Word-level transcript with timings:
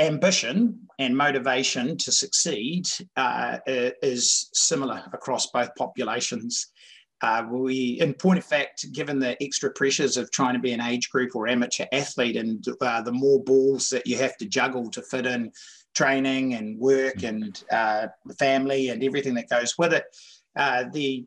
ambition 0.00 0.88
and 0.98 1.16
motivation 1.16 1.96
to 1.98 2.10
succeed 2.10 2.88
uh, 3.16 3.58
is 3.66 4.48
similar 4.52 5.02
across 5.12 5.46
both 5.48 5.74
populations. 5.76 6.68
Uh, 7.22 7.44
we, 7.50 7.98
in 8.00 8.14
point 8.14 8.38
of 8.38 8.44
fact, 8.44 8.90
given 8.92 9.18
the 9.18 9.36
extra 9.42 9.70
pressures 9.72 10.16
of 10.16 10.30
trying 10.30 10.54
to 10.54 10.60
be 10.60 10.72
an 10.72 10.80
age 10.80 11.10
group 11.10 11.36
or 11.36 11.46
amateur 11.46 11.84
athlete, 11.92 12.36
and 12.36 12.64
uh, 12.80 13.02
the 13.02 13.12
more 13.12 13.44
balls 13.44 13.90
that 13.90 14.06
you 14.06 14.16
have 14.16 14.36
to 14.38 14.46
juggle 14.46 14.90
to 14.90 15.02
fit 15.02 15.26
in 15.26 15.52
training 15.94 16.54
and 16.54 16.78
work 16.78 17.22
and 17.22 17.62
uh, 17.70 18.06
family 18.38 18.88
and 18.88 19.04
everything 19.04 19.34
that 19.34 19.50
goes 19.50 19.76
with 19.76 19.92
it, 19.92 20.04
uh, 20.56 20.84
the 20.92 21.26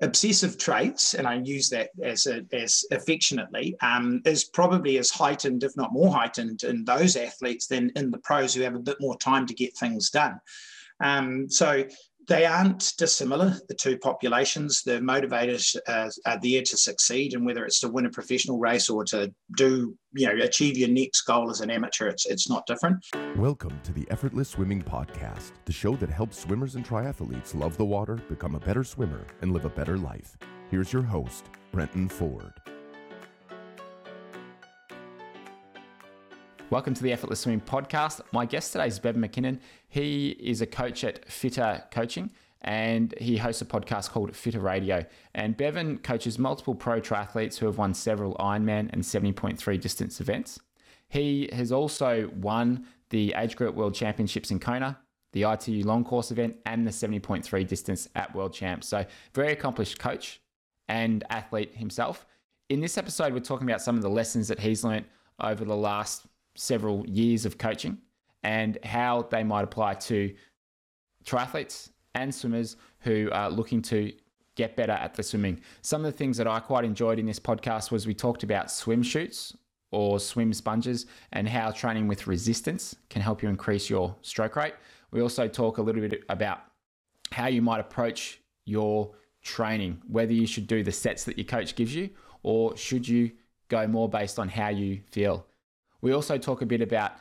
obsessive 0.00 0.58
traits, 0.58 1.14
and 1.14 1.26
I 1.26 1.36
use 1.36 1.68
that 1.70 1.90
as 2.02 2.26
a, 2.26 2.44
as 2.52 2.84
affectionately, 2.90 3.76
um, 3.80 4.20
is 4.24 4.44
probably 4.44 4.98
as 4.98 5.10
heightened, 5.10 5.64
if 5.64 5.76
not 5.76 5.92
more 5.92 6.12
heightened, 6.12 6.62
in 6.64 6.84
those 6.84 7.16
athletes 7.16 7.66
than 7.66 7.90
in 7.96 8.10
the 8.10 8.18
pros 8.18 8.54
who 8.54 8.62
have 8.62 8.74
a 8.74 8.80
bit 8.80 9.00
more 9.00 9.16
time 9.18 9.46
to 9.46 9.54
get 9.54 9.76
things 9.76 10.10
done. 10.10 10.38
Um, 11.00 11.48
so 11.48 11.84
they 12.28 12.44
aren't 12.44 12.92
dissimilar, 12.98 13.56
the 13.68 13.74
two 13.74 13.96
populations. 13.98 14.82
The 14.82 14.98
motivators 14.98 15.76
uh, 15.86 16.10
are 16.26 16.40
there 16.42 16.62
to 16.62 16.76
succeed, 16.76 17.34
and 17.34 17.46
whether 17.46 17.64
it's 17.64 17.80
to 17.80 17.88
win 17.88 18.06
a 18.06 18.10
professional 18.10 18.58
race 18.58 18.90
or 18.90 19.04
to 19.04 19.32
do, 19.56 19.96
you 20.12 20.26
know, 20.26 20.44
achieve 20.44 20.76
your 20.76 20.88
next 20.88 21.22
goal 21.22 21.50
as 21.50 21.60
an 21.60 21.70
amateur, 21.70 22.08
it's, 22.08 22.26
it's 22.26 22.48
not 22.48 22.66
different. 22.66 23.04
Welcome 23.36 23.78
to 23.84 23.92
the 23.92 24.06
Effortless 24.10 24.48
Swimming 24.48 24.82
Podcast, 24.82 25.52
the 25.66 25.72
show 25.72 25.94
that 25.96 26.10
helps 26.10 26.38
swimmers 26.38 26.74
and 26.74 26.84
triathletes 26.84 27.54
love 27.54 27.76
the 27.76 27.84
water, 27.84 28.16
become 28.28 28.56
a 28.56 28.60
better 28.60 28.82
swimmer, 28.82 29.24
and 29.42 29.52
live 29.52 29.64
a 29.64 29.70
better 29.70 29.96
life. 29.96 30.36
Here's 30.70 30.92
your 30.92 31.02
host, 31.02 31.44
Brenton 31.70 32.08
Ford. 32.08 32.52
Welcome 36.68 36.94
to 36.94 37.02
the 37.04 37.12
Effortless 37.12 37.38
Swimming 37.38 37.60
Podcast. 37.60 38.20
My 38.32 38.44
guest 38.44 38.72
today 38.72 38.88
is 38.88 38.98
Bevan 38.98 39.22
McKinnon. 39.22 39.60
He 39.88 40.30
is 40.30 40.60
a 40.60 40.66
coach 40.66 41.04
at 41.04 41.24
Fitter 41.30 41.84
Coaching 41.92 42.32
and 42.62 43.14
he 43.20 43.36
hosts 43.36 43.62
a 43.62 43.64
podcast 43.64 44.10
called 44.10 44.34
Fitter 44.34 44.58
Radio. 44.58 45.04
And 45.32 45.56
Bevan 45.56 45.98
coaches 45.98 46.40
multiple 46.40 46.74
pro 46.74 47.00
triathletes 47.00 47.56
who 47.58 47.66
have 47.66 47.78
won 47.78 47.94
several 47.94 48.34
Ironman 48.40 48.92
and 48.92 49.02
70.3 49.02 49.80
distance 49.80 50.20
events. 50.20 50.58
He 51.08 51.48
has 51.52 51.70
also 51.70 52.32
won 52.34 52.84
the 53.10 53.32
Age 53.36 53.54
Group 53.54 53.76
World 53.76 53.94
Championships 53.94 54.50
in 54.50 54.58
Kona, 54.58 54.98
the 55.34 55.44
ITU 55.44 55.84
long 55.84 56.02
course 56.02 56.32
event, 56.32 56.56
and 56.66 56.84
the 56.84 56.90
70.3 56.90 57.64
distance 57.68 58.08
at 58.16 58.34
World 58.34 58.52
Champs. 58.52 58.88
So, 58.88 59.04
very 59.34 59.52
accomplished 59.52 60.00
coach 60.00 60.40
and 60.88 61.22
athlete 61.30 61.76
himself. 61.76 62.26
In 62.68 62.80
this 62.80 62.98
episode, 62.98 63.32
we're 63.32 63.38
talking 63.38 63.68
about 63.68 63.82
some 63.82 63.94
of 63.94 64.02
the 64.02 64.10
lessons 64.10 64.48
that 64.48 64.58
he's 64.58 64.82
learned 64.82 65.06
over 65.38 65.64
the 65.64 65.76
last 65.76 66.26
several 66.56 67.06
years 67.06 67.46
of 67.46 67.58
coaching 67.58 67.98
and 68.42 68.78
how 68.84 69.22
they 69.30 69.42
might 69.42 69.64
apply 69.64 69.94
to 69.94 70.34
triathletes 71.24 71.90
and 72.14 72.34
swimmers 72.34 72.76
who 73.00 73.28
are 73.32 73.50
looking 73.50 73.82
to 73.82 74.12
get 74.54 74.74
better 74.74 74.92
at 74.92 75.14
the 75.14 75.22
swimming. 75.22 75.60
Some 75.82 76.04
of 76.04 76.12
the 76.12 76.16
things 76.16 76.36
that 76.38 76.46
I 76.46 76.60
quite 76.60 76.84
enjoyed 76.84 77.18
in 77.18 77.26
this 77.26 77.38
podcast 77.38 77.90
was 77.90 78.06
we 78.06 78.14
talked 78.14 78.42
about 78.42 78.70
swim 78.70 79.02
chutes 79.02 79.54
or 79.92 80.18
swim 80.18 80.52
sponges 80.52 81.06
and 81.32 81.48
how 81.48 81.70
training 81.70 82.08
with 82.08 82.26
resistance 82.26 82.96
can 83.10 83.22
help 83.22 83.42
you 83.42 83.48
increase 83.48 83.88
your 83.88 84.16
stroke 84.22 84.56
rate. 84.56 84.74
We 85.10 85.20
also 85.20 85.46
talk 85.46 85.78
a 85.78 85.82
little 85.82 86.00
bit 86.00 86.24
about 86.28 86.60
how 87.32 87.46
you 87.46 87.62
might 87.62 87.80
approach 87.80 88.40
your 88.64 89.12
training, 89.42 90.02
whether 90.08 90.32
you 90.32 90.46
should 90.46 90.66
do 90.66 90.82
the 90.82 90.92
sets 90.92 91.24
that 91.24 91.38
your 91.38 91.44
coach 91.44 91.76
gives 91.76 91.94
you 91.94 92.10
or 92.42 92.76
should 92.76 93.06
you 93.06 93.32
go 93.68 93.86
more 93.86 94.08
based 94.08 94.38
on 94.38 94.48
how 94.48 94.68
you 94.68 95.00
feel. 95.10 95.46
We 96.00 96.12
also 96.12 96.38
talk 96.38 96.62
a 96.62 96.66
bit 96.66 96.80
about 96.80 97.12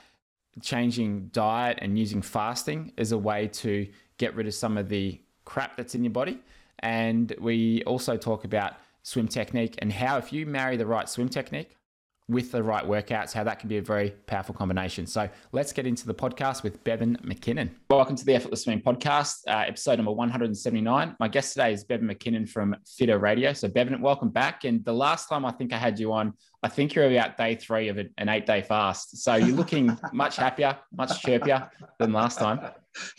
changing 0.61 1.27
diet 1.27 1.79
and 1.81 1.97
using 1.97 2.21
fasting 2.21 2.93
as 2.97 3.11
a 3.11 3.17
way 3.17 3.47
to 3.47 3.87
get 4.17 4.35
rid 4.35 4.47
of 4.47 4.53
some 4.53 4.77
of 4.77 4.89
the 4.89 5.19
crap 5.43 5.75
that's 5.77 5.95
in 5.95 6.03
your 6.03 6.11
body. 6.11 6.39
And 6.79 7.33
we 7.39 7.83
also 7.83 8.17
talk 8.17 8.43
about 8.43 8.73
swim 9.03 9.27
technique 9.27 9.75
and 9.79 9.91
how, 9.91 10.17
if 10.17 10.33
you 10.33 10.45
marry 10.45 10.77
the 10.77 10.85
right 10.85 11.07
swim 11.07 11.29
technique 11.29 11.75
with 12.27 12.51
the 12.51 12.63
right 12.63 12.83
workouts, 12.83 13.33
how 13.33 13.43
that 13.43 13.59
can 13.59 13.69
be 13.69 13.77
a 13.77 13.81
very 13.81 14.09
powerful 14.25 14.55
combination. 14.55 15.05
So 15.05 15.29
let's 15.51 15.71
get 15.71 15.85
into 15.85 16.07
the 16.07 16.13
podcast 16.13 16.63
with 16.63 16.83
Bevan 16.83 17.17
McKinnon. 17.17 17.69
Welcome 17.89 18.15
to 18.15 18.25
the 18.25 18.33
Effortless 18.33 18.63
Swimming 18.63 18.83
Podcast, 18.83 19.41
uh, 19.47 19.65
episode 19.67 19.97
number 19.97 20.11
179. 20.11 21.15
My 21.19 21.27
guest 21.27 21.53
today 21.53 21.71
is 21.71 21.83
Bevan 21.83 22.07
McKinnon 22.07 22.49
from 22.49 22.75
Fitter 22.87 23.19
Radio. 23.19 23.53
So, 23.53 23.67
Bevan, 23.67 24.01
welcome 24.01 24.29
back. 24.29 24.63
And 24.63 24.83
the 24.85 24.93
last 24.93 25.29
time 25.29 25.45
I 25.45 25.51
think 25.51 25.71
I 25.71 25.77
had 25.77 25.99
you 25.99 26.11
on, 26.13 26.33
I 26.65 26.67
think 26.67 26.95
you're 26.95 27.05
about 27.05 27.37
day 27.37 27.53
three 27.53 27.89
of 27.89 27.99
an 27.99 28.27
eight 28.27 28.47
day 28.47 28.63
fast. 28.63 29.17
So, 29.17 29.35
you're 29.35 29.55
looking 29.55 29.95
much 30.13 30.37
happier, 30.37 30.75
much 30.91 31.21
chirpier 31.21 31.69
than 31.99 32.11
last 32.11 32.39
time. 32.39 32.59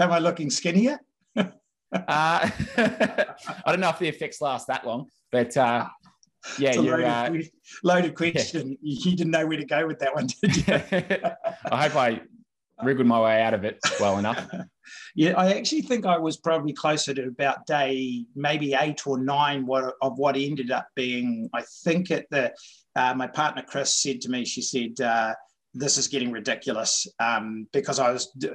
Am 0.01 0.11
I 0.11 0.19
looking 0.19 0.51
skinnier? 0.51 0.99
uh, 1.37 1.47
I 1.93 3.35
don't 3.67 3.79
know 3.79 3.91
if 3.91 4.01
the 4.01 4.09
effects 4.09 4.41
last 4.41 4.67
that 4.67 4.85
long, 4.85 5.07
but 5.31 5.57
uh, 5.57 5.87
yeah, 6.59 6.71
it's 6.71 6.79
a 6.79 6.83
loaded, 6.83 7.07
uh, 7.07 7.31
loaded 7.85 8.17
question. 8.17 8.77
Yeah. 8.83 8.99
You 9.05 9.17
didn't 9.17 9.31
know 9.31 9.47
where 9.47 9.59
to 9.59 9.65
go 9.65 9.87
with 9.87 10.01
that 10.01 10.13
one, 10.13 10.27
did 10.27 10.57
you? 10.57 10.65
I 11.71 11.83
hope 11.85 11.95
I 11.95 12.23
wriggled 12.83 13.07
my 13.07 13.21
way 13.21 13.43
out 13.43 13.55
of 13.55 13.65
it 13.65 13.79
well 14.01 14.19
enough. 14.19 14.49
yeah, 15.15 15.33
I 15.37 15.55
actually 15.55 15.83
think 15.83 16.07
I 16.07 16.19
was 16.19 16.37
probably 16.37 16.73
closer 16.73 17.15
to 17.15 17.29
about 17.29 17.67
day 17.67 18.25
maybe 18.35 18.75
eight 18.75 19.07
or 19.07 19.19
nine 19.19 19.67
what, 19.67 19.95
of 20.03 20.19
what 20.19 20.37
ended 20.37 20.71
up 20.71 20.87
being. 20.95 21.49
I 21.55 21.63
think 21.85 22.11
at 22.11 22.27
the 22.31 22.53
uh, 22.95 23.15
my 23.15 23.27
partner 23.27 23.63
Chris 23.67 24.03
said 24.03 24.21
to 24.23 24.31
me, 24.31 24.45
she 24.45 24.63
said. 24.63 25.01
Uh, 25.01 25.35
this 25.79 25.99
is 25.99 26.09
getting 26.09 26.33
ridiculous 26.33 27.07
um, 27.21 27.69
because 27.71 27.99
I 27.99 28.11
was 28.11 28.31
d- 28.39 28.49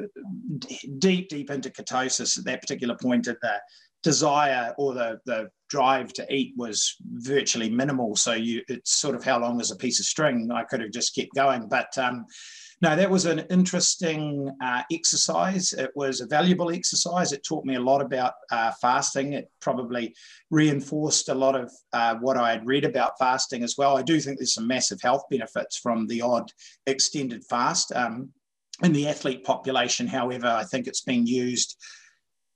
deep, 0.97 1.29
deep 1.29 1.51
into 1.51 1.69
ketosis 1.69 2.39
at 2.39 2.45
that 2.45 2.61
particular 2.61 2.97
point 2.99 3.27
in 3.27 3.35
the 3.43 3.59
desire 4.03 4.73
or 4.77 4.93
the, 4.93 5.19
the 5.25 5.49
drive 5.69 6.11
to 6.13 6.33
eat 6.33 6.53
was 6.57 6.95
virtually 7.03 7.69
minimal. 7.69 8.15
So 8.15 8.33
you, 8.33 8.61
it's 8.67 8.93
sort 8.99 9.15
of 9.15 9.23
how 9.23 9.39
long 9.39 9.61
is 9.61 9.71
a 9.71 9.75
piece 9.75 9.99
of 9.99 10.05
string. 10.05 10.49
I 10.51 10.63
could 10.63 10.81
have 10.81 10.91
just 10.91 11.15
kept 11.15 11.35
going, 11.35 11.67
but 11.69 11.95
um, 11.97 12.25
no, 12.81 12.95
that 12.95 13.09
was 13.09 13.25
an 13.25 13.39
interesting 13.51 14.49
uh, 14.59 14.81
exercise. 14.91 15.71
It 15.73 15.91
was 15.95 16.19
a 16.19 16.25
valuable 16.25 16.71
exercise. 16.71 17.31
It 17.31 17.43
taught 17.43 17.63
me 17.63 17.75
a 17.75 17.79
lot 17.79 18.01
about 18.01 18.33
uh, 18.51 18.71
fasting. 18.81 19.33
It 19.33 19.51
probably 19.59 20.15
reinforced 20.49 21.29
a 21.29 21.35
lot 21.35 21.55
of 21.55 21.71
uh, 21.93 22.15
what 22.15 22.37
I 22.37 22.51
had 22.51 22.65
read 22.65 22.83
about 22.83 23.19
fasting 23.19 23.63
as 23.63 23.75
well. 23.77 23.97
I 23.97 24.01
do 24.01 24.19
think 24.19 24.39
there's 24.39 24.55
some 24.55 24.67
massive 24.67 24.99
health 24.99 25.23
benefits 25.29 25.77
from 25.77 26.07
the 26.07 26.21
odd 26.21 26.51
extended 26.87 27.43
fast. 27.45 27.91
Um, 27.95 28.29
in 28.83 28.93
the 28.93 29.07
athlete 29.07 29.43
population, 29.43 30.07
however, 30.07 30.47
I 30.47 30.63
think 30.63 30.87
it's 30.87 31.01
being 31.01 31.27
used 31.27 31.77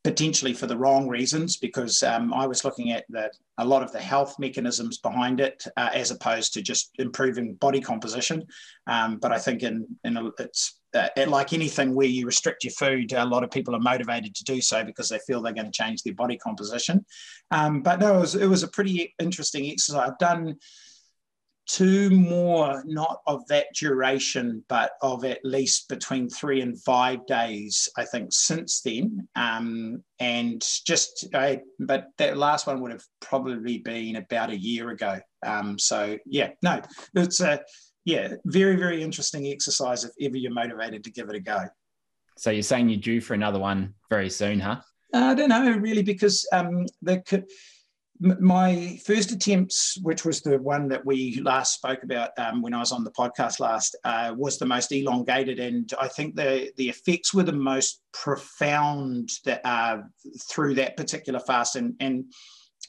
potentially 0.05 0.53
for 0.53 0.67
the 0.67 0.77
wrong 0.77 1.07
reasons 1.07 1.57
because 1.57 2.03
um, 2.03 2.31
I 2.31 2.45
was 2.45 2.63
looking 2.63 2.91
at 2.91 3.05
the, 3.09 3.31
a 3.57 3.65
lot 3.65 3.81
of 3.81 3.91
the 3.91 3.99
health 3.99 4.37
mechanisms 4.37 4.99
behind 4.99 5.39
it 5.39 5.65
uh, 5.77 5.89
as 5.95 6.11
opposed 6.11 6.53
to 6.53 6.61
just 6.61 6.91
improving 6.99 7.55
body 7.55 7.81
composition. 7.81 8.45
Um, 8.85 9.17
but 9.17 9.31
I 9.31 9.39
think 9.39 9.63
in, 9.63 9.87
in 10.03 10.15
a, 10.17 10.29
it's 10.37 10.79
uh, 10.93 11.07
like 11.25 11.53
anything 11.53 11.95
where 11.95 12.05
you 12.05 12.27
restrict 12.27 12.63
your 12.63 12.73
food, 12.73 13.13
a 13.13 13.25
lot 13.25 13.43
of 13.43 13.49
people 13.49 13.75
are 13.75 13.79
motivated 13.79 14.35
to 14.35 14.43
do 14.43 14.61
so 14.61 14.83
because 14.83 15.09
they 15.09 15.17
feel 15.25 15.41
they're 15.41 15.53
going 15.53 15.71
to 15.71 15.71
change 15.71 16.03
their 16.03 16.13
body 16.13 16.37
composition. 16.37 17.03
Um, 17.49 17.81
but 17.81 17.99
no, 17.99 18.15
it 18.15 18.19
was, 18.19 18.35
it 18.35 18.47
was 18.47 18.61
a 18.61 18.67
pretty 18.67 19.15
interesting 19.17 19.65
exercise. 19.71 20.07
I've 20.07 20.19
done 20.19 20.55
two 21.67 22.09
more, 22.11 22.83
not 22.85 23.21
of 23.25 23.45
that 23.47 23.67
duration, 23.73 24.63
but 24.67 24.91
of 25.01 25.25
at 25.25 25.39
least 25.43 25.89
between 25.89 26.29
three 26.29 26.61
and 26.61 26.81
five 26.83 27.25
days, 27.25 27.89
I 27.97 28.05
think, 28.05 28.31
since 28.31 28.81
then. 28.81 29.27
Um, 29.35 30.03
and 30.19 30.63
just, 30.85 31.27
I, 31.33 31.61
but 31.79 32.07
that 32.17 32.37
last 32.37 32.67
one 32.67 32.81
would 32.81 32.91
have 32.91 33.03
probably 33.19 33.79
been 33.79 34.17
about 34.17 34.51
a 34.51 34.57
year 34.57 34.91
ago. 34.91 35.19
Um, 35.45 35.79
so, 35.79 36.17
yeah, 36.25 36.49
no, 36.61 36.81
it's 37.15 37.41
a, 37.41 37.61
yeah, 38.05 38.35
very, 38.45 38.75
very 38.75 39.01
interesting 39.01 39.47
exercise 39.47 40.03
if 40.03 40.11
ever 40.21 40.37
you're 40.37 40.53
motivated 40.53 41.03
to 41.03 41.11
give 41.11 41.29
it 41.29 41.35
a 41.35 41.39
go. 41.39 41.65
So, 42.37 42.51
you're 42.51 42.63
saying 42.63 42.89
you're 42.89 42.99
due 42.99 43.21
for 43.21 43.33
another 43.33 43.59
one 43.59 43.95
very 44.09 44.29
soon, 44.29 44.59
huh? 44.59 44.81
I 45.13 45.33
don't 45.33 45.49
know, 45.49 45.71
really, 45.71 46.03
because 46.03 46.47
um, 46.51 46.85
the 47.01 47.45
my 48.19 48.99
first 49.05 49.31
attempts, 49.31 49.97
which 50.01 50.23
was 50.23 50.41
the 50.41 50.57
one 50.59 50.87
that 50.87 51.05
we 51.05 51.39
last 51.41 51.73
spoke 51.73 52.03
about 52.03 52.31
um, 52.37 52.61
when 52.61 52.73
I 52.73 52.79
was 52.79 52.91
on 52.91 53.03
the 53.03 53.11
podcast 53.11 53.59
last, 53.59 53.95
uh, 54.03 54.33
was 54.37 54.57
the 54.57 54.65
most 54.65 54.91
elongated, 54.91 55.59
and 55.59 55.91
I 55.99 56.07
think 56.07 56.35
the 56.35 56.71
the 56.77 56.89
effects 56.89 57.33
were 57.33 57.43
the 57.43 57.51
most 57.51 58.01
profound 58.13 59.29
that 59.43 59.61
uh, 59.65 59.97
through 60.49 60.75
that 60.75 60.97
particular 60.97 61.39
fast. 61.39 61.75
And 61.75 61.95
and 61.99 62.25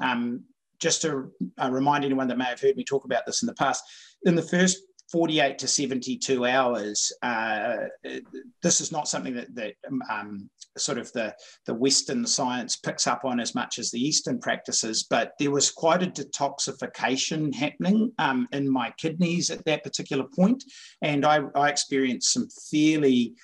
um, 0.00 0.44
just 0.78 1.02
to 1.02 1.32
uh, 1.58 1.70
remind 1.72 2.04
anyone 2.04 2.28
that 2.28 2.38
may 2.38 2.44
have 2.44 2.60
heard 2.60 2.76
me 2.76 2.84
talk 2.84 3.04
about 3.04 3.26
this 3.26 3.42
in 3.42 3.46
the 3.46 3.54
past, 3.54 3.82
in 4.24 4.34
the 4.36 4.42
first 4.42 4.78
48 5.10 5.58
to 5.58 5.68
72 5.68 6.46
hours. 6.46 7.12
Uh, 7.22 7.76
this 8.62 8.80
is 8.80 8.90
not 8.90 9.08
something 9.08 9.34
that, 9.34 9.54
that 9.54 9.74
um, 10.10 10.50
sort 10.78 10.98
of 10.98 11.12
the, 11.12 11.34
the 11.66 11.74
Western 11.74 12.26
science 12.26 12.76
picks 12.76 13.06
up 13.06 13.24
on 13.24 13.40
as 13.40 13.54
much 13.54 13.78
as 13.78 13.90
the 13.90 14.00
Eastern 14.00 14.38
practices, 14.38 15.06
but 15.08 15.32
there 15.38 15.50
was 15.50 15.70
quite 15.70 16.02
a 16.02 16.06
detoxification 16.06 17.54
happening 17.54 18.12
um, 18.18 18.48
in 18.52 18.70
my 18.70 18.92
kidneys 18.98 19.50
at 19.50 19.64
that 19.64 19.84
particular 19.84 20.24
point, 20.24 20.64
And 21.02 21.24
I, 21.24 21.40
I 21.54 21.68
experienced 21.68 22.32
some 22.32 22.48
fairly 22.70 23.34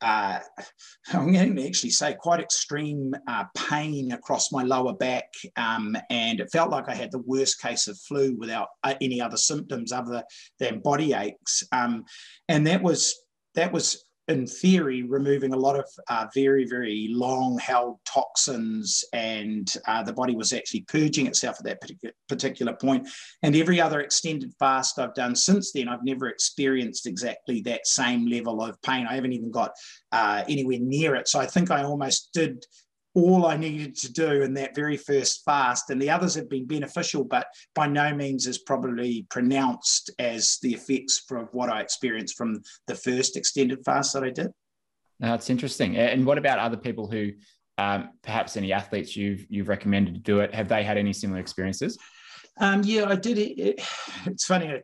uh, 0.00 0.38
I'm 1.12 1.32
going 1.32 1.56
to 1.56 1.66
actually 1.66 1.90
say 1.90 2.14
quite 2.18 2.40
extreme 2.40 3.14
uh, 3.26 3.44
pain 3.56 4.12
across 4.12 4.52
my 4.52 4.62
lower 4.62 4.94
back, 4.94 5.32
um, 5.56 5.96
and 6.10 6.40
it 6.40 6.50
felt 6.50 6.70
like 6.70 6.88
I 6.88 6.94
had 6.94 7.12
the 7.12 7.22
worst 7.22 7.60
case 7.60 7.88
of 7.88 7.98
flu 7.98 8.36
without 8.36 8.68
uh, 8.82 8.94
any 9.00 9.20
other 9.20 9.36
symptoms 9.36 9.92
other 9.92 10.22
than 10.58 10.80
body 10.80 11.14
aches. 11.14 11.62
Um, 11.72 12.04
and 12.48 12.66
that 12.66 12.82
was 12.82 13.18
that 13.54 13.72
was 13.72 14.04
in 14.28 14.46
theory, 14.46 15.04
removing 15.04 15.52
a 15.52 15.56
lot 15.56 15.78
of 15.78 15.86
uh, 16.08 16.26
very, 16.34 16.66
very 16.66 17.08
long 17.10 17.58
held 17.58 17.98
toxins, 18.04 19.04
and 19.12 19.72
uh, 19.86 20.02
the 20.02 20.12
body 20.12 20.34
was 20.34 20.52
actually 20.52 20.82
purging 20.82 21.26
itself 21.26 21.56
at 21.60 21.64
that 21.64 21.80
particular 22.28 22.74
point. 22.74 23.08
And 23.42 23.54
every 23.54 23.80
other 23.80 24.00
extended 24.00 24.52
fast 24.58 24.98
I've 24.98 25.14
done 25.14 25.36
since 25.36 25.72
then, 25.72 25.88
I've 25.88 26.04
never 26.04 26.28
experienced 26.28 27.06
exactly 27.06 27.60
that 27.62 27.86
same 27.86 28.26
level 28.26 28.62
of 28.62 28.80
pain. 28.82 29.06
I 29.08 29.14
haven't 29.14 29.32
even 29.32 29.50
got 29.50 29.72
uh, 30.10 30.42
anywhere 30.48 30.78
near 30.80 31.14
it. 31.14 31.28
So 31.28 31.38
I 31.38 31.46
think 31.46 31.70
I 31.70 31.84
almost 31.84 32.30
did 32.32 32.64
all 33.16 33.46
I 33.46 33.56
needed 33.56 33.96
to 33.96 34.12
do 34.12 34.42
in 34.42 34.52
that 34.54 34.74
very 34.74 34.98
first 34.98 35.42
fast. 35.42 35.88
And 35.88 36.00
the 36.00 36.10
others 36.10 36.34
have 36.34 36.50
been 36.50 36.66
beneficial, 36.66 37.24
but 37.24 37.46
by 37.74 37.86
no 37.86 38.14
means 38.14 38.46
as 38.46 38.58
probably 38.58 39.26
pronounced 39.30 40.10
as 40.18 40.58
the 40.60 40.74
effects 40.74 41.24
from 41.26 41.48
what 41.52 41.70
I 41.70 41.80
experienced 41.80 42.36
from 42.36 42.60
the 42.86 42.94
first 42.94 43.38
extended 43.38 43.82
fast 43.86 44.12
that 44.12 44.22
I 44.22 44.28
did. 44.28 44.48
Now 45.18 45.30
That's 45.30 45.48
interesting. 45.48 45.96
And 45.96 46.26
what 46.26 46.36
about 46.36 46.58
other 46.58 46.76
people 46.76 47.10
who, 47.10 47.30
um, 47.78 48.10
perhaps 48.22 48.54
any 48.58 48.74
athletes 48.74 49.16
you've 49.16 49.46
you've 49.48 49.68
recommended 49.68 50.14
to 50.14 50.20
do 50.20 50.40
it? 50.40 50.54
Have 50.54 50.68
they 50.68 50.84
had 50.84 50.98
any 50.98 51.14
similar 51.14 51.40
experiences? 51.40 51.98
Um, 52.58 52.82
yeah, 52.84 53.06
I 53.08 53.16
did. 53.16 53.38
It, 53.38 53.58
it, 53.58 53.88
it's 54.26 54.44
funny. 54.44 54.82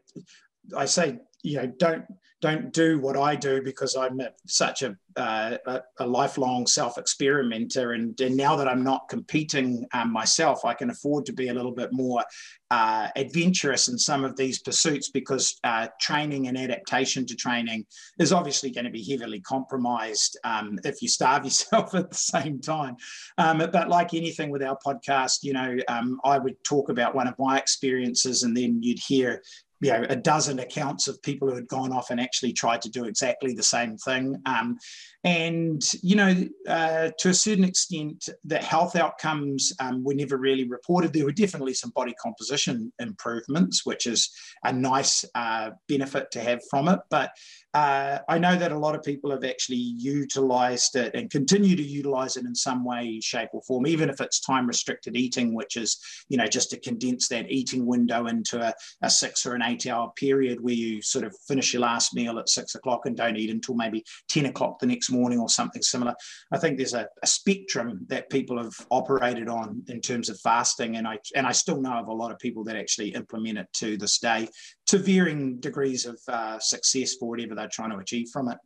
I 0.75 0.87
say 0.87 1.19
you 1.43 1.57
know 1.57 1.67
don't 1.67 2.05
don't 2.43 2.73
do 2.73 2.99
what 2.99 3.17
I 3.17 3.37
do 3.37 3.63
because 3.63 3.97
I'm 3.97 4.21
a, 4.21 4.31
such 4.47 4.83
a, 4.83 4.97
uh, 5.17 5.57
a, 6.01 6.07
lifelong 6.07 6.67
self 6.67 6.99
experimenter. 6.99 7.93
And, 7.93 8.21
and, 8.21 8.37
now 8.37 8.57
that 8.57 8.67
I'm 8.67 8.83
not 8.83 9.09
competing 9.09 9.87
um, 9.95 10.13
myself, 10.13 10.65
I 10.65 10.75
can 10.75 10.91
afford 10.91 11.25
to 11.27 11.33
be 11.33 11.49
a 11.49 11.55
little 11.55 11.71
bit 11.71 11.91
more 11.93 12.25
uh, 12.73 13.09
adventurous 13.15 13.87
in 13.89 13.97
some 13.97 14.25
of 14.25 14.37
these 14.37 14.59
pursuits 14.59 15.11
because 15.11 15.61
uh, 15.63 15.87
training 16.01 16.49
and 16.49 16.59
adaptation 16.59 17.25
to 17.27 17.37
training 17.37 17.87
is 18.19 18.33
obviously 18.33 18.73
going 18.73 18.87
to 18.87 18.91
be 18.91 19.05
heavily 19.09 19.41
compromised 19.41 20.37
um, 20.43 20.81
if 20.85 21.01
you 21.01 21.09
starve 21.09 21.45
yourself 21.45 21.95
at 21.95 22.11
the 22.11 22.17
same 22.17 22.61
time. 22.61 22.97
Um, 23.39 23.59
but 23.59 23.89
like 23.89 24.15
anything 24.15 24.51
with 24.51 24.65
our 24.65 24.79
podcast, 24.85 25.45
you 25.45 25.53
know, 25.53 25.77
um, 25.87 26.21
I 26.25 26.39
would 26.39 26.57
talk 26.65 26.89
about 26.89 27.15
one 27.15 27.29
of 27.29 27.39
my 27.39 27.57
experiences 27.57 28.43
and 28.43 28.57
then 28.57 28.83
you'd 28.83 28.99
hear 28.99 29.43
you 29.83 29.93
know 29.93 30.07
a 30.09 30.17
dozen 30.17 30.61
accounts 30.61 31.09
of 31.09 31.21
people 31.23 31.49
who 31.49 31.57
had 31.57 31.67
gone 31.67 31.93
off 31.93 32.11
and 32.11 32.21
actually 32.21 32.53
tried 32.53 32.81
to 32.83 32.89
do 32.89 33.05
exactly 33.05 33.53
the 33.53 33.63
same 33.63 33.97
thing. 33.99 34.41
Um, 34.47 34.79
and 35.25 35.83
you 36.03 36.17
know 36.17 36.35
uh, 36.69 37.11
to 37.19 37.29
a 37.29 37.35
certain 37.35 37.65
extent 37.65 38.29
the 38.45 38.59
health 38.59 38.97
outcomes 38.97 39.73
um, 39.81 40.03
were 40.03 40.15
never 40.15 40.37
really 40.37 40.69
reported. 40.69 41.13
There 41.13 41.25
were 41.25 41.33
definitely 41.33 41.75
some 41.75 41.91
body 41.91 42.15
composition 42.21 42.93
improvements 42.99 43.87
which 43.87 44.07
is 44.07 44.31
a 44.65 44.73
nice 44.73 45.25
uh, 45.35 45.71
benefit 45.89 46.31
to 46.33 46.41
have 46.41 46.61
from 46.71 46.89
it. 46.89 47.01
But 47.11 47.31
uh, 47.75 48.19
I 48.29 48.39
know 48.39 48.57
that 48.57 48.73
a 48.73 48.79
lot 48.79 48.95
of 48.95 49.03
people 49.03 49.31
have 49.31 49.45
actually 49.45 49.77
utilized 49.77 50.95
it 50.97 51.15
and 51.15 51.31
continue 51.31 51.75
to 51.75 51.83
utilize 51.83 52.37
it 52.37 52.45
in 52.45 52.55
some 52.55 52.85
way, 52.85 53.19
shape, 53.21 53.49
or 53.53 53.63
form, 53.63 53.87
even 53.87 54.11
if 54.11 54.21
it's 54.21 54.41
time 54.41 54.67
restricted 54.67 55.17
eating, 55.17 55.55
which 55.55 55.77
is, 55.77 55.99
you 56.29 56.37
know, 56.37 56.47
just 56.47 56.71
to 56.71 56.81
condense 56.81 57.29
that 57.29 57.51
eating 57.51 57.87
window 57.87 58.27
into 58.27 58.61
a, 58.61 58.75
a 59.03 59.09
six 59.09 59.47
or 59.47 59.55
an 59.55 59.63
eight 59.63 59.87
hour 59.87 60.13
period 60.17 60.61
where 60.61 60.75
you 60.75 61.01
sort 61.01 61.25
of 61.25 61.35
finish 61.49 61.73
your 61.73 61.83
last 61.83 62.15
meal 62.15 62.39
at 62.39 62.49
six 62.49 62.75
o'clock 62.75 63.07
and 63.07 63.17
don't 63.17 63.37
eat 63.37 63.51
until 63.51 63.75
maybe 63.75 64.05
10 64.29 64.47
o'clock 64.47 64.79
the 64.79 64.87
next 64.87 65.11
morning 65.13 65.39
or 65.39 65.49
something 65.49 65.83
similar. 65.83 66.15
I 66.53 66.59
think 66.59 66.79
there's 66.79 66.95
a, 66.95 67.07
a 67.23 67.27
spectrum 67.27 68.07
that 68.09 68.31
people 68.31 68.59
have 68.63 68.75
operated 68.91 69.49
on 69.49 69.83
in 69.89 70.01
terms 70.01 70.29
of 70.29 70.41
fasting. 70.41 70.97
And 70.97 71.07
I, 71.07 71.19
and 71.37 71.47
I 71.47 71.53
still 71.53 71.81
know 71.81 71.93
of 71.93 72.09
a 72.09 72.13
lot 72.13 72.33
of 72.33 72.39
people 72.39 72.65
that 72.65 72.77
actually 72.77 73.11
implement 73.11 73.59
it 73.59 73.69
to 73.75 73.97
this 73.97 74.19
day 74.19 74.49
to 74.87 74.99
varying 74.99 75.61
degrees 75.61 76.07
of 76.07 76.19
uh, 76.29 76.59
success 76.59 77.15
for 77.19 77.29
whatever 77.29 77.55
they're 77.55 77.69
trying 77.71 77.91
to 77.91 77.99
achieve 77.99 78.29
from 78.33 78.49
it. 78.49 78.59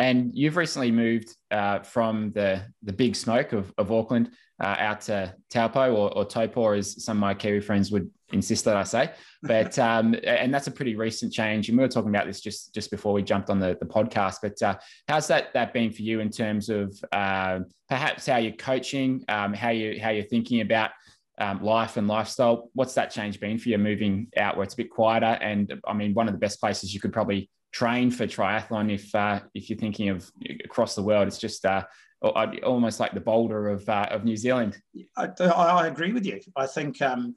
And 0.00 0.34
you've 0.34 0.56
recently 0.56 0.90
moved 0.90 1.36
uh, 1.50 1.80
from 1.80 2.30
the, 2.30 2.62
the 2.82 2.92
big 2.92 3.14
smoke 3.14 3.52
of, 3.52 3.70
of 3.76 3.92
Auckland 3.92 4.30
uh, 4.58 4.76
out 4.78 5.02
to 5.02 5.34
Taupo 5.50 5.94
or, 5.94 6.16
or 6.16 6.24
Taupo, 6.24 6.72
as 6.72 7.04
some 7.04 7.18
of 7.18 7.20
my 7.20 7.34
Kiwi 7.34 7.60
friends 7.60 7.92
would 7.92 8.10
insist 8.32 8.64
that 8.64 8.76
I 8.76 8.84
say. 8.84 9.10
But 9.42 9.78
um, 9.90 10.16
and 10.24 10.54
that's 10.54 10.68
a 10.68 10.70
pretty 10.70 10.96
recent 10.96 11.34
change. 11.34 11.68
And 11.68 11.76
we 11.76 11.84
were 11.84 11.88
talking 11.88 12.08
about 12.08 12.26
this 12.26 12.40
just 12.40 12.72
just 12.74 12.90
before 12.90 13.12
we 13.12 13.22
jumped 13.22 13.50
on 13.50 13.58
the, 13.60 13.76
the 13.78 13.84
podcast. 13.84 14.36
But 14.40 14.62
uh, 14.62 14.78
how's 15.06 15.26
that 15.26 15.52
that 15.52 15.74
been 15.74 15.92
for 15.92 16.00
you 16.00 16.20
in 16.20 16.30
terms 16.30 16.70
of 16.70 16.98
uh, 17.12 17.60
perhaps 17.90 18.24
how 18.24 18.38
you're 18.38 18.52
coaching, 18.52 19.22
um, 19.28 19.52
how 19.52 19.68
you 19.68 20.00
how 20.00 20.08
you're 20.08 20.24
thinking 20.24 20.62
about 20.62 20.92
um, 21.38 21.62
life 21.62 21.98
and 21.98 22.08
lifestyle? 22.08 22.70
What's 22.72 22.94
that 22.94 23.10
change 23.10 23.38
been 23.38 23.58
for 23.58 23.68
you 23.68 23.76
moving 23.76 24.28
out 24.38 24.56
where 24.56 24.64
it's 24.64 24.72
a 24.72 24.78
bit 24.78 24.88
quieter? 24.88 25.36
And 25.42 25.78
I 25.86 25.92
mean, 25.92 26.14
one 26.14 26.26
of 26.26 26.32
the 26.32 26.40
best 26.40 26.58
places 26.58 26.94
you 26.94 27.00
could 27.00 27.12
probably 27.12 27.50
train 27.72 28.10
for 28.10 28.26
triathlon 28.26 28.92
if 28.92 29.14
uh, 29.14 29.40
if 29.54 29.70
you're 29.70 29.78
thinking 29.78 30.08
of 30.08 30.30
across 30.64 30.94
the 30.94 31.02
world. 31.02 31.28
It's 31.28 31.38
just 31.38 31.64
uh, 31.64 31.84
almost 32.22 33.00
like 33.00 33.12
the 33.12 33.20
Boulder 33.20 33.68
of 33.68 33.88
uh, 33.88 34.08
of 34.10 34.24
New 34.24 34.36
Zealand. 34.36 34.78
I, 35.16 35.28
I, 35.44 35.86
agree 35.86 36.12
with 36.12 36.26
you. 36.26 36.40
I 36.56 36.66
think 36.66 37.00
um, 37.02 37.36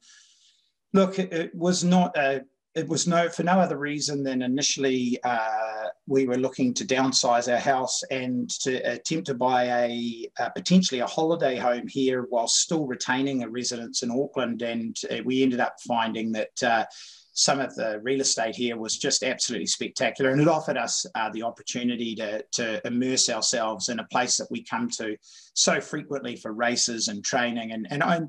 look, 0.94 1.20
it, 1.20 1.32
it, 1.34 1.56
was 1.56 1.84
not 1.84 2.18
a 2.18 2.42
it 2.76 2.88
was 2.88 3.08
no 3.08 3.30
for 3.30 3.44
no 3.44 3.60
other 3.60 3.78
reason 3.78 4.24
than 4.24 4.42
initially 4.42 5.20
uh, 5.24 5.88
we 6.08 6.26
were 6.26 6.38
looking 6.38 6.74
to 6.74 6.86
downsize 6.86 7.52
our 7.52 7.60
house 7.60 8.04
and 8.12 8.50
to 8.50 8.76
attempt 8.78 9.28
to 9.28 9.36
buy 9.36 9.66
a, 9.66 10.30
a, 10.40 10.52
potentially 10.52 11.00
a 11.00 11.08
holiday 11.08 11.56
home 11.56 11.88
here 11.88 12.26
while 12.30 12.48
still 12.48 12.88
retaining 12.88 13.44
a 13.44 13.50
residence 13.50 14.04
in 14.04 14.12
Auckland. 14.12 14.64
And 14.64 14.98
uh, 15.10 15.18
we 15.24 15.44
ended 15.44 15.60
up 15.60 15.76
finding 15.88 16.32
that 16.34 16.64
uh, 16.64 16.86
some 17.34 17.60
of 17.60 17.74
the 17.76 18.00
real 18.04 18.22
estate 18.22 18.56
here 18.56 18.78
was 18.78 18.98
just 18.98 19.24
absolutely 19.24 19.66
spectacular. 19.66 20.32
And 20.32 20.40
it 20.40 20.48
offered 20.48 20.78
us 20.78 21.06
uh, 21.16 21.30
the 21.32 21.44
opportunity 21.44 22.16
to, 22.16 22.44
to 22.54 22.88
immerse 22.88 23.30
ourselves 23.30 23.90
in 23.90 24.00
a 24.00 24.06
place 24.06 24.38
that 24.38 24.48
we 24.52 24.64
come 24.64 24.88
to 24.92 25.18
so 25.56 25.82
frequently 25.82 26.36
for 26.36 26.54
races 26.54 27.08
and 27.08 27.24
training. 27.24 27.72
And, 27.72 27.88
and 27.90 28.04
I, 28.04 28.22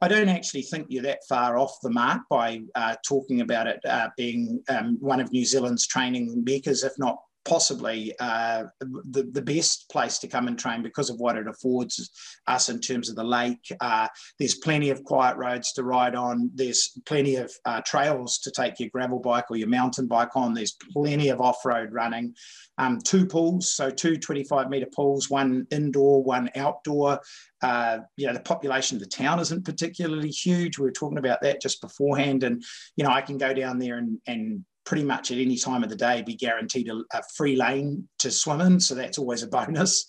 I 0.00 0.08
don't 0.08 0.28
actually 0.28 0.62
think 0.62 0.86
you're 0.88 1.02
that 1.02 1.26
far 1.28 1.58
off 1.58 1.80
the 1.82 1.90
mark 1.90 2.22
by 2.30 2.62
uh, 2.76 2.94
talking 3.04 3.40
about 3.40 3.66
it 3.66 3.84
uh, 3.84 4.08
being 4.16 4.62
um, 4.68 4.96
one 5.00 5.20
of 5.20 5.32
New 5.32 5.44
Zealand's 5.44 5.86
training 5.86 6.44
meccas, 6.44 6.84
if 6.84 6.92
not 6.98 7.18
possibly 7.44 8.14
uh, 8.20 8.64
the, 8.80 9.28
the 9.32 9.42
best 9.42 9.88
place 9.90 10.18
to 10.18 10.28
come 10.28 10.46
and 10.46 10.58
train 10.58 10.82
because 10.82 11.10
of 11.10 11.18
what 11.18 11.36
it 11.36 11.48
affords 11.48 12.10
us 12.46 12.68
in 12.68 12.80
terms 12.80 13.08
of 13.08 13.16
the 13.16 13.24
lake. 13.24 13.72
Uh, 13.80 14.08
there's 14.38 14.56
plenty 14.56 14.90
of 14.90 15.02
quiet 15.04 15.36
roads 15.36 15.72
to 15.72 15.82
ride 15.82 16.14
on. 16.14 16.50
There's 16.54 16.92
plenty 17.06 17.36
of 17.36 17.52
uh, 17.64 17.80
trails 17.84 18.38
to 18.40 18.50
take 18.50 18.78
your 18.78 18.90
gravel 18.90 19.18
bike 19.18 19.50
or 19.50 19.56
your 19.56 19.68
mountain 19.68 20.06
bike 20.06 20.36
on. 20.36 20.54
There's 20.54 20.76
plenty 20.92 21.30
of 21.30 21.40
off-road 21.40 21.92
running. 21.92 22.34
Um, 22.78 22.98
two 23.04 23.26
pools, 23.26 23.68
so 23.68 23.90
two 23.90 24.16
25 24.16 24.70
metre 24.70 24.86
pools, 24.94 25.28
one 25.28 25.66
indoor, 25.70 26.22
one 26.22 26.50
outdoor. 26.56 27.20
Uh, 27.60 27.98
you 28.16 28.26
know, 28.26 28.32
the 28.32 28.40
population 28.40 28.96
of 28.96 29.02
the 29.02 29.08
town 29.08 29.40
isn't 29.40 29.64
particularly 29.64 30.30
huge. 30.30 30.78
We 30.78 30.84
were 30.84 30.92
talking 30.92 31.18
about 31.18 31.42
that 31.42 31.60
just 31.60 31.80
beforehand. 31.80 32.44
And, 32.44 32.62
you 32.96 33.04
know, 33.04 33.10
I 33.10 33.20
can 33.20 33.38
go 33.38 33.52
down 33.52 33.78
there 33.78 33.98
and, 33.98 34.18
and 34.26 34.64
pretty 34.84 35.04
much 35.04 35.30
at 35.30 35.38
any 35.38 35.56
time 35.56 35.82
of 35.82 35.90
the 35.90 35.96
day 35.96 36.22
be 36.22 36.34
guaranteed 36.34 36.88
a, 36.88 37.02
a 37.12 37.22
free 37.34 37.56
lane 37.56 38.08
to 38.18 38.30
swim 38.30 38.60
in. 38.60 38.80
So 38.80 38.94
that's 38.94 39.18
always 39.18 39.42
a 39.42 39.48
bonus. 39.48 40.06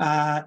Uh, 0.00 0.42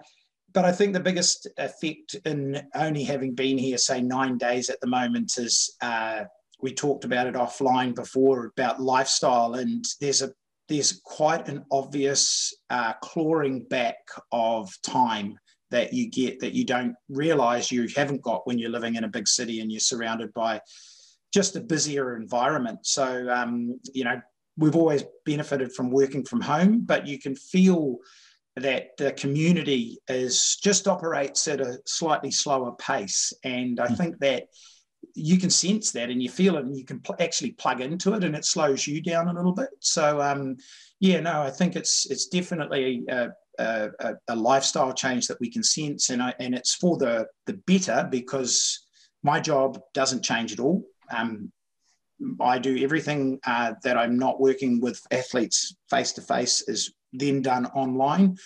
but 0.53 0.65
I 0.65 0.72
think 0.72 0.93
the 0.93 1.00
biggest 1.00 1.48
effect 1.57 2.15
in 2.25 2.62
only 2.74 3.03
having 3.03 3.36
been 3.36 3.57
here, 3.57 3.77
say, 3.77 4.01
nine 4.01 4.38
days 4.38 4.69
at 4.69 4.79
the 4.81 4.88
moment 4.88 5.34
is 5.38 5.75
uh, 5.81 6.24
we 6.62 6.74
talked 6.74 7.03
about 7.03 7.27
it 7.27 7.36
offline 7.36 7.93
before 7.93 8.51
about 8.57 8.81
lifestyle, 8.81 9.55
and 9.55 9.86
there's 10.01 10.22
a 10.22 10.31
there's 10.67 11.00
quite 11.05 11.48
an 11.48 11.63
obvious 11.72 12.53
uh, 12.69 12.93
clawing 13.01 13.63
back 13.69 13.98
of 14.31 14.69
time 14.81 15.38
that 15.69 15.93
you 15.93 16.10
get 16.10 16.39
that 16.39 16.53
you 16.53 16.65
don't 16.65 16.96
realize 17.10 17.72
you 17.72 17.88
haven't 17.96 18.22
got 18.22 18.46
when 18.48 18.57
you're 18.57 18.69
living 18.69 18.96
in 18.96 19.03
a 19.03 19.10
big 19.10 19.27
city 19.27 19.60
and 19.60 19.72
you're 19.72 19.79
surrounded 19.79 20.34
by 20.34 20.60
just 21.34 21.55
a 21.55 21.62
busier 21.62 22.15
environment. 22.15 22.79
So, 22.84 23.29
um, 23.29 23.79
you 23.93 24.03
know, 24.03 24.22
we've 24.57 24.75
always 24.75 25.03
benefited 25.25 25.72
from 25.74 25.91
working 25.91 26.24
from 26.24 26.41
home, 26.41 26.81
but 26.86 27.07
you 27.07 27.19
can 27.19 27.36
feel 27.36 27.98
that 28.55 28.98
the 28.98 29.12
community 29.12 30.00
is 30.07 30.57
just 30.63 30.88
operates 30.88 31.48
at 31.48 31.62
a 31.62 31.77
slightly 31.86 32.31
slower 32.31 32.72
pace. 32.74 33.31
And 33.43 33.79
I 33.79 33.88
hmm. 33.88 33.93
think 33.93 34.19
that 34.19 34.48
you 35.13 35.38
can 35.38 35.50
sense 35.50 35.91
that 35.91 36.10
and 36.10 36.22
you 36.22 36.29
feel 36.29 36.57
it 36.57 36.65
and 36.65 36.77
you 36.77 36.86
can 36.86 37.00
pl- 37.00 37.15
actually 37.19 37.51
plug 37.51 37.81
into 37.81 38.13
it 38.13 38.24
and 38.24 38.36
it 38.36 38.46
slows 38.46 38.88
you 38.88 39.01
down 39.01 39.27
a 39.27 39.34
little 39.34 39.51
bit. 39.51 39.69
So 39.79 40.22
um, 40.22 40.57
yeah, 41.00 41.19
no, 41.19 41.41
I 41.41 41.51
think 41.51 41.75
it's 41.75 42.10
it's 42.10 42.27
definitely 42.27 43.03
a, 43.10 43.29
a, 43.60 43.89
a, 44.27 44.36
lifestyle 44.36 44.93
change 44.93 45.27
that 45.27 45.39
we 45.39 45.51
can 45.51 45.63
sense 45.63 46.10
and 46.10 46.22
I, 46.22 46.34
and 46.39 46.53
it's 46.53 46.75
for 46.75 46.98
the 46.98 47.27
the 47.46 47.53
better 47.53 48.07
because 48.12 48.88
my 49.24 49.39
job 49.39 49.79
doesn't 49.93 50.24
change 50.24 50.53
at 50.53 50.60
all. 50.60 50.84
Um, 51.12 51.52
I 52.40 52.60
do 52.60 52.84
everything 52.84 53.40
uh, 53.46 53.74
that 53.84 53.98
I'm 53.98 54.18
not 54.18 54.40
working 54.40 54.82
with 54.82 55.02
athletes 55.12 55.76
face 55.90 56.14
to 56.14 56.22
face 56.22 56.64
is 56.68 56.94
then 57.14 57.42
done 57.42 57.68
online 57.68 58.38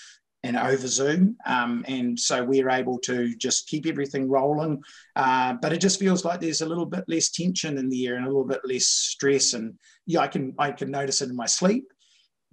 and 0.44 0.58
over 0.58 0.88
Zoom. 0.88 1.38
Um, 1.46 1.86
and 1.88 2.20
so 2.20 2.44
we're 2.44 2.70
able 2.70 2.98
to 3.00 3.36
just 3.36 3.68
keep 3.68 3.86
everything 3.86 4.28
rolling. 4.28 4.82
Uh, 5.16 5.54
but 5.62 5.72
it 5.72 5.78
just 5.78 6.00
feels 6.00 6.26
like 6.26 6.40
there's 6.40 6.62
a 6.62 6.66
little 6.66 6.86
bit 6.86 7.06
less 7.08 7.30
tension 7.30 7.78
in 7.78 7.90
the 7.90 8.08
air 8.08 8.16
and 8.16 8.26
a 8.26 8.30
little 8.30 8.48
bit 8.48 8.62
less 8.66 8.86
stress. 8.86 9.54
And 9.54 9.76
yeah, 10.06 10.22
I 10.22 10.28
can 10.28 10.54
I 10.58 10.72
can 10.72 10.90
notice 10.90 11.22
it 11.22 11.30
in 11.30 11.36
my 11.36 11.46
sleep 11.46 11.86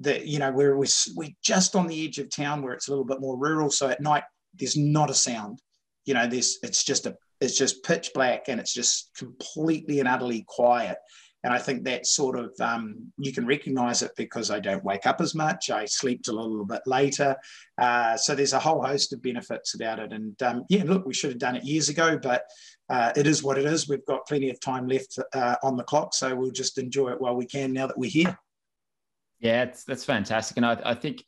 that 0.01 0.27
you 0.27 0.39
know 0.39 0.53
we're 0.53 0.77
we're 0.77 1.31
just 1.43 1.75
on 1.75 1.87
the 1.87 2.07
edge 2.07 2.19
of 2.19 2.31
town 2.31 2.63
where 2.63 2.75
it's 2.75 2.89
a 2.89 2.91
little 2.91 3.07
bit 3.07 3.21
more 3.21 3.39
rural. 3.39 3.71
So 3.71 3.89
at 3.89 4.03
night 4.03 4.25
there's 4.55 4.77
not 4.77 5.11
a 5.11 5.15
sound. 5.15 5.61
You 6.05 6.15
know, 6.15 6.27
there's 6.27 6.59
it's 6.63 6.85
just 6.85 7.07
a 7.07 7.17
it's 7.41 7.57
just 7.57 7.85
pitch 7.85 8.11
black 8.15 8.49
and 8.49 8.61
it's 8.61 8.75
just 8.75 9.11
completely 9.17 10.01
and 10.01 10.09
utterly 10.09 10.45
quiet. 10.47 10.99
And 11.45 11.53
I 11.55 11.59
think 11.59 11.85
that 11.85 12.05
sort 12.05 12.37
of, 12.37 12.53
um, 12.61 13.13
you 13.17 13.33
can 13.33 13.47
recognize 13.47 14.03
it 14.03 14.11
because 14.17 14.51
I 14.51 14.59
don't 14.59 14.85
wake 14.85 15.07
up 15.07 15.21
as 15.21 15.37
much. 15.37 15.71
I 15.71 15.85
sleep 15.85 16.23
a 16.29 16.33
little 16.33 16.65
bit 16.65 16.83
later. 16.85 17.37
Uh, 17.81 18.17
so 18.17 18.35
there's 18.35 18.55
a 18.55 18.59
whole 18.59 18.83
host 18.85 19.13
of 19.13 19.23
benefits 19.23 19.75
about 19.75 20.01
it. 20.01 20.13
And 20.13 20.41
um, 20.43 20.65
yeah, 20.69 20.83
look, 20.85 21.07
we 21.07 21.15
should 21.15 21.31
have 21.31 21.39
done 21.39 21.55
it 21.55 21.65
years 21.65 21.89
ago, 21.89 22.19
but 22.21 22.43
uh, 22.91 23.13
it 23.15 23.29
is 23.29 23.45
what 23.45 23.57
it 23.57 23.67
is. 23.67 23.89
We've 23.89 24.05
got 24.07 24.27
plenty 24.27 24.51
of 24.51 24.59
time 24.59 24.89
left 24.89 25.17
uh, 25.33 25.55
on 25.63 25.77
the 25.77 25.85
clock. 25.85 26.13
So 26.13 26.35
we'll 26.35 26.51
just 26.51 26.77
enjoy 26.77 27.11
it 27.11 27.21
while 27.21 27.37
we 27.37 27.47
can 27.47 27.73
now 27.73 27.87
that 27.87 27.99
we're 27.99 28.11
here. 28.11 28.37
Yeah, 29.39 29.71
that's 29.87 30.05
fantastic. 30.05 30.57
And 30.57 30.67
I, 30.67 30.81
I 30.85 30.95
think, 30.95 31.23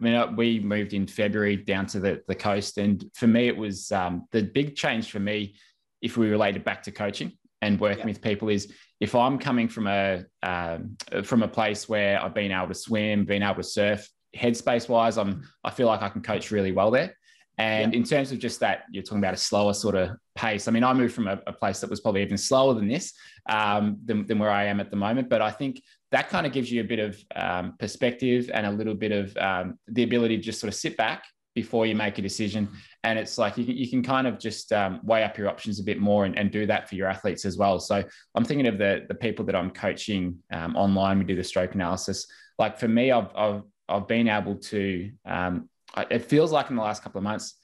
I 0.00 0.04
mean, 0.04 0.14
uh, 0.14 0.32
we 0.36 0.60
moved 0.60 0.92
in 0.92 1.06
February 1.06 1.56
down 1.56 1.86
to 1.86 2.00
the, 2.00 2.22
the 2.28 2.34
coast. 2.34 2.78
And 2.78 3.04
for 3.14 3.26
me, 3.26 3.48
it 3.48 3.56
was 3.56 3.90
um, 3.92 4.26
the 4.30 4.42
big 4.42 4.76
change 4.76 5.10
for 5.10 5.20
me, 5.20 5.56
if 6.02 6.16
we 6.16 6.28
related 6.28 6.64
back 6.64 6.82
to 6.84 6.92
coaching 6.92 7.32
and 7.62 7.80
working 7.80 8.00
yeah. 8.00 8.06
with 8.06 8.20
people, 8.20 8.48
is 8.48 8.72
if 9.00 9.14
I'm 9.14 9.38
coming 9.38 9.68
from 9.68 9.86
a 9.86 10.24
um, 10.42 10.96
from 11.22 11.42
a 11.42 11.48
place 11.48 11.88
where 11.88 12.22
I've 12.22 12.34
been 12.34 12.52
able 12.52 12.68
to 12.68 12.74
swim, 12.74 13.24
been 13.24 13.42
able 13.42 13.56
to 13.56 13.62
surf, 13.62 14.08
headspace 14.36 14.88
wise, 14.88 15.16
I'm 15.16 15.48
I 15.64 15.70
feel 15.70 15.86
like 15.86 16.02
I 16.02 16.08
can 16.10 16.22
coach 16.22 16.50
really 16.50 16.72
well 16.72 16.90
there. 16.90 17.16
And 17.58 17.92
yeah. 17.92 17.98
in 17.98 18.04
terms 18.04 18.32
of 18.32 18.38
just 18.38 18.60
that, 18.60 18.84
you're 18.90 19.02
talking 19.02 19.18
about 19.18 19.34
a 19.34 19.38
slower 19.38 19.72
sort 19.72 19.94
of 19.94 20.10
pace. 20.34 20.68
I 20.68 20.72
mean, 20.72 20.84
I 20.84 20.92
moved 20.92 21.14
from 21.14 21.26
a, 21.26 21.40
a 21.46 21.52
place 21.52 21.80
that 21.80 21.88
was 21.88 22.00
probably 22.00 22.22
even 22.22 22.36
slower 22.36 22.74
than 22.74 22.86
this, 22.86 23.14
um, 23.48 23.98
than, 24.04 24.26
than, 24.26 24.38
where 24.38 24.50
I 24.50 24.64
am 24.64 24.78
at 24.78 24.90
the 24.90 24.96
moment. 24.96 25.30
But 25.30 25.40
I 25.40 25.50
think 25.50 25.82
that 26.12 26.28
kind 26.28 26.46
of 26.46 26.52
gives 26.52 26.70
you 26.70 26.80
a 26.80 26.84
bit 26.84 26.98
of 26.98 27.18
um, 27.34 27.74
perspective 27.78 28.50
and 28.52 28.66
a 28.66 28.70
little 28.70 28.94
bit 28.94 29.12
of 29.12 29.36
um, 29.36 29.78
the 29.88 30.02
ability 30.02 30.36
to 30.36 30.42
just 30.42 30.60
sort 30.60 30.72
of 30.72 30.74
sit 30.74 30.96
back 30.96 31.24
before 31.54 31.86
you 31.86 31.96
make 31.96 32.18
a 32.18 32.22
decision. 32.22 32.68
And 33.02 33.18
it's 33.18 33.38
like 33.38 33.56
you 33.56 33.64
can, 33.64 33.76
you 33.76 33.88
can 33.88 34.02
kind 34.02 34.26
of 34.26 34.38
just 34.38 34.72
um, 34.72 35.00
weigh 35.02 35.24
up 35.24 35.38
your 35.38 35.48
options 35.48 35.80
a 35.80 35.82
bit 35.82 35.98
more 35.98 36.26
and, 36.26 36.38
and, 36.38 36.50
do 36.50 36.66
that 36.66 36.88
for 36.88 36.96
your 36.96 37.08
athletes 37.08 37.44
as 37.44 37.56
well. 37.56 37.80
So 37.80 38.04
I'm 38.34 38.44
thinking 38.44 38.66
of 38.66 38.78
the, 38.78 39.06
the 39.08 39.14
people 39.14 39.44
that 39.46 39.56
I'm 39.56 39.70
coaching 39.70 40.38
um, 40.52 40.76
online. 40.76 41.18
We 41.18 41.24
do 41.24 41.34
the 41.34 41.42
stroke 41.42 41.74
analysis. 41.74 42.26
Like 42.58 42.78
for 42.78 42.88
me, 42.88 43.10
I've, 43.10 43.30
I've, 43.34 43.62
I've 43.88 44.06
been 44.06 44.28
able 44.28 44.56
to, 44.56 45.10
um, 45.24 45.68
it 46.10 46.26
feels 46.26 46.52
like 46.52 46.68
in 46.68 46.76
the 46.76 46.82
last 46.82 47.02
couple 47.02 47.18
of 47.18 47.24
months, 47.24 47.54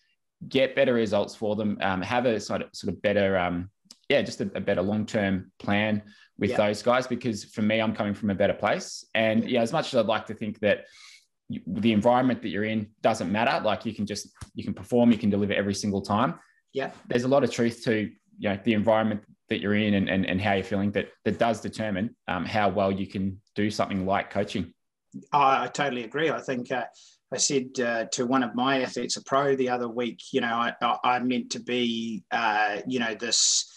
get 0.48 0.74
better 0.74 0.94
results 0.94 1.34
for 1.34 1.54
them, 1.54 1.76
um, 1.82 2.00
have 2.00 2.24
a 2.24 2.40
sort 2.40 2.62
of, 2.62 2.68
sort 2.72 2.94
of 2.94 3.02
better, 3.02 3.36
yeah, 4.12 4.22
just 4.22 4.40
a, 4.40 4.50
a 4.54 4.60
better 4.60 4.82
long 4.82 5.06
term 5.06 5.50
plan 5.58 6.02
with 6.38 6.50
yeah. 6.50 6.56
those 6.58 6.82
guys 6.82 7.06
because 7.06 7.44
for 7.44 7.62
me, 7.62 7.80
I'm 7.80 7.94
coming 7.94 8.14
from 8.14 8.30
a 8.30 8.34
better 8.34 8.52
place. 8.52 9.06
And 9.14 9.48
yeah, 9.48 9.62
as 9.62 9.72
much 9.72 9.92
as 9.92 9.98
I'd 9.98 10.06
like 10.06 10.26
to 10.26 10.34
think 10.34 10.60
that 10.60 10.84
the 11.66 11.92
environment 11.92 12.42
that 12.42 12.48
you're 12.48 12.64
in 12.64 12.88
doesn't 13.02 13.30
matter. 13.30 13.62
Like 13.64 13.84
you 13.86 13.94
can 13.94 14.06
just 14.06 14.28
you 14.54 14.64
can 14.64 14.74
perform, 14.74 15.10
you 15.12 15.18
can 15.18 15.30
deliver 15.30 15.52
every 15.52 15.74
single 15.74 16.02
time. 16.02 16.38
Yeah, 16.72 16.90
there's 17.08 17.24
a 17.24 17.28
lot 17.28 17.44
of 17.44 17.50
truth 17.50 17.84
to 17.84 18.10
you 18.38 18.48
know 18.48 18.58
the 18.64 18.74
environment 18.74 19.22
that 19.48 19.60
you're 19.60 19.74
in 19.74 19.94
and 19.94 20.08
and, 20.08 20.26
and 20.26 20.40
how 20.40 20.54
you're 20.54 20.64
feeling 20.64 20.92
that 20.92 21.08
that 21.24 21.38
does 21.38 21.60
determine 21.60 22.16
um, 22.28 22.44
how 22.44 22.68
well 22.68 22.90
you 22.90 23.06
can 23.06 23.40
do 23.54 23.70
something 23.70 24.06
like 24.06 24.30
coaching. 24.30 24.72
I, 25.32 25.64
I 25.64 25.66
totally 25.68 26.04
agree. 26.04 26.30
I 26.30 26.40
think. 26.40 26.70
Uh, 26.70 26.84
I 27.32 27.38
said 27.38 27.80
uh, 27.80 28.04
to 28.12 28.26
one 28.26 28.42
of 28.42 28.54
my 28.54 28.82
athletes, 28.82 29.16
a 29.16 29.24
pro, 29.24 29.56
the 29.56 29.70
other 29.70 29.88
week, 29.88 30.20
you 30.32 30.42
know, 30.42 30.54
I, 30.54 30.74
I, 31.02 31.16
am 31.16 31.28
meant 31.28 31.50
to 31.52 31.60
be, 31.60 32.24
uh, 32.30 32.80
you 32.86 32.98
know, 32.98 33.14
this 33.14 33.72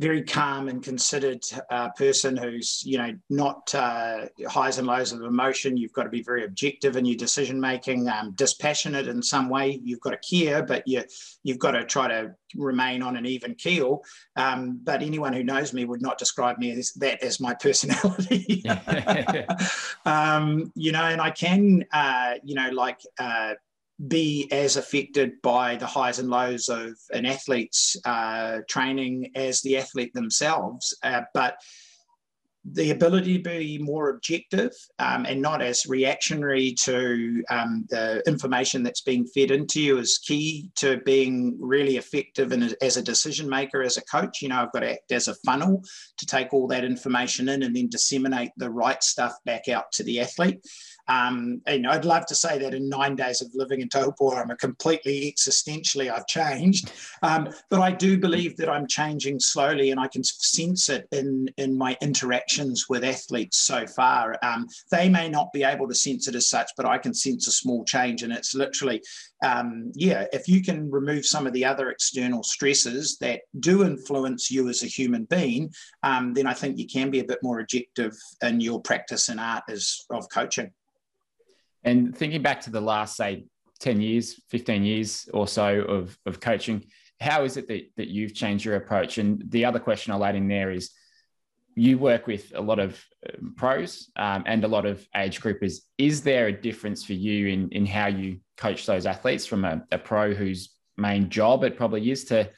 very 0.00 0.22
calm 0.22 0.68
and 0.68 0.82
considered 0.82 1.42
uh, 1.70 1.88
person 1.90 2.36
who's 2.36 2.82
you 2.84 2.98
know 2.98 3.12
not 3.30 3.72
uh, 3.74 4.26
highs 4.48 4.78
and 4.78 4.86
lows 4.86 5.12
of 5.12 5.22
emotion. 5.22 5.76
You've 5.76 5.92
got 5.92 6.04
to 6.04 6.10
be 6.10 6.22
very 6.22 6.44
objective 6.44 6.96
in 6.96 7.04
your 7.04 7.16
decision 7.16 7.60
making 7.60 8.08
um, 8.08 8.32
dispassionate 8.32 9.06
in 9.06 9.22
some 9.22 9.48
way. 9.48 9.80
You've 9.84 10.00
got 10.00 10.20
to 10.20 10.36
care 10.36 10.62
but 10.62 10.86
you 10.86 11.02
you've 11.44 11.58
got 11.58 11.72
to 11.72 11.84
try 11.84 12.08
to 12.08 12.34
remain 12.56 13.02
on 13.02 13.16
an 13.16 13.26
even 13.26 13.54
keel. 13.54 14.02
Um, 14.36 14.80
but 14.82 15.02
anyone 15.02 15.32
who 15.32 15.44
knows 15.44 15.72
me 15.72 15.84
would 15.84 16.02
not 16.02 16.18
describe 16.18 16.58
me 16.58 16.72
as 16.72 16.92
that 16.94 17.22
as 17.22 17.40
my 17.40 17.54
personality. 17.54 18.64
Um, 20.06 20.70
you 20.74 20.92
know 20.92 21.04
and 21.04 21.20
i 21.20 21.30
can 21.30 21.84
uh, 21.92 22.34
you 22.42 22.54
know 22.54 22.68
like 22.70 23.00
uh, 23.18 23.54
be 24.08 24.48
as 24.50 24.76
affected 24.76 25.40
by 25.42 25.76
the 25.76 25.86
highs 25.86 26.18
and 26.18 26.28
lows 26.28 26.68
of 26.68 26.88
an 27.12 27.26
athlete's 27.26 27.96
uh, 28.04 28.58
training 28.68 29.30
as 29.34 29.60
the 29.62 29.76
athlete 29.76 30.12
themselves. 30.14 30.96
Uh, 31.02 31.22
but 31.32 31.56
the 32.72 32.90
ability 32.90 33.36
to 33.36 33.50
be 33.50 33.78
more 33.78 34.08
objective 34.08 34.72
um, 34.98 35.26
and 35.26 35.40
not 35.40 35.60
as 35.60 35.84
reactionary 35.86 36.72
to 36.72 37.44
um, 37.50 37.84
the 37.90 38.22
information 38.26 38.82
that's 38.82 39.02
being 39.02 39.26
fed 39.26 39.50
into 39.50 39.82
you 39.82 39.98
is 39.98 40.18
key 40.18 40.70
to 40.74 40.96
being 41.04 41.58
really 41.60 41.98
effective 41.98 42.52
and 42.52 42.74
as 42.80 42.96
a 42.96 43.02
decision 43.02 43.48
maker, 43.48 43.82
as 43.82 43.98
a 43.98 44.04
coach. 44.04 44.40
You 44.40 44.48
know, 44.48 44.62
I've 44.62 44.72
got 44.72 44.80
to 44.80 44.92
act 44.92 45.12
as 45.12 45.28
a 45.28 45.34
funnel 45.46 45.82
to 46.16 46.26
take 46.26 46.54
all 46.54 46.66
that 46.68 46.84
information 46.84 47.50
in 47.50 47.64
and 47.64 47.76
then 47.76 47.88
disseminate 47.90 48.52
the 48.56 48.70
right 48.70 49.02
stuff 49.02 49.34
back 49.44 49.68
out 49.68 49.92
to 49.92 50.02
the 50.02 50.20
athlete. 50.20 50.60
Um, 51.08 51.60
and 51.66 51.86
I'd 51.86 52.04
love 52.04 52.26
to 52.26 52.34
say 52.34 52.58
that 52.58 52.74
in 52.74 52.88
nine 52.88 53.16
days 53.16 53.42
of 53.42 53.48
living 53.54 53.80
in 53.80 53.88
Taupo, 53.88 54.32
I'm 54.32 54.50
a 54.50 54.56
completely 54.56 55.32
existentially, 55.32 56.10
I've 56.10 56.26
changed. 56.26 56.92
Um, 57.22 57.48
but 57.70 57.80
I 57.80 57.92
do 57.92 58.18
believe 58.18 58.56
that 58.56 58.68
I'm 58.68 58.86
changing 58.86 59.40
slowly 59.40 59.90
and 59.90 60.00
I 60.00 60.08
can 60.08 60.24
sense 60.24 60.88
it 60.88 61.06
in, 61.12 61.48
in 61.58 61.76
my 61.76 61.96
interactions 62.00 62.86
with 62.88 63.04
athletes 63.04 63.58
so 63.58 63.86
far. 63.86 64.38
Um, 64.42 64.66
they 64.90 65.08
may 65.08 65.28
not 65.28 65.52
be 65.52 65.62
able 65.62 65.88
to 65.88 65.94
sense 65.94 66.28
it 66.28 66.34
as 66.34 66.48
such, 66.48 66.70
but 66.76 66.86
I 66.86 66.98
can 66.98 67.14
sense 67.14 67.48
a 67.48 67.52
small 67.52 67.84
change. 67.84 68.22
And 68.22 68.32
it's 68.32 68.54
literally, 68.54 69.02
um, 69.44 69.92
yeah, 69.94 70.26
if 70.32 70.48
you 70.48 70.62
can 70.62 70.90
remove 70.90 71.26
some 71.26 71.46
of 71.46 71.52
the 71.52 71.64
other 71.64 71.90
external 71.90 72.42
stresses 72.42 73.18
that 73.18 73.42
do 73.60 73.84
influence 73.84 74.50
you 74.50 74.68
as 74.68 74.82
a 74.82 74.86
human 74.86 75.24
being, 75.24 75.72
um, 76.02 76.32
then 76.34 76.46
I 76.46 76.54
think 76.54 76.78
you 76.78 76.86
can 76.86 77.10
be 77.10 77.20
a 77.20 77.24
bit 77.24 77.38
more 77.42 77.60
objective 77.60 78.14
in 78.42 78.60
your 78.60 78.80
practice 78.80 79.28
and 79.28 79.40
art 79.40 79.64
as, 79.68 80.06
of 80.10 80.28
coaching. 80.30 80.70
And 81.84 82.16
thinking 82.16 82.42
back 82.42 82.62
to 82.62 82.70
the 82.70 82.80
last, 82.80 83.16
say, 83.16 83.46
10 83.80 84.00
years, 84.00 84.40
15 84.50 84.84
years 84.84 85.28
or 85.34 85.46
so 85.46 85.80
of, 85.82 86.16
of 86.26 86.40
coaching, 86.40 86.84
how 87.20 87.44
is 87.44 87.56
it 87.56 87.68
that, 87.68 87.90
that 87.96 88.08
you've 88.08 88.34
changed 88.34 88.64
your 88.64 88.76
approach? 88.76 89.18
And 89.18 89.42
the 89.50 89.64
other 89.64 89.78
question 89.78 90.12
I'll 90.12 90.24
add 90.24 90.36
in 90.36 90.48
there 90.48 90.70
is 90.70 90.90
you 91.76 91.98
work 91.98 92.26
with 92.26 92.52
a 92.54 92.60
lot 92.60 92.78
of 92.78 93.02
um, 93.28 93.54
pros 93.56 94.10
um, 94.16 94.44
and 94.46 94.64
a 94.64 94.68
lot 94.68 94.86
of 94.86 95.06
age 95.16 95.40
groupers. 95.40 95.78
Is 95.98 96.22
there 96.22 96.46
a 96.46 96.52
difference 96.52 97.04
for 97.04 97.14
you 97.14 97.48
in, 97.48 97.68
in 97.70 97.86
how 97.86 98.06
you 98.06 98.38
coach 98.56 98.86
those 98.86 99.06
athletes 99.06 99.46
from 99.46 99.64
a, 99.64 99.84
a 99.90 99.98
pro 99.98 100.34
whose 100.34 100.70
main 100.96 101.28
job 101.28 101.64
it 101.64 101.76
probably 101.76 102.10
is 102.10 102.24
to, 102.26 102.48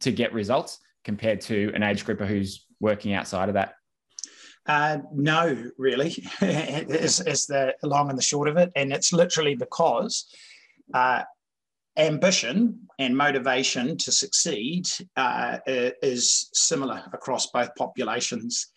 to 0.00 0.12
get 0.12 0.32
results 0.32 0.78
compared 1.04 1.40
to 1.40 1.72
an 1.74 1.82
age 1.82 2.04
grouper 2.04 2.26
who's 2.26 2.66
working 2.78 3.12
outside 3.12 3.48
of 3.48 3.54
that? 3.54 3.74
Uh, 4.70 4.98
no, 5.12 5.64
really, 5.78 6.14
is, 6.40 7.18
is 7.22 7.46
the 7.46 7.74
long 7.82 8.08
and 8.08 8.16
the 8.16 8.22
short 8.22 8.46
of 8.46 8.56
it. 8.56 8.70
And 8.76 8.92
it's 8.92 9.12
literally 9.12 9.56
because 9.56 10.32
uh, 10.94 11.24
ambition 11.96 12.86
and 13.00 13.16
motivation 13.16 13.96
to 13.96 14.12
succeed 14.12 14.88
uh, 15.16 15.58
is 15.66 16.50
similar 16.52 17.02
across 17.12 17.48
both 17.48 17.74
populations. 17.74 18.68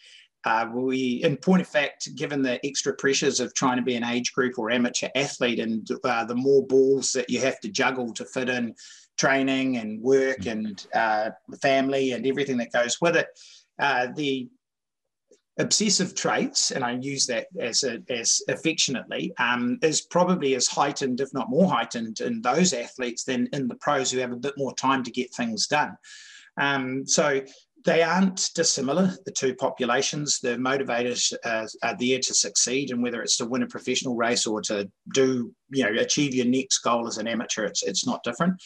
Uh, 0.45 0.67
we, 0.73 1.21
in 1.23 1.37
point 1.37 1.61
of 1.61 1.67
fact, 1.67 2.09
given 2.15 2.41
the 2.41 2.59
extra 2.65 2.95
pressures 2.95 3.39
of 3.39 3.53
trying 3.53 3.77
to 3.77 3.83
be 3.83 3.95
an 3.95 4.03
age 4.03 4.33
group 4.33 4.57
or 4.57 4.71
amateur 4.71 5.09
athlete, 5.13 5.59
and 5.59 5.87
uh, 6.05 6.25
the 6.25 6.33
more 6.33 6.65
balls 6.65 7.13
that 7.13 7.29
you 7.29 7.39
have 7.39 7.59
to 7.59 7.69
juggle 7.69 8.11
to 8.13 8.25
fit 8.25 8.49
in 8.49 8.73
training 9.19 9.77
and 9.77 10.01
work 10.01 10.47
and 10.47 10.87
uh, 10.95 11.29
family 11.61 12.13
and 12.13 12.25
everything 12.25 12.57
that 12.57 12.71
goes 12.71 12.99
with 12.99 13.15
it, 13.15 13.27
uh, 13.77 14.07
the 14.15 14.49
obsessive 15.59 16.15
traits, 16.15 16.71
and 16.71 16.83
I 16.83 16.93
use 16.93 17.25
that 17.27 17.47
as 17.59 17.83
a, 17.83 18.01
as 18.09 18.41
affectionately, 18.47 19.33
um, 19.37 19.77
is 19.81 20.01
probably 20.01 20.55
as 20.55 20.67
heightened, 20.67 21.21
if 21.21 21.33
not 21.33 21.49
more 21.49 21.69
heightened, 21.69 22.19
in 22.21 22.41
those 22.41 22.73
athletes 22.73 23.23
than 23.23 23.47
in 23.53 23.67
the 23.67 23.75
pros 23.75 24.11
who 24.11 24.19
have 24.19 24.31
a 24.31 24.37
bit 24.37 24.53
more 24.57 24.73
time 24.75 25.03
to 25.03 25.11
get 25.11 25.33
things 25.33 25.67
done. 25.67 25.95
Um, 26.57 27.05
so 27.05 27.41
they 27.85 28.01
aren't 28.01 28.49
dissimilar, 28.55 29.13
the 29.25 29.31
two 29.31 29.53
populations. 29.55 30.39
The 30.39 30.55
motivators 30.55 31.33
uh, 31.43 31.67
are 31.83 31.97
there 31.99 32.19
to 32.19 32.33
succeed, 32.33 32.91
and 32.91 33.03
whether 33.03 33.21
it's 33.21 33.37
to 33.37 33.45
win 33.45 33.63
a 33.63 33.67
professional 33.67 34.15
race 34.15 34.47
or 34.47 34.61
to 34.61 34.89
do, 35.13 35.53
you 35.69 35.83
know, 35.83 36.01
achieve 36.01 36.33
your 36.33 36.45
next 36.45 36.79
goal 36.79 37.07
as 37.07 37.17
an 37.17 37.27
amateur, 37.27 37.65
it's, 37.65 37.83
it's 37.83 38.05
not 38.05 38.23
different. 38.23 38.61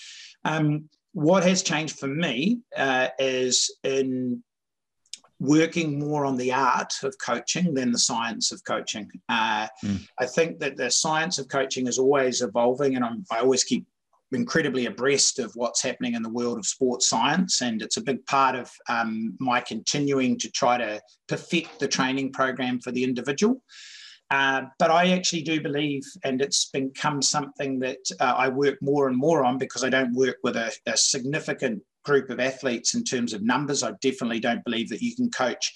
Um, 0.45 0.89
what 1.13 1.43
has 1.43 1.63
changed 1.63 1.97
for 1.99 2.07
me 2.07 2.59
uh, 2.77 3.07
is 3.17 3.75
in 3.83 4.43
working 5.39 5.99
more 5.99 6.25
on 6.25 6.35
the 6.35 6.51
art 6.51 6.93
of 7.03 7.15
coaching 7.19 7.73
than 7.73 7.91
the 7.91 7.99
science 7.99 8.51
of 8.51 8.63
coaching. 8.63 9.09
Uh, 9.29 9.67
mm. 9.83 10.07
I 10.19 10.25
think 10.25 10.59
that 10.59 10.77
the 10.77 10.89
science 10.89 11.37
of 11.37 11.47
coaching 11.47 11.87
is 11.87 11.99
always 11.99 12.41
evolving, 12.41 12.95
and 12.95 13.05
I'm, 13.05 13.23
I 13.31 13.39
always 13.39 13.63
keep 13.63 13.85
incredibly 14.31 14.87
abreast 14.87 15.39
of 15.39 15.51
what's 15.55 15.81
happening 15.81 16.15
in 16.15 16.21
the 16.21 16.29
world 16.29 16.57
of 16.57 16.65
sports 16.65 17.07
science. 17.07 17.61
And 17.61 17.81
it's 17.81 17.97
a 17.97 18.01
big 18.01 18.25
part 18.25 18.55
of 18.55 18.71
um, 18.89 19.35
my 19.39 19.61
continuing 19.61 20.37
to 20.39 20.51
try 20.51 20.77
to 20.77 21.01
perfect 21.27 21.79
the 21.79 21.87
training 21.87 22.33
program 22.33 22.79
for 22.79 22.91
the 22.91 23.03
individual. 23.03 23.61
Uh, 24.29 24.63
but 24.77 24.91
I 24.91 25.11
actually 25.11 25.43
do 25.43 25.61
believe, 25.61 26.03
and 26.25 26.41
it's 26.41 26.65
become 26.65 27.21
something 27.21 27.79
that 27.79 27.99
uh, 28.19 28.33
I 28.37 28.49
work 28.49 28.81
more 28.81 29.07
and 29.07 29.17
more 29.17 29.45
on 29.45 29.57
because 29.57 29.85
I 29.85 29.89
don't 29.89 30.13
work 30.13 30.37
with 30.43 30.57
a, 30.57 30.73
a 30.85 30.97
significant 30.97 31.81
group 32.07 32.29
of 32.29 32.39
athletes 32.39 32.95
in 32.95 33.03
terms 33.03 33.33
of 33.33 33.43
numbers. 33.43 33.83
I 33.83 33.91
definitely 34.01 34.39
don't 34.39 34.63
believe 34.63 34.89
that 34.89 35.01
you 35.01 35.15
can 35.15 35.29
coach 35.29 35.73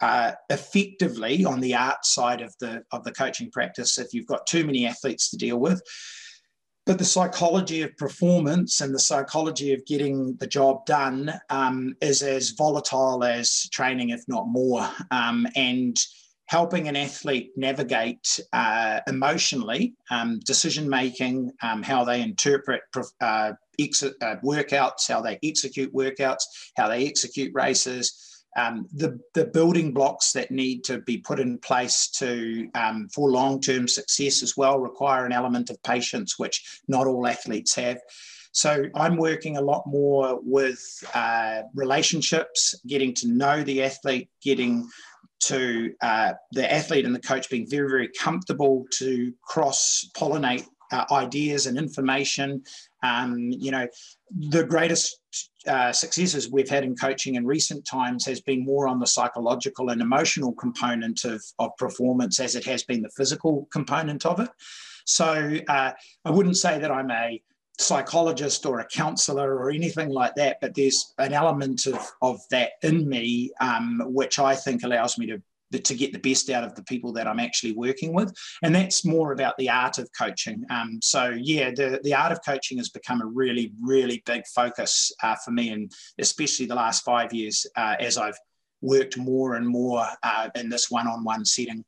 uh, 0.00 0.32
effectively 0.48 1.44
on 1.44 1.60
the 1.60 1.74
art 1.74 2.04
side 2.04 2.40
of 2.40 2.54
the 2.60 2.82
of 2.92 3.04
the 3.04 3.12
coaching 3.12 3.50
practice 3.50 3.98
if 3.98 4.14
you've 4.14 4.32
got 4.34 4.46
too 4.46 4.64
many 4.64 4.86
athletes 4.86 5.30
to 5.30 5.36
deal 5.36 5.58
with. 5.58 5.82
But 6.84 6.98
the 6.98 7.04
psychology 7.04 7.82
of 7.82 7.96
performance 7.96 8.80
and 8.80 8.92
the 8.92 8.98
psychology 8.98 9.72
of 9.72 9.86
getting 9.86 10.36
the 10.40 10.48
job 10.48 10.84
done 10.86 11.32
um, 11.48 11.94
is 12.00 12.22
as 12.22 12.50
volatile 12.50 13.22
as 13.22 13.68
training, 13.70 14.10
if 14.10 14.22
not 14.26 14.48
more. 14.48 14.88
Um, 15.12 15.46
and 15.54 15.96
helping 16.46 16.88
an 16.88 16.96
athlete 16.96 17.50
navigate 17.56 18.40
uh, 18.52 19.00
emotionally 19.06 19.94
um, 20.10 20.40
decision 20.44 20.88
making, 20.88 21.50
um, 21.62 21.82
how 21.82 22.04
they 22.04 22.20
interpret 22.20 22.82
uh, 23.20 23.52
ex- 23.78 24.02
uh, 24.02 24.36
workouts, 24.44 25.08
how 25.08 25.20
they 25.20 25.38
execute 25.42 25.94
workouts, 25.94 26.42
how 26.76 26.88
they 26.88 27.06
execute 27.06 27.52
races. 27.54 28.44
Um, 28.54 28.86
the, 28.92 29.18
the 29.32 29.46
building 29.46 29.92
blocks 29.94 30.32
that 30.32 30.50
need 30.50 30.84
to 30.84 31.00
be 31.00 31.18
put 31.18 31.40
in 31.40 31.58
place 31.58 32.08
to 32.18 32.68
um, 32.74 33.08
for 33.08 33.30
long-term 33.30 33.88
success 33.88 34.42
as 34.42 34.56
well 34.56 34.78
require 34.78 35.24
an 35.24 35.32
element 35.32 35.70
of 35.70 35.82
patience, 35.82 36.38
which 36.38 36.80
not 36.86 37.06
all 37.06 37.26
athletes 37.26 37.74
have. 37.76 37.98
So 38.52 38.84
I'm 38.94 39.16
working 39.16 39.56
a 39.56 39.62
lot 39.62 39.84
more 39.86 40.38
with 40.42 40.82
uh, 41.14 41.62
relationships, 41.74 42.74
getting 42.86 43.14
to 43.14 43.28
know 43.28 43.62
the 43.62 43.82
athlete, 43.82 44.28
getting 44.42 44.86
to 45.44 45.92
uh, 46.02 46.32
the 46.52 46.72
athlete 46.72 47.06
and 47.06 47.14
the 47.14 47.20
coach 47.20 47.48
being 47.48 47.68
very, 47.68 47.88
very 47.88 48.08
comfortable 48.08 48.86
to 48.92 49.32
cross 49.42 50.08
pollinate 50.14 50.66
uh, 50.92 51.04
ideas 51.10 51.66
and 51.66 51.78
information. 51.78 52.62
Um, 53.02 53.36
you 53.38 53.70
know, 53.70 53.86
the 54.30 54.64
greatest 54.64 55.18
uh, 55.66 55.92
successes 55.92 56.50
we've 56.50 56.68
had 56.68 56.84
in 56.84 56.96
coaching 56.96 57.34
in 57.34 57.46
recent 57.46 57.84
times 57.84 58.24
has 58.26 58.40
been 58.40 58.64
more 58.64 58.88
on 58.88 59.00
the 59.00 59.06
psychological 59.06 59.90
and 59.90 60.00
emotional 60.00 60.52
component 60.52 61.24
of, 61.24 61.42
of 61.58 61.70
performance 61.78 62.40
as 62.40 62.54
it 62.54 62.64
has 62.64 62.82
been 62.84 63.02
the 63.02 63.10
physical 63.10 63.68
component 63.72 64.26
of 64.26 64.40
it. 64.40 64.50
So 65.04 65.58
uh, 65.68 65.92
I 66.24 66.30
wouldn't 66.30 66.56
say 66.56 66.78
that 66.78 66.90
I'm 66.90 67.10
a 67.10 67.42
psychologist 67.78 68.66
or 68.66 68.80
a 68.80 68.86
counselor 68.86 69.56
or 69.56 69.70
anything 69.70 70.10
like 70.10 70.34
that, 70.36 70.58
but 70.60 70.74
there's 70.74 71.14
an 71.18 71.32
element 71.32 71.86
of, 71.86 71.98
of 72.20 72.40
that 72.50 72.72
in 72.82 73.08
me, 73.08 73.50
um, 73.60 74.02
which 74.06 74.38
I 74.38 74.54
think 74.54 74.82
allows 74.82 75.18
me 75.18 75.26
to 75.26 75.42
to 75.78 75.94
get 75.94 76.12
the 76.12 76.18
best 76.18 76.50
out 76.50 76.64
of 76.64 76.74
the 76.74 76.82
people 76.84 77.12
that 77.14 77.26
I'm 77.26 77.40
actually 77.40 77.72
working 77.72 78.12
with. 78.12 78.34
And 78.62 78.74
that's 78.74 79.04
more 79.04 79.32
about 79.32 79.56
the 79.58 79.70
art 79.70 79.98
of 79.98 80.08
coaching. 80.18 80.64
Um, 80.70 80.98
so, 81.02 81.36
yeah, 81.38 81.70
the, 81.70 82.00
the 82.02 82.14
art 82.14 82.32
of 82.32 82.40
coaching 82.44 82.78
has 82.78 82.88
become 82.88 83.20
a 83.22 83.26
really, 83.26 83.72
really 83.80 84.22
big 84.26 84.46
focus 84.54 85.12
uh, 85.22 85.36
for 85.44 85.50
me, 85.50 85.70
and 85.70 85.90
especially 86.18 86.66
the 86.66 86.74
last 86.74 87.04
five 87.04 87.32
years 87.32 87.66
uh, 87.76 87.96
as 87.98 88.18
I've 88.18 88.38
worked 88.80 89.16
more 89.16 89.54
and 89.54 89.66
more 89.66 90.06
uh, 90.22 90.50
in 90.54 90.68
this 90.68 90.90
one 90.90 91.06
on 91.06 91.24
one 91.24 91.44
setting. 91.44 91.84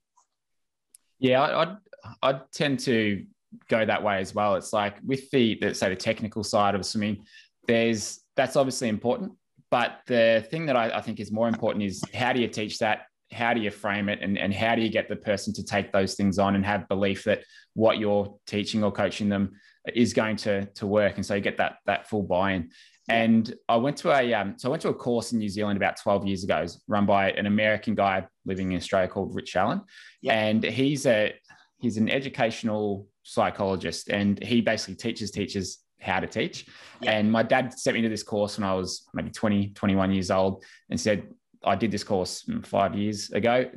Yeah, 1.19 1.43
I, 1.43 1.76
I 2.23 2.41
tend 2.53 2.81
to 2.81 3.25
go 3.69 3.85
that 3.85 4.03
way 4.03 4.19
as 4.19 4.35
well. 4.35 4.55
It's 4.57 4.73
like 4.73 4.97
with 5.05 5.31
the, 5.31 5.57
the 5.61 5.75
say 5.75 5.88
the 5.88 5.97
technical 5.97 6.45
side 6.45 6.75
of 6.75 6.85
swimming, 6.85 7.25
there's 7.67 8.21
that's 8.37 8.56
obviously 8.56 8.89
important. 8.89 9.32
But 9.71 10.00
the 10.06 10.47
thing 10.50 10.67
that 10.67 10.76
I, 10.76 10.91
I, 10.91 11.00
think 11.00 11.19
is 11.19 11.32
more 11.32 11.49
important 11.49 11.85
is 11.85 12.02
how 12.15 12.32
do 12.32 12.41
you 12.41 12.47
teach 12.47 12.78
that? 12.78 13.06
How 13.34 13.54
do 13.54 13.60
you 13.60 13.70
frame 13.70 14.08
it? 14.08 14.20
And, 14.23 14.38
and 14.38 14.54
how 14.54 14.75
do 14.75 14.82
you 14.82 14.88
get 14.88 15.08
the 15.08 15.16
person 15.16 15.52
to 15.54 15.64
take 15.64 15.92
those 15.92 16.14
things 16.14 16.38
on 16.38 16.54
and 16.54 16.64
have 16.64 16.88
belief 16.88 17.25
that 17.25 17.42
what 17.75 17.99
you're 17.99 18.36
teaching 18.47 18.84
or 18.84 18.92
coaching 18.92 19.28
them 19.28 19.52
is 19.94 20.12
going 20.12 20.36
to, 20.36 20.66
to 20.66 20.86
work? 20.86 21.16
And 21.16 21.26
so 21.26 21.34
you 21.34 21.40
get 21.40 21.58
that, 21.58 21.76
that 21.86 22.08
full 22.08 22.23
buy-in. 22.23 22.70
And 23.08 23.52
I 23.68 23.76
went 23.76 23.99
to 23.99 24.12
a 24.12 24.32
um, 24.32 24.54
so 24.56 24.68
I 24.68 24.70
went 24.70 24.82
to 24.82 24.88
a 24.88 24.94
course 24.94 25.32
in 25.32 25.38
New 25.38 25.49
Zealand 25.50 25.76
about 25.76 26.00
12 26.00 26.26
years 26.26 26.42
ago, 26.42 26.64
run 26.88 27.04
by 27.04 27.32
an 27.32 27.44
American 27.44 27.94
guy 27.94 28.26
living 28.47 28.73
in 28.73 28.78
Australia 28.78 29.08
called 29.08 29.34
Rich 29.34 29.56
Allen. 29.56 29.82
And 30.26 30.64
he's 30.64 31.04
a 31.04 31.34
he's 31.80 31.99
an 31.99 32.08
educational 32.08 33.06
psychologist 33.23 34.08
and 34.08 34.42
he 34.42 34.62
basically 34.62 34.94
teaches 34.94 35.30
teachers 35.30 35.84
how 36.00 36.20
to 36.20 36.26
teach. 36.26 36.66
Yeah. 37.00 37.12
And 37.12 37.30
my 37.30 37.42
dad 37.42 37.78
sent 37.78 37.94
me 37.94 38.02
to 38.02 38.08
this 38.08 38.23
course 38.23 38.58
when 38.58 38.68
I 38.68 38.75
was 38.75 39.06
maybe 39.14 39.30
20, 39.30 39.68
21 39.70 40.12
years 40.12 40.30
old 40.30 40.64
and 40.90 41.00
said, 41.00 41.26
I 41.67 41.77
did 41.77 41.91
this 41.91 42.05
course 42.05 42.49
five 42.63 42.95
years 42.95 43.31
ago. 43.31 43.71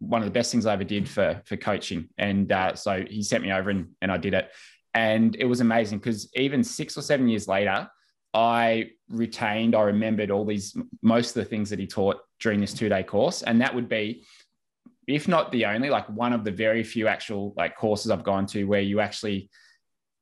One 0.00 0.20
of 0.20 0.26
the 0.26 0.32
best 0.32 0.52
things 0.52 0.66
I 0.66 0.72
ever 0.72 0.84
did 0.84 1.08
for, 1.08 1.42
for 1.44 1.56
coaching. 1.56 2.08
And 2.18 2.50
uh, 2.52 2.74
so 2.74 3.04
he 3.08 3.22
sent 3.22 3.42
me 3.42 3.52
over 3.52 3.70
and, 3.70 3.88
and 4.00 4.12
I 4.12 4.16
did 4.16 4.34
it. 4.34 4.50
And 4.94 5.36
it 5.36 5.44
was 5.44 5.60
amazing 5.60 5.98
because 5.98 6.30
even 6.34 6.62
six 6.62 6.96
or 6.96 7.02
seven 7.02 7.28
years 7.28 7.48
later, 7.48 7.88
I 8.34 8.90
retained, 9.08 9.74
I 9.74 9.82
remembered 9.82 10.30
all 10.30 10.44
these, 10.44 10.76
most 11.02 11.36
of 11.36 11.42
the 11.42 11.48
things 11.48 11.70
that 11.70 11.78
he 11.78 11.86
taught 11.86 12.18
during 12.40 12.60
this 12.60 12.74
two 12.74 12.88
day 12.88 13.02
course. 13.02 13.42
And 13.42 13.60
that 13.60 13.74
would 13.74 13.88
be 13.88 14.24
if 15.08 15.26
not 15.26 15.50
the 15.50 15.64
only, 15.64 15.88
like 15.88 16.08
one 16.10 16.32
of 16.32 16.44
the 16.44 16.50
very 16.50 16.84
few 16.84 17.08
actual 17.08 17.54
like 17.56 17.76
courses 17.76 18.10
I've 18.10 18.22
gone 18.22 18.46
to 18.48 18.64
where 18.64 18.82
you 18.82 19.00
actually 19.00 19.50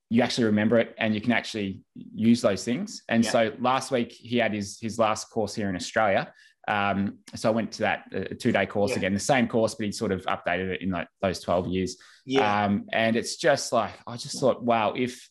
you 0.08 0.22
actually 0.22 0.44
remember 0.44 0.78
it 0.78 0.94
and 0.98 1.12
you 1.16 1.20
can 1.20 1.32
actually 1.32 1.80
use 1.94 2.40
those 2.40 2.62
things. 2.64 3.02
And 3.08 3.24
yeah. 3.24 3.30
so 3.30 3.52
last 3.58 3.90
week 3.90 4.12
he 4.12 4.38
had 4.38 4.52
his 4.54 4.78
his 4.80 4.98
last 4.98 5.30
course 5.30 5.54
here 5.54 5.68
in 5.68 5.74
Australia. 5.74 6.32
Um, 6.68 7.18
so 7.34 7.48
I 7.48 7.52
went 7.52 7.72
to 7.72 7.78
that 7.80 8.04
uh, 8.14 8.34
two 8.38 8.52
day 8.52 8.66
course 8.66 8.92
yeah. 8.92 8.98
again, 8.98 9.14
the 9.14 9.20
same 9.20 9.46
course, 9.48 9.74
but 9.74 9.86
he 9.86 9.92
sort 9.92 10.12
of 10.12 10.22
updated 10.26 10.70
it 10.70 10.82
in 10.82 10.90
like 10.90 11.08
those 11.22 11.40
12 11.40 11.68
years. 11.68 11.96
Yeah. 12.24 12.64
Um, 12.64 12.86
and 12.92 13.16
it's 13.16 13.36
just 13.36 13.72
like, 13.72 13.92
I 14.06 14.16
just 14.16 14.40
thought, 14.40 14.62
wow, 14.62 14.92
if 14.96 15.28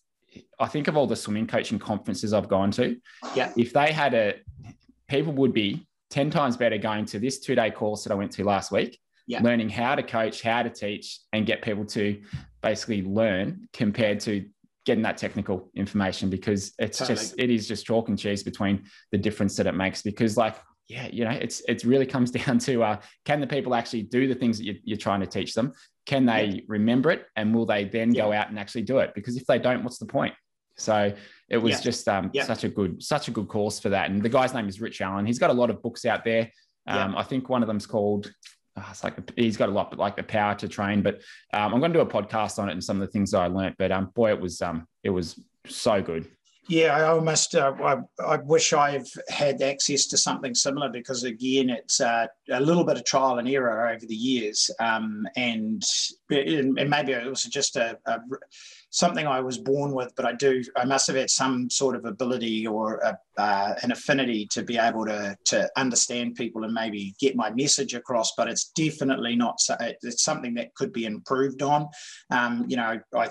I 0.60 0.68
think 0.68 0.88
of 0.88 0.98
all 0.98 1.08
the 1.08 1.16
swimming 1.16 1.48
coaching 1.48 1.80
conferences 1.80 2.34
I've 2.34 2.48
gone 2.48 2.72
to, 2.72 2.98
yeah. 3.36 3.52
if 3.58 3.74
they 3.74 3.92
had 3.92 4.14
a, 4.14 4.36
people 5.08 5.34
would 5.34 5.54
be 5.54 5.88
10 6.12 6.30
times 6.30 6.56
better 6.56 6.78
going 6.78 7.06
to 7.06 7.20
this 7.20 7.40
two 7.40 7.56
day 7.56 7.72
course 7.72 8.04
that 8.04 8.14
I 8.14 8.16
went 8.16 8.32
to 8.34 8.44
last 8.44 8.72
week 8.72 9.00
yeah. 9.28 9.42
learning 9.42 9.70
how 9.70 9.96
to 9.96 10.04
coach, 10.04 10.42
how 10.42 10.64
to 10.64 10.70
teach, 10.70 11.20
and 11.34 11.46
get 11.46 11.62
people 11.62 11.86
to 11.86 12.22
basically 12.62 13.02
learn 13.02 13.68
compared 13.74 14.20
to 14.22 14.46
getting 14.86 15.04
that 15.04 15.18
technical 15.18 15.72
information 15.76 16.30
because 16.30 16.74
it's 16.78 17.00
totally. 17.00 17.16
just 17.18 17.36
it 17.40 17.50
is 17.50 17.68
just 17.68 17.86
chalk 17.86 18.08
and 18.08 18.20
cheese 18.20 18.44
between 18.44 18.84
the 19.12 19.18
difference 19.18 19.56
that 19.56 19.66
it 19.66 19.74
makes 19.74 20.04
because 20.04 20.38
like 20.38 20.56
yeah 20.88 21.08
you 21.12 21.24
know 21.24 21.32
it's 21.32 21.62
it 21.68 21.84
really 21.84 22.06
comes 22.06 22.32
down 22.40 22.60
to 22.60 22.84
uh, 22.84 22.98
can 23.24 23.40
the 23.40 23.48
people 23.48 23.76
actually 23.76 24.04
do 24.04 24.28
the 24.28 24.36
things 24.36 24.58
that 24.58 24.66
you, 24.66 24.94
are 24.94 24.98
trying 24.98 25.20
to 25.20 25.28
teach 25.28 25.54
them 25.54 25.74
can 26.06 26.26
they 26.26 26.46
yeah. 26.46 26.62
remember 26.68 27.12
it 27.12 27.26
and 27.36 27.54
will 27.54 27.66
they 27.66 27.86
then 27.86 28.14
yeah. 28.14 28.24
go 28.24 28.34
out 28.34 28.50
and 28.50 28.60
actually 28.60 28.84
do 28.84 29.00
it 29.00 29.12
because 29.16 29.36
if 29.36 29.46
they 29.46 29.60
don't 29.60 29.84
what's 29.84 29.98
the 29.98 30.06
point 30.06 30.34
so 30.78 31.14
it 31.50 31.58
was 31.58 31.76
yeah. 31.76 31.82
just 31.82 32.08
um, 32.10 32.30
such 32.44 32.64
a 32.64 32.70
good 32.70 33.02
such 33.02 33.28
a 33.28 33.32
good 33.32 33.48
course 33.48 33.80
for 33.80 33.90
that 33.90 34.10
and 34.10 34.22
the 34.22 34.30
guy's 34.30 34.54
name 34.54 34.68
is 34.68 34.82
rich 34.82 35.02
allen 35.02 35.26
he's 35.26 35.40
got 35.40 35.50
a 35.50 35.54
lot 35.54 35.70
of 35.70 35.82
books 35.82 36.06
out 36.06 36.24
there 36.24 36.52
um, 36.88 37.16
i 37.18 37.24
think 37.24 37.50
one 37.50 37.64
of 37.64 37.68
them's 37.68 37.88
called 37.88 38.32
oh, 38.78 38.88
it's 38.90 39.04
like 39.04 39.16
he's 39.38 39.58
got 39.58 39.70
a 39.70 39.72
lot, 39.72 39.90
but 39.90 40.00
like 40.00 40.16
the 40.16 40.24
power 40.24 40.56
to 40.56 40.68
train. 40.68 41.02
But 41.02 41.22
um, 41.54 41.74
I'm 41.74 41.80
going 41.80 41.94
to 41.94 42.00
do 42.00 42.02
a 42.02 42.06
podcast 42.06 42.60
on 42.60 42.70
it 42.70 42.74
and 42.74 42.84
some 42.84 43.02
of 43.02 43.08
the 43.08 43.12
things 43.12 43.32
that 43.32 43.40
I 43.40 43.48
learned. 43.48 43.76
But 43.78 43.92
um, 43.92 44.12
boy, 44.14 44.32
it 44.32 44.40
was 44.40 44.62
um, 44.62 44.88
it 45.04 45.10
was 45.10 45.40
so 45.68 46.02
good. 46.02 46.28
Yeah, 46.68 46.96
I 46.96 47.04
almost 47.04 47.54
uh, 47.54 47.74
I, 47.84 47.98
I 48.24 48.38
wish 48.38 48.74
I've 48.74 49.12
had 49.30 49.62
access 49.62 50.08
to 50.08 50.18
something 50.18 50.56
similar 50.56 50.90
because 50.90 51.24
again, 51.24 51.70
it's 51.70 52.02
uh, 52.02 52.26
a 52.52 52.60
little 52.60 52.84
bit 52.84 52.98
of 52.98 53.06
trial 53.06 53.38
and 53.38 53.48
error 53.48 53.88
over 53.88 54.04
the 54.06 54.16
years, 54.16 54.72
um, 54.80 55.28
and, 55.36 55.84
and 56.32 56.90
maybe 56.90 57.12
it 57.12 57.28
was 57.28 57.44
just 57.44 57.76
a, 57.76 58.00
a 58.08 58.18
something 58.96 59.28
I 59.28 59.42
was 59.42 59.58
born 59.58 59.94
with, 59.94 60.14
but 60.16 60.26
I 60.26 60.34
do, 60.34 60.64
I 60.78 60.86
must 60.86 61.06
have 61.08 61.18
had 61.18 61.30
some 61.30 61.70
sort 61.70 61.98
of 61.98 62.06
ability 62.06 62.66
or 62.66 62.96
a, 63.00 63.18
uh, 63.38 63.76
an 63.84 63.92
affinity 63.92 64.48
to 64.52 64.64
be 64.64 64.78
able 64.78 65.06
to, 65.06 65.38
to 65.46 65.70
understand 65.76 66.36
people 66.36 66.64
and 66.64 66.74
maybe 66.74 67.14
get 67.20 67.36
my 67.36 67.52
message 67.52 67.94
across, 67.94 68.32
but 68.38 68.48
it's 68.48 68.70
definitely 68.70 69.36
not, 69.36 69.60
it's 69.82 70.24
something 70.24 70.54
that 70.54 70.74
could 70.76 70.94
be 70.94 71.04
improved 71.06 71.62
on. 71.62 71.90
Um, 72.32 72.64
you 72.70 72.78
know, 72.78 72.98
I 73.14 73.30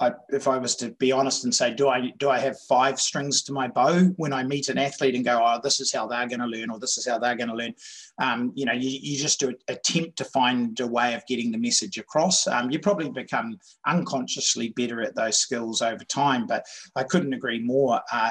I, 0.00 0.12
if 0.28 0.46
I 0.46 0.58
was 0.58 0.76
to 0.76 0.90
be 0.92 1.10
honest 1.10 1.44
and 1.44 1.54
say, 1.54 1.74
do 1.74 1.88
I 1.88 2.12
do 2.18 2.30
I 2.30 2.38
have 2.38 2.58
five 2.60 3.00
strings 3.00 3.42
to 3.42 3.52
my 3.52 3.66
bow 3.66 4.04
when 4.16 4.32
I 4.32 4.44
meet 4.44 4.68
an 4.68 4.78
athlete 4.78 5.16
and 5.16 5.24
go, 5.24 5.40
oh, 5.42 5.58
this 5.62 5.80
is 5.80 5.92
how 5.92 6.06
they're 6.06 6.28
going 6.28 6.40
to 6.40 6.46
learn, 6.46 6.70
or 6.70 6.78
this 6.78 6.98
is 6.98 7.06
how 7.06 7.18
they're 7.18 7.36
going 7.36 7.48
to 7.48 7.54
learn? 7.54 7.74
Um, 8.20 8.52
you 8.54 8.64
know, 8.64 8.72
you, 8.72 8.90
you 8.90 9.18
just 9.18 9.40
do 9.40 9.54
attempt 9.66 10.16
to 10.18 10.24
find 10.24 10.78
a 10.80 10.86
way 10.86 11.14
of 11.14 11.26
getting 11.26 11.50
the 11.50 11.58
message 11.58 11.98
across. 11.98 12.46
Um, 12.46 12.70
you 12.70 12.78
probably 12.78 13.10
become 13.10 13.58
unconsciously 13.86 14.68
better 14.70 15.02
at 15.02 15.16
those 15.16 15.38
skills 15.38 15.82
over 15.82 16.04
time. 16.04 16.46
But 16.46 16.64
I 16.94 17.02
couldn't 17.02 17.34
agree 17.34 17.58
more. 17.58 18.00
Uh, 18.12 18.30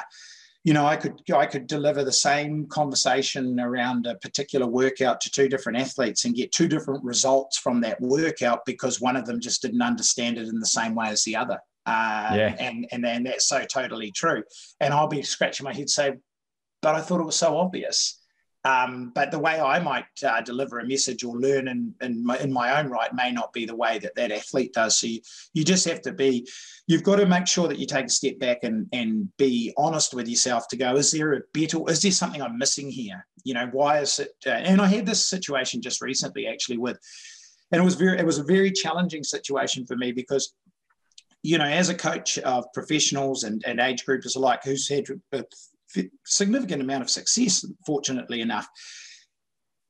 you 0.64 0.74
know, 0.74 0.84
I 0.86 0.96
could 0.96 1.20
I 1.34 1.46
could 1.46 1.66
deliver 1.66 2.04
the 2.04 2.12
same 2.12 2.66
conversation 2.66 3.58
around 3.60 4.06
a 4.06 4.16
particular 4.16 4.66
workout 4.66 5.20
to 5.22 5.30
two 5.30 5.48
different 5.48 5.78
athletes 5.78 6.24
and 6.24 6.34
get 6.34 6.52
two 6.52 6.68
different 6.68 7.02
results 7.04 7.58
from 7.58 7.80
that 7.82 8.00
workout 8.00 8.64
because 8.66 9.00
one 9.00 9.16
of 9.16 9.24
them 9.24 9.40
just 9.40 9.62
didn't 9.62 9.82
understand 9.82 10.36
it 10.36 10.48
in 10.48 10.58
the 10.58 10.66
same 10.66 10.94
way 10.94 11.08
as 11.08 11.24
the 11.24 11.36
other. 11.36 11.58
Uh, 11.86 12.34
yeah. 12.34 12.56
and, 12.58 12.86
and 12.92 13.06
and 13.06 13.26
that's 13.26 13.48
so 13.48 13.64
totally 13.64 14.10
true. 14.10 14.42
And 14.80 14.92
I'll 14.92 15.08
be 15.08 15.22
scratching 15.22 15.64
my 15.64 15.72
head, 15.72 15.88
say, 15.88 16.14
but 16.82 16.94
I 16.94 17.00
thought 17.00 17.20
it 17.20 17.26
was 17.26 17.36
so 17.36 17.56
obvious. 17.56 18.17
Um, 18.68 19.12
but 19.14 19.30
the 19.30 19.38
way 19.38 19.58
I 19.58 19.78
might 19.78 20.04
uh, 20.22 20.42
deliver 20.42 20.78
a 20.78 20.86
message 20.86 21.24
or 21.24 21.38
learn 21.38 21.68
in, 21.68 21.94
in 22.02 22.22
my, 22.22 22.38
in, 22.38 22.52
my, 22.52 22.78
own 22.78 22.90
right 22.90 23.14
may 23.14 23.32
not 23.32 23.50
be 23.54 23.64
the 23.64 23.74
way 23.74 23.98
that 23.98 24.14
that 24.16 24.30
athlete 24.30 24.74
does. 24.74 24.98
So 24.98 25.06
you, 25.06 25.20
you 25.54 25.64
just 25.64 25.88
have 25.88 26.02
to 26.02 26.12
be, 26.12 26.46
you've 26.86 27.02
got 27.02 27.16
to 27.16 27.24
make 27.24 27.46
sure 27.46 27.66
that 27.68 27.78
you 27.78 27.86
take 27.86 28.06
a 28.06 28.10
step 28.10 28.38
back 28.38 28.64
and, 28.64 28.86
and 28.92 29.34
be 29.38 29.72
honest 29.78 30.12
with 30.12 30.28
yourself 30.28 30.68
to 30.68 30.76
go, 30.76 30.96
is 30.96 31.10
there 31.10 31.32
a 31.32 31.40
better, 31.54 31.78
is 31.88 32.02
there 32.02 32.12
something 32.12 32.42
I'm 32.42 32.58
missing 32.58 32.90
here? 32.90 33.26
You 33.42 33.54
know, 33.54 33.68
why 33.72 34.00
is 34.00 34.18
it? 34.18 34.34
Uh, 34.46 34.50
and 34.50 34.82
I 34.82 34.86
had 34.86 35.06
this 35.06 35.24
situation 35.24 35.80
just 35.80 36.02
recently 36.02 36.46
actually 36.46 36.76
with, 36.76 36.98
and 37.72 37.80
it 37.80 37.84
was 37.84 37.94
very, 37.94 38.18
it 38.18 38.26
was 38.26 38.38
a 38.38 38.44
very 38.44 38.70
challenging 38.70 39.24
situation 39.24 39.86
for 39.86 39.96
me 39.96 40.12
because 40.12 40.52
you 41.44 41.56
know, 41.56 41.64
as 41.64 41.88
a 41.88 41.94
coach 41.94 42.36
of 42.40 42.64
professionals 42.74 43.44
and, 43.44 43.62
and 43.64 43.78
age 43.78 44.04
groupers 44.04 44.34
alike 44.34 44.60
who's 44.64 44.88
had 44.88 45.06
significant 46.26 46.82
amount 46.82 47.02
of 47.02 47.10
success, 47.10 47.64
fortunately 47.86 48.40
enough. 48.40 48.68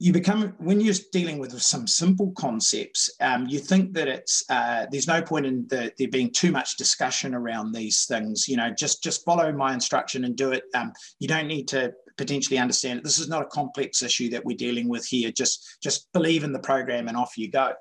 You 0.01 0.13
become 0.13 0.55
when 0.59 0.81
you're 0.81 0.95
dealing 1.13 1.39
with 1.39 1.61
some 1.61 1.89
simple 1.89 2.31
concepts, 2.39 3.11
um, 3.21 3.49
you 3.49 3.59
think 3.59 3.95
that 3.95 4.07
it's 4.07 4.45
uh, 4.49 4.87
there's 4.93 5.09
no 5.09 5.21
point 5.21 5.45
in 5.45 5.67
the, 5.69 5.93
there 5.99 6.07
being 6.07 6.31
too 6.31 6.53
much 6.53 6.77
discussion 6.77 7.35
around 7.35 7.73
these 7.73 8.05
things. 8.05 8.47
You 8.47 8.59
know, 8.59 8.71
just 8.71 9.03
just 9.03 9.25
follow 9.25 9.51
my 9.53 9.75
instruction 9.75 10.25
and 10.25 10.37
do 10.37 10.53
it. 10.53 10.63
Um, 10.73 10.93
you 11.19 11.27
don't 11.27 11.49
need 11.49 11.67
to 11.69 11.93
potentially 12.17 12.59
understand 12.59 12.99
it. 12.99 13.05
This 13.05 13.19
is 13.19 13.29
not 13.29 13.43
a 13.43 13.47
complex 13.47 14.03
issue 14.03 14.31
that 14.31 14.45
we're 14.45 14.57
dealing 14.57 14.89
with 14.89 15.05
here. 15.05 15.33
Just 15.33 15.79
just 15.83 16.13
believe 16.13 16.45
in 16.45 16.53
the 16.53 16.61
program 16.61 17.09
and 17.09 17.17
off 17.17 17.37
you 17.37 17.51
go. 17.51 17.73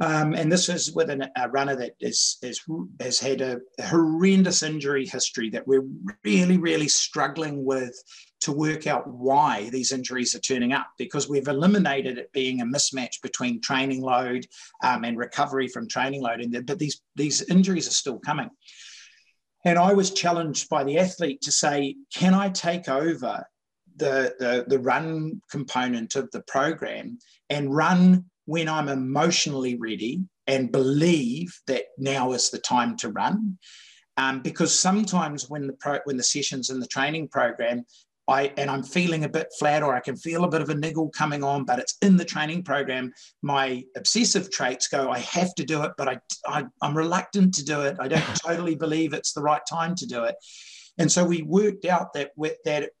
Um, 0.00 0.34
and 0.34 0.50
this 0.50 0.68
is 0.68 0.92
with 0.92 1.10
an, 1.10 1.28
a 1.36 1.48
runner 1.48 1.74
that 1.74 1.92
is, 2.00 2.38
is, 2.42 2.60
has 3.00 3.18
had 3.18 3.40
a 3.40 3.58
horrendous 3.82 4.62
injury 4.62 5.04
history 5.04 5.50
that 5.50 5.66
we're 5.66 5.86
really, 6.24 6.56
really 6.56 6.86
struggling 6.86 7.64
with 7.64 8.00
to 8.40 8.52
work 8.52 8.86
out 8.86 9.08
why 9.08 9.68
these 9.70 9.90
injuries 9.90 10.36
are 10.36 10.40
turning 10.40 10.72
up 10.72 10.86
because 10.98 11.28
we've 11.28 11.48
eliminated 11.48 12.16
it 12.16 12.32
being 12.32 12.60
a 12.60 12.64
mismatch 12.64 13.20
between 13.22 13.60
training 13.60 14.00
load 14.00 14.46
um, 14.84 15.04
and 15.04 15.18
recovery 15.18 15.66
from 15.66 15.88
training 15.88 16.22
load. 16.22 16.40
And 16.40 16.64
but 16.64 16.78
these, 16.78 17.00
these 17.16 17.42
injuries 17.42 17.88
are 17.88 17.92
still 17.92 18.20
coming. 18.20 18.50
And 19.64 19.78
I 19.78 19.92
was 19.94 20.12
challenged 20.12 20.68
by 20.68 20.84
the 20.84 20.98
athlete 20.98 21.42
to 21.42 21.52
say, 21.52 21.96
can 22.14 22.34
I 22.34 22.50
take 22.50 22.88
over 22.88 23.44
the, 23.96 24.34
the, 24.38 24.64
the 24.68 24.78
run 24.78 25.42
component 25.50 26.14
of 26.14 26.30
the 26.30 26.42
program 26.42 27.18
and 27.50 27.74
run 27.74 28.26
when 28.48 28.66
I'm 28.66 28.88
emotionally 28.88 29.76
ready 29.76 30.22
and 30.46 30.72
believe 30.72 31.54
that 31.66 31.82
now 31.98 32.32
is 32.32 32.48
the 32.48 32.58
time 32.58 32.96
to 32.96 33.10
run. 33.10 33.58
Um, 34.16 34.40
because 34.40 34.72
sometimes 34.72 35.50
when 35.50 35.66
the 35.66 35.74
pro, 35.74 35.98
when 36.04 36.16
the 36.16 36.22
sessions 36.22 36.70
in 36.70 36.80
the 36.80 36.86
training 36.86 37.28
program, 37.28 37.84
I 38.26 38.50
and 38.56 38.70
I'm 38.70 38.82
feeling 38.82 39.24
a 39.24 39.28
bit 39.28 39.48
flat 39.58 39.82
or 39.82 39.94
I 39.94 40.00
can 40.00 40.16
feel 40.16 40.44
a 40.44 40.48
bit 40.48 40.62
of 40.62 40.70
a 40.70 40.74
niggle 40.74 41.10
coming 41.10 41.44
on, 41.44 41.66
but 41.66 41.78
it's 41.78 41.98
in 42.00 42.16
the 42.16 42.24
training 42.24 42.62
program. 42.62 43.12
My 43.42 43.84
obsessive 43.98 44.50
traits 44.50 44.88
go, 44.88 45.10
I 45.10 45.18
have 45.18 45.54
to 45.56 45.64
do 45.64 45.82
it, 45.82 45.92
but 45.98 46.08
I, 46.08 46.18
I 46.46 46.64
I'm 46.80 46.96
reluctant 46.96 47.52
to 47.56 47.64
do 47.66 47.82
it. 47.82 47.98
I 48.00 48.08
don't 48.08 48.34
totally 48.46 48.76
believe 48.76 49.12
it's 49.12 49.34
the 49.34 49.42
right 49.42 49.62
time 49.68 49.94
to 49.96 50.06
do 50.06 50.24
it. 50.24 50.36
And 50.96 51.12
so 51.12 51.22
we 51.22 51.42
worked 51.42 51.84
out 51.84 52.14
that 52.14 52.30
that 52.64 52.92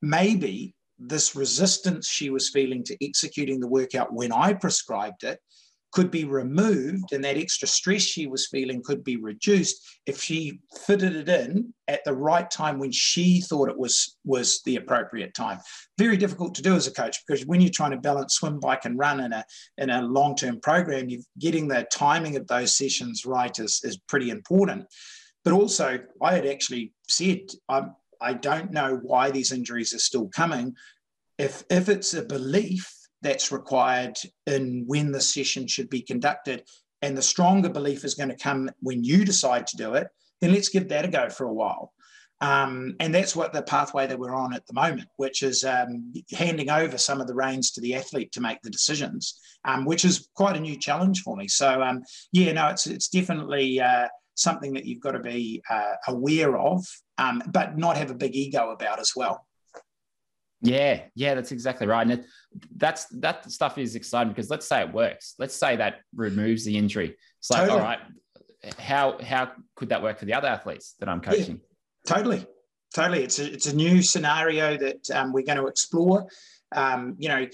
maybe 0.00 0.74
this 0.98 1.36
resistance 1.36 2.08
she 2.08 2.30
was 2.30 2.50
feeling 2.50 2.82
to 2.84 2.96
executing 3.04 3.60
the 3.60 3.68
workout 3.68 4.12
when 4.12 4.32
I 4.32 4.54
prescribed 4.54 5.24
it 5.24 5.40
could 5.96 6.10
be 6.10 6.24
removed 6.24 7.12
and 7.12 7.24
that 7.24 7.38
extra 7.38 7.66
stress 7.66 8.02
she 8.02 8.26
was 8.26 8.48
feeling 8.48 8.82
could 8.84 9.02
be 9.02 9.16
reduced 9.16 9.82
if 10.04 10.20
she 10.20 10.60
fitted 10.86 11.16
it 11.16 11.28
in 11.28 11.72
at 11.88 12.04
the 12.04 12.12
right 12.12 12.50
time 12.50 12.78
when 12.78 12.92
she 12.92 13.40
thought 13.40 13.70
it 13.70 13.78
was 13.78 14.18
was 14.24 14.60
the 14.66 14.76
appropriate 14.76 15.32
time. 15.32 15.58
Very 15.96 16.18
difficult 16.18 16.54
to 16.56 16.62
do 16.62 16.74
as 16.74 16.86
a 16.86 16.92
coach 16.92 17.22
because 17.26 17.46
when 17.46 17.62
you're 17.62 17.70
trying 17.70 17.92
to 17.92 17.96
balance 17.96 18.34
swim 18.34 18.60
bike 18.60 18.84
and 18.84 18.98
run 18.98 19.20
in 19.20 19.32
a 19.32 19.42
in 19.78 19.88
a 19.88 20.02
long-term 20.02 20.60
program 20.60 21.08
you 21.08 21.22
getting 21.38 21.66
the 21.66 21.86
timing 21.90 22.36
of 22.36 22.46
those 22.46 22.76
sessions 22.76 23.24
right 23.24 23.58
is, 23.58 23.80
is 23.82 23.96
pretty 24.06 24.28
important. 24.28 24.84
But 25.44 25.54
also 25.54 25.98
i 26.20 26.34
had 26.34 26.46
actually 26.46 26.92
said 27.08 27.40
i'm 27.70 27.94
I 28.20 28.34
don't 28.34 28.72
know 28.72 28.98
why 29.02 29.30
these 29.30 29.52
injuries 29.52 29.94
are 29.94 29.98
still 29.98 30.28
coming. 30.28 30.74
If, 31.38 31.64
if 31.70 31.88
it's 31.88 32.14
a 32.14 32.24
belief 32.24 32.90
that's 33.22 33.52
required 33.52 34.16
in 34.46 34.84
when 34.86 35.12
the 35.12 35.20
session 35.20 35.66
should 35.66 35.90
be 35.90 36.02
conducted, 36.02 36.64
and 37.02 37.16
the 37.16 37.22
stronger 37.22 37.68
belief 37.68 38.04
is 38.04 38.14
going 38.14 38.30
to 38.30 38.36
come 38.36 38.70
when 38.80 39.04
you 39.04 39.24
decide 39.24 39.66
to 39.68 39.76
do 39.76 39.94
it, 39.94 40.08
then 40.40 40.52
let's 40.52 40.68
give 40.68 40.88
that 40.88 41.04
a 41.04 41.08
go 41.08 41.28
for 41.28 41.46
a 41.46 41.52
while. 41.52 41.92
Um, 42.40 42.96
and 43.00 43.14
that's 43.14 43.34
what 43.34 43.52
the 43.52 43.62
pathway 43.62 44.06
that 44.06 44.18
we're 44.18 44.34
on 44.34 44.52
at 44.52 44.66
the 44.66 44.74
moment, 44.74 45.08
which 45.16 45.42
is 45.42 45.64
um, 45.64 46.12
handing 46.32 46.68
over 46.68 46.98
some 46.98 47.20
of 47.20 47.26
the 47.26 47.34
reins 47.34 47.70
to 47.72 47.80
the 47.80 47.94
athlete 47.94 48.32
to 48.32 48.42
make 48.42 48.60
the 48.62 48.70
decisions, 48.70 49.40
um, 49.64 49.86
which 49.86 50.04
is 50.04 50.28
quite 50.34 50.56
a 50.56 50.60
new 50.60 50.76
challenge 50.78 51.22
for 51.22 51.36
me. 51.36 51.48
So 51.48 51.82
um, 51.82 52.02
yeah, 52.32 52.52
no, 52.52 52.68
it's 52.68 52.86
it's 52.86 53.08
definitely 53.08 53.80
uh, 53.80 54.08
something 54.36 54.72
that 54.74 54.84
you've 54.84 55.00
got 55.00 55.12
to 55.12 55.20
be 55.20 55.62
uh, 55.68 55.94
aware 56.06 56.56
of, 56.56 56.86
um, 57.18 57.42
but 57.48 57.76
not 57.76 57.96
have 57.96 58.10
a 58.10 58.14
big 58.14 58.36
ego 58.36 58.70
about 58.70 59.00
as 59.00 59.12
well. 59.16 59.46
Yeah, 60.62 61.02
yeah, 61.14 61.34
that's 61.34 61.52
exactly 61.52 61.86
right. 61.86 62.02
And 62.02 62.20
it, 62.20 62.26
that's 62.76 63.06
that 63.20 63.50
stuff 63.50 63.78
is 63.78 63.94
exciting 63.94 64.32
because 64.32 64.50
let's 64.50 64.66
say 64.66 64.82
it 64.82 64.92
works. 64.92 65.34
Let's 65.38 65.54
say 65.54 65.76
that 65.76 65.96
removes 66.14 66.64
the 66.64 66.76
injury. 66.76 67.16
It's 67.38 67.50
like, 67.50 67.60
totally. 67.60 67.80
all 67.80 67.84
right, 67.84 67.98
how 68.78 69.18
how 69.22 69.52
could 69.74 69.90
that 69.90 70.02
work 70.02 70.18
for 70.18 70.24
the 70.24 70.34
other 70.34 70.48
athletes 70.48 70.94
that 71.00 71.08
I'm 71.08 71.20
coaching? 71.20 71.60
Yeah, 71.60 72.14
totally, 72.14 72.46
totally. 72.94 73.22
It's 73.22 73.38
a, 73.38 73.52
it's 73.52 73.66
a 73.66 73.76
new 73.76 74.02
scenario 74.02 74.76
that 74.78 75.10
um, 75.10 75.32
we're 75.32 75.44
going 75.44 75.58
to 75.58 75.66
explore. 75.66 76.26
Um, 76.74 77.16
you 77.18 77.28
know, 77.28 77.46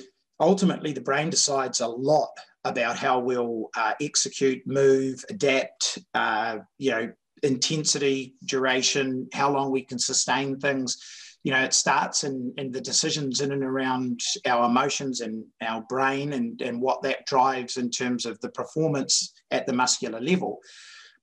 ultimately, 0.42 0.92
the 0.92 1.00
brain 1.00 1.31
decides 1.31 1.81
a 1.81 1.87
lot 1.87 2.31
about 2.64 2.96
how 2.96 3.18
we'll 3.18 3.70
uh, 3.76 3.94
execute, 4.00 4.61
move, 4.66 5.24
adapt, 5.31 5.98
uh, 6.14 6.59
you 6.78 6.90
know, 6.90 7.12
intensity, 7.42 8.35
duration, 8.44 9.28
how 9.33 9.50
long 9.50 9.70
we 9.70 9.83
can 9.83 9.98
sustain 9.98 10.59
things. 10.59 10.98
You 11.42 11.52
know, 11.52 11.62
it 11.62 11.74
starts 11.74 12.22
in, 12.22 12.55
in 12.57 12.70
the 12.70 12.81
decisions 12.81 13.40
in 13.40 13.50
and 13.50 13.64
around 13.64 14.20
our 14.46 14.68
emotions 14.68 15.20
and 15.20 15.44
our 15.61 15.83
brain 15.88 16.35
and, 16.35 16.61
and 16.62 16.81
what 16.81 17.02
that 17.02 17.26
drives 17.26 17.78
in 17.78 17.90
terms 17.90 18.26
of 18.26 18.38
the 18.40 18.50
performance 18.50 19.33
at 19.50 19.66
the 19.66 19.72
muscular 19.72 20.20
level. 20.20 20.59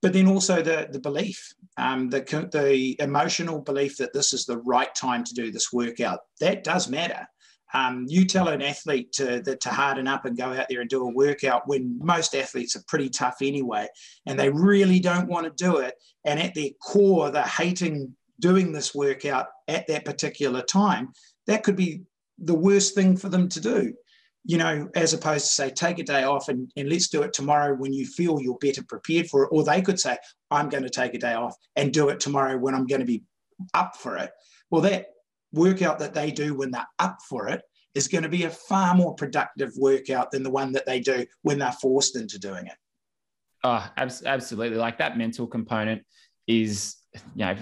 But 0.02 0.12
then 0.12 0.28
also 0.28 0.62
the, 0.62 0.88
the 0.90 1.00
belief, 1.00 1.54
um, 1.78 2.10
the, 2.10 2.20
the 2.52 2.96
emotional 3.02 3.60
belief 3.60 3.96
that 3.96 4.12
this 4.12 4.32
is 4.32 4.44
the 4.44 4.58
right 4.58 4.94
time 4.94 5.24
to 5.24 5.34
do 5.34 5.50
this 5.50 5.72
workout. 5.72 6.20
That 6.40 6.64
does 6.64 6.88
matter. 6.88 7.26
Um, 7.72 8.04
you 8.08 8.24
tell 8.24 8.48
an 8.48 8.62
athlete 8.62 9.12
to, 9.12 9.42
to 9.56 9.68
harden 9.68 10.08
up 10.08 10.24
and 10.24 10.36
go 10.36 10.52
out 10.52 10.66
there 10.68 10.80
and 10.80 10.90
do 10.90 11.06
a 11.06 11.12
workout 11.12 11.68
when 11.68 11.98
most 12.02 12.34
athletes 12.34 12.76
are 12.76 12.82
pretty 12.88 13.08
tough 13.08 13.38
anyway, 13.42 13.86
and 14.26 14.38
they 14.38 14.50
really 14.50 15.00
don't 15.00 15.28
want 15.28 15.46
to 15.46 15.64
do 15.64 15.78
it. 15.78 15.94
And 16.24 16.40
at 16.40 16.54
their 16.54 16.70
core, 16.82 17.30
they're 17.30 17.42
hating 17.42 18.14
doing 18.40 18.72
this 18.72 18.94
workout 18.94 19.46
at 19.68 19.86
that 19.86 20.04
particular 20.04 20.62
time. 20.62 21.12
That 21.46 21.62
could 21.62 21.76
be 21.76 22.02
the 22.38 22.54
worst 22.54 22.94
thing 22.94 23.16
for 23.16 23.28
them 23.28 23.48
to 23.50 23.60
do, 23.60 23.94
you 24.44 24.56
know, 24.56 24.88
as 24.94 25.12
opposed 25.12 25.46
to 25.46 25.52
say, 25.52 25.70
take 25.70 25.98
a 25.98 26.02
day 26.04 26.24
off 26.24 26.48
and, 26.48 26.72
and 26.76 26.88
let's 26.88 27.08
do 27.08 27.22
it 27.22 27.32
tomorrow 27.32 27.74
when 27.74 27.92
you 27.92 28.06
feel 28.06 28.40
you're 28.40 28.58
better 28.58 28.82
prepared 28.82 29.28
for 29.28 29.44
it. 29.44 29.50
Or 29.52 29.62
they 29.62 29.82
could 29.82 30.00
say, 30.00 30.16
I'm 30.50 30.68
going 30.70 30.84
to 30.84 30.90
take 30.90 31.14
a 31.14 31.18
day 31.18 31.34
off 31.34 31.54
and 31.76 31.92
do 31.92 32.08
it 32.08 32.18
tomorrow 32.18 32.56
when 32.56 32.74
I'm 32.74 32.86
going 32.86 33.00
to 33.00 33.06
be 33.06 33.22
up 33.74 33.94
for 33.96 34.16
it. 34.16 34.30
Well, 34.70 34.82
that 34.82 35.08
workout 35.52 35.98
that 35.98 36.14
they 36.14 36.30
do 36.30 36.54
when 36.54 36.70
they're 36.70 36.86
up 36.98 37.18
for 37.28 37.48
it 37.48 37.62
is 37.94 38.08
going 38.08 38.22
to 38.22 38.28
be 38.28 38.44
a 38.44 38.50
far 38.50 38.94
more 38.94 39.14
productive 39.14 39.72
workout 39.76 40.30
than 40.30 40.42
the 40.42 40.50
one 40.50 40.72
that 40.72 40.86
they 40.86 41.00
do 41.00 41.26
when 41.42 41.58
they're 41.58 41.72
forced 41.72 42.16
into 42.16 42.38
doing 42.38 42.66
it. 42.66 42.76
Oh, 43.64 43.86
absolutely. 43.96 44.78
Like 44.78 44.98
that 44.98 45.18
mental 45.18 45.46
component 45.46 46.02
is, 46.46 46.96
you 47.34 47.44
know, 47.44 47.56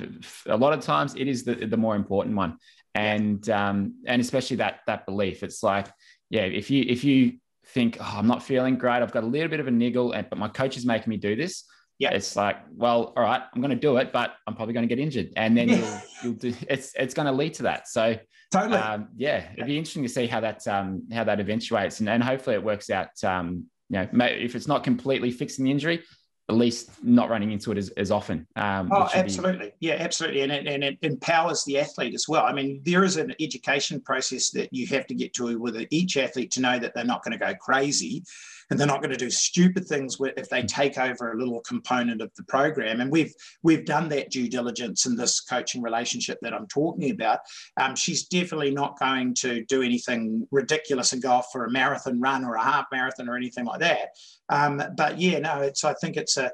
a 0.46 0.56
lot 0.56 0.72
of 0.72 0.80
times 0.80 1.14
it 1.16 1.26
is 1.26 1.44
the, 1.44 1.54
the 1.54 1.76
more 1.76 1.96
important 1.96 2.36
one. 2.36 2.58
And, 2.94 3.48
um, 3.50 3.94
and 4.06 4.20
especially 4.20 4.58
that, 4.58 4.80
that 4.86 5.06
belief, 5.06 5.42
it's 5.42 5.62
like, 5.62 5.88
yeah, 6.30 6.42
if 6.42 6.70
you, 6.70 6.84
if 6.86 7.04
you 7.04 7.38
think, 7.66 7.96
oh, 8.00 8.14
I'm 8.16 8.26
not 8.26 8.42
feeling 8.42 8.76
great, 8.76 9.02
I've 9.02 9.12
got 9.12 9.24
a 9.24 9.26
little 9.26 9.48
bit 9.48 9.60
of 9.60 9.66
a 9.66 9.70
niggle, 9.70 10.12
and, 10.12 10.28
but 10.28 10.38
my 10.38 10.48
coach 10.48 10.76
is 10.76 10.86
making 10.86 11.10
me 11.10 11.16
do 11.16 11.36
this, 11.36 11.64
Yeah. 11.98 12.10
It's 12.10 12.36
like, 12.36 12.58
well, 12.76 13.12
all 13.16 13.24
right, 13.24 13.42
I'm 13.52 13.60
going 13.60 13.70
to 13.70 13.76
do 13.76 13.96
it, 13.96 14.12
but 14.12 14.34
I'm 14.46 14.54
probably 14.54 14.72
going 14.72 14.88
to 14.88 14.94
get 14.94 15.02
injured, 15.02 15.32
and 15.36 15.56
then 15.56 15.68
you'll 15.68 16.00
you'll 16.22 16.32
do. 16.34 16.54
It's 16.68 16.92
it's 16.94 17.14
going 17.14 17.26
to 17.26 17.32
lead 17.32 17.54
to 17.54 17.64
that. 17.64 17.88
So 17.88 18.16
totally. 18.52 18.78
Um, 18.78 19.08
yeah, 19.16 19.48
it'd 19.54 19.66
be 19.66 19.76
interesting 19.76 20.04
to 20.04 20.08
see 20.08 20.26
how 20.26 20.40
that 20.40 20.66
um, 20.68 21.02
how 21.12 21.24
that 21.24 21.40
eventuates, 21.40 22.00
and, 22.00 22.08
and 22.08 22.22
hopefully 22.22 22.54
it 22.54 22.62
works 22.62 22.88
out. 22.90 23.22
Um, 23.24 23.64
you 23.90 23.98
know, 23.98 24.08
if 24.12 24.54
it's 24.54 24.68
not 24.68 24.84
completely 24.84 25.30
fixing 25.30 25.64
the 25.64 25.70
injury, 25.70 26.02
at 26.48 26.54
least 26.54 26.90
not 27.02 27.28
running 27.28 27.52
into 27.52 27.72
it 27.72 27.78
as, 27.78 27.90
as 27.90 28.10
often. 28.10 28.46
Um, 28.56 28.90
oh, 28.90 29.08
absolutely. 29.14 29.72
Be... 29.80 29.88
Yeah, 29.88 29.96
absolutely. 29.98 30.42
And 30.42 30.52
it, 30.52 30.66
and 30.66 30.82
it 30.82 30.98
empowers 31.02 31.64
the 31.64 31.78
athlete 31.78 32.14
as 32.14 32.26
well. 32.26 32.44
I 32.44 32.52
mean, 32.52 32.80
there 32.84 33.04
is 33.04 33.16
an 33.16 33.34
education 33.38 34.00
process 34.00 34.50
that 34.50 34.72
you 34.72 34.86
have 34.88 35.06
to 35.08 35.14
get 35.14 35.34
to 35.34 35.58
with 35.58 35.86
each 35.90 36.16
athlete 36.16 36.50
to 36.52 36.60
know 36.60 36.78
that 36.78 36.94
they're 36.94 37.04
not 37.04 37.22
going 37.22 37.38
to 37.38 37.44
go 37.44 37.54
crazy 37.54 38.24
and 38.70 38.78
they're 38.78 38.86
not 38.86 39.00
going 39.00 39.10
to 39.10 39.16
do 39.16 39.30
stupid 39.30 39.86
things 39.86 40.18
if 40.36 40.48
they 40.48 40.62
take 40.62 40.98
over 40.98 41.32
a 41.32 41.38
little 41.38 41.60
component 41.60 42.20
of 42.20 42.30
the 42.36 42.42
program. 42.44 43.00
And 43.00 43.10
we've 43.10 43.32
we've 43.62 43.84
done 43.84 44.08
that 44.10 44.30
due 44.30 44.48
diligence 44.48 45.06
in 45.06 45.16
this 45.16 45.40
coaching 45.40 45.82
relationship 45.82 46.38
that 46.42 46.54
I'm 46.54 46.66
talking 46.66 47.10
about. 47.10 47.40
Um, 47.80 47.96
she's 47.96 48.26
definitely 48.26 48.72
not 48.72 48.98
going 48.98 49.34
to 49.36 49.64
do 49.66 49.82
anything 49.82 50.46
ridiculous 50.50 51.12
and 51.12 51.22
go 51.22 51.32
off 51.32 51.48
for 51.52 51.64
a 51.64 51.70
marathon 51.70 52.20
run 52.20 52.44
or 52.44 52.54
a 52.54 52.62
half 52.62 52.86
marathon 52.92 53.28
or 53.28 53.36
anything 53.36 53.64
like 53.64 53.80
that. 53.80 54.08
Um, 54.48 54.82
but 54.96 55.18
yeah, 55.18 55.38
no, 55.38 55.60
it's 55.60 55.84
I 55.84 55.94
think 55.94 56.16
it's 56.16 56.36
a 56.36 56.50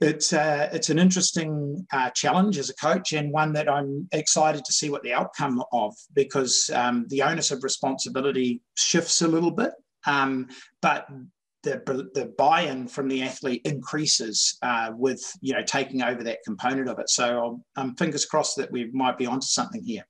it's 0.00 0.32
uh, 0.32 0.68
it's 0.72 0.88
an 0.88 0.98
interesting 0.98 1.86
uh, 1.92 2.10
challenge 2.10 2.56
as 2.56 2.70
a 2.70 2.74
coach 2.74 3.12
and 3.12 3.30
one 3.30 3.52
that 3.52 3.68
I'm 3.68 4.08
excited 4.12 4.64
to 4.64 4.72
see 4.72 4.88
what 4.88 5.02
the 5.02 5.12
outcome 5.12 5.62
of 5.72 5.94
because 6.14 6.70
um, 6.74 7.06
the 7.08 7.22
onus 7.22 7.50
of 7.50 7.62
responsibility 7.62 8.62
shifts 8.74 9.20
a 9.20 9.28
little 9.28 9.50
bit. 9.50 9.72
Um, 10.06 10.48
but 10.82 11.06
the, 11.62 12.08
the 12.14 12.32
buy-in 12.38 12.88
from 12.88 13.08
the 13.08 13.22
athlete 13.22 13.62
increases 13.64 14.58
uh, 14.62 14.92
with 14.94 15.20
you 15.40 15.52
know 15.52 15.62
taking 15.62 16.02
over 16.02 16.22
that 16.24 16.38
component 16.44 16.88
of 16.88 16.98
it. 16.98 17.10
So 17.10 17.60
I'm 17.76 17.94
fingers 17.96 18.24
crossed 18.24 18.56
that 18.56 18.70
we 18.70 18.90
might 18.92 19.18
be 19.18 19.26
onto 19.26 19.46
something 19.46 19.82
here. 19.82 20.04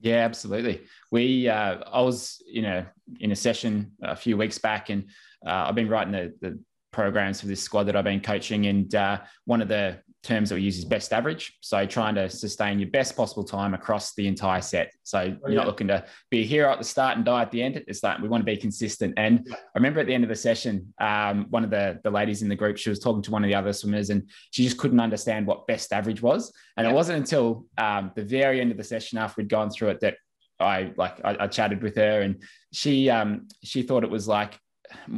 Yeah, 0.00 0.24
absolutely. 0.24 0.82
We 1.10 1.48
uh, 1.48 1.78
I 1.90 2.00
was 2.00 2.42
you 2.46 2.62
know 2.62 2.84
in 3.20 3.30
a 3.30 3.36
session 3.36 3.92
a 4.02 4.16
few 4.16 4.36
weeks 4.36 4.58
back, 4.58 4.90
and 4.90 5.04
uh, 5.46 5.66
I've 5.68 5.74
been 5.74 5.88
writing 5.88 6.12
the, 6.12 6.34
the 6.40 6.58
programs 6.90 7.40
for 7.40 7.46
this 7.46 7.62
squad 7.62 7.84
that 7.84 7.96
I've 7.96 8.04
been 8.04 8.20
coaching, 8.20 8.66
and 8.66 8.92
uh, 8.94 9.20
one 9.44 9.62
of 9.62 9.68
the 9.68 9.98
terms 10.24 10.48
that 10.48 10.56
we 10.56 10.62
use 10.62 10.78
is 10.78 10.84
best 10.84 11.12
average. 11.12 11.56
So 11.60 11.86
trying 11.86 12.14
to 12.16 12.28
sustain 12.28 12.78
your 12.78 12.90
best 12.90 13.16
possible 13.16 13.44
time 13.44 13.74
across 13.74 14.14
the 14.14 14.26
entire 14.26 14.60
set. 14.60 14.92
So 15.02 15.18
oh, 15.18 15.24
you're 15.24 15.50
yeah. 15.50 15.56
not 15.56 15.66
looking 15.66 15.88
to 15.88 16.04
be 16.30 16.40
a 16.40 16.44
hero 16.44 16.72
at 16.72 16.78
the 16.78 16.84
start 16.84 17.16
and 17.16 17.24
die 17.24 17.42
at 17.42 17.50
the 17.50 17.62
end. 17.62 17.82
It's 17.86 18.00
that 18.00 18.20
we 18.20 18.28
want 18.28 18.40
to 18.40 18.46
be 18.46 18.56
consistent. 18.56 19.14
And. 19.16 19.46
I 19.74 19.78
remember 19.78 19.98
at 20.00 20.06
the 20.06 20.14
end 20.14 20.22
of 20.22 20.30
the 20.30 20.36
session, 20.36 20.94
um, 21.00 21.46
one 21.50 21.64
of 21.64 21.70
the, 21.70 22.00
the 22.04 22.10
ladies 22.10 22.42
in 22.42 22.48
the 22.48 22.54
group, 22.54 22.76
she 22.76 22.90
was 22.90 23.00
talking 23.00 23.22
to 23.22 23.30
one 23.30 23.42
of 23.42 23.48
the 23.48 23.54
other 23.54 23.72
swimmers 23.72 24.10
and 24.10 24.28
she 24.52 24.62
just 24.62 24.78
couldn't 24.78 25.00
understand 25.00 25.46
what 25.46 25.66
best 25.66 25.92
average 25.92 26.22
was. 26.22 26.52
And 26.76 26.84
yeah. 26.84 26.92
it 26.92 26.94
wasn't 26.94 27.18
until 27.18 27.66
um, 27.76 28.12
the 28.14 28.22
very 28.22 28.60
end 28.60 28.70
of 28.70 28.76
the 28.76 28.84
session 28.84 29.18
after 29.18 29.42
we'd 29.42 29.48
gone 29.48 29.70
through 29.70 29.88
it 29.90 30.00
that 30.00 30.16
I 30.60 30.92
like 30.96 31.20
I, 31.24 31.36
I 31.40 31.46
chatted 31.48 31.82
with 31.82 31.96
her 31.96 32.22
and 32.22 32.42
she 32.72 33.10
um, 33.10 33.48
she 33.64 33.82
thought 33.82 34.04
it 34.04 34.10
was 34.10 34.28
like 34.28 34.58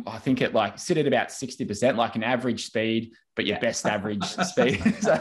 I 0.07 0.19
think 0.19 0.41
it 0.41 0.55
like 0.55 0.79
sit 0.79 0.99
at 0.99 1.07
about 1.07 1.29
60%, 1.29 1.97
like 1.97 2.17
an 2.17 2.23
average 2.23 2.67
speed, 2.67 3.13
but 3.35 3.47
your 3.47 3.57
yeah. 3.57 3.61
best 3.61 3.87
average 3.87 4.25
speed. 4.25 4.83
so, 5.01 5.13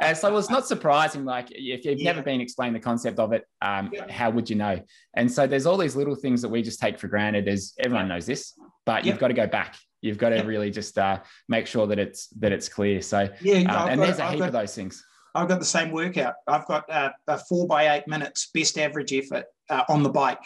uh, 0.00 0.14
so 0.14 0.36
it's 0.36 0.50
not 0.50 0.66
surprising. 0.66 1.24
Like 1.24 1.48
if 1.50 1.84
you've 1.84 1.98
yeah. 1.98 2.12
never 2.12 2.22
been 2.22 2.40
explained 2.40 2.74
the 2.74 2.80
concept 2.80 3.18
of 3.18 3.32
it, 3.32 3.44
um, 3.62 3.90
yeah. 3.92 4.10
how 4.10 4.30
would 4.30 4.48
you 4.48 4.56
know? 4.56 4.80
And 5.14 5.30
so 5.30 5.46
there's 5.46 5.66
all 5.66 5.76
these 5.76 5.96
little 5.96 6.14
things 6.14 6.42
that 6.42 6.48
we 6.48 6.62
just 6.62 6.80
take 6.80 6.98
for 6.98 7.08
granted 7.08 7.48
as 7.48 7.74
everyone 7.78 8.08
knows 8.08 8.26
this, 8.26 8.58
but 8.84 9.04
you've 9.04 9.18
got 9.18 9.28
to 9.28 9.34
go 9.34 9.46
back. 9.46 9.76
You've 10.02 10.18
got 10.18 10.30
to 10.30 10.42
really 10.42 10.70
just 10.70 10.98
uh, 10.98 11.20
make 11.48 11.66
sure 11.66 11.86
that 11.86 11.98
it's, 11.98 12.28
that 12.38 12.52
it's 12.52 12.68
clear. 12.68 13.02
So, 13.02 13.28
yeah, 13.40 13.58
um, 13.74 13.88
and 13.88 14.00
got, 14.00 14.06
there's 14.06 14.18
a 14.18 14.24
I've 14.24 14.30
heap 14.32 14.38
got, 14.40 14.46
of 14.48 14.52
those 14.52 14.74
things. 14.74 15.04
I've 15.34 15.48
got 15.48 15.58
the 15.58 15.66
same 15.66 15.90
workout. 15.90 16.34
I've 16.46 16.66
got 16.66 16.88
uh, 16.90 17.10
a 17.26 17.38
four 17.38 17.66
by 17.66 17.96
eight 17.96 18.08
minutes 18.08 18.50
best 18.54 18.78
average 18.78 19.12
effort 19.12 19.44
uh, 19.68 19.82
on 19.88 20.02
the 20.02 20.08
bike 20.08 20.42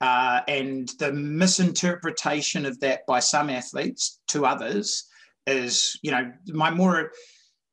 uh, 0.00 0.40
and 0.48 0.88
the 0.98 1.12
misinterpretation 1.12 2.66
of 2.66 2.78
that 2.80 3.06
by 3.06 3.20
some 3.20 3.50
athletes 3.50 4.20
to 4.28 4.44
others 4.44 5.08
is, 5.46 5.98
you 6.02 6.10
know, 6.10 6.32
my 6.48 6.70
more 6.70 7.12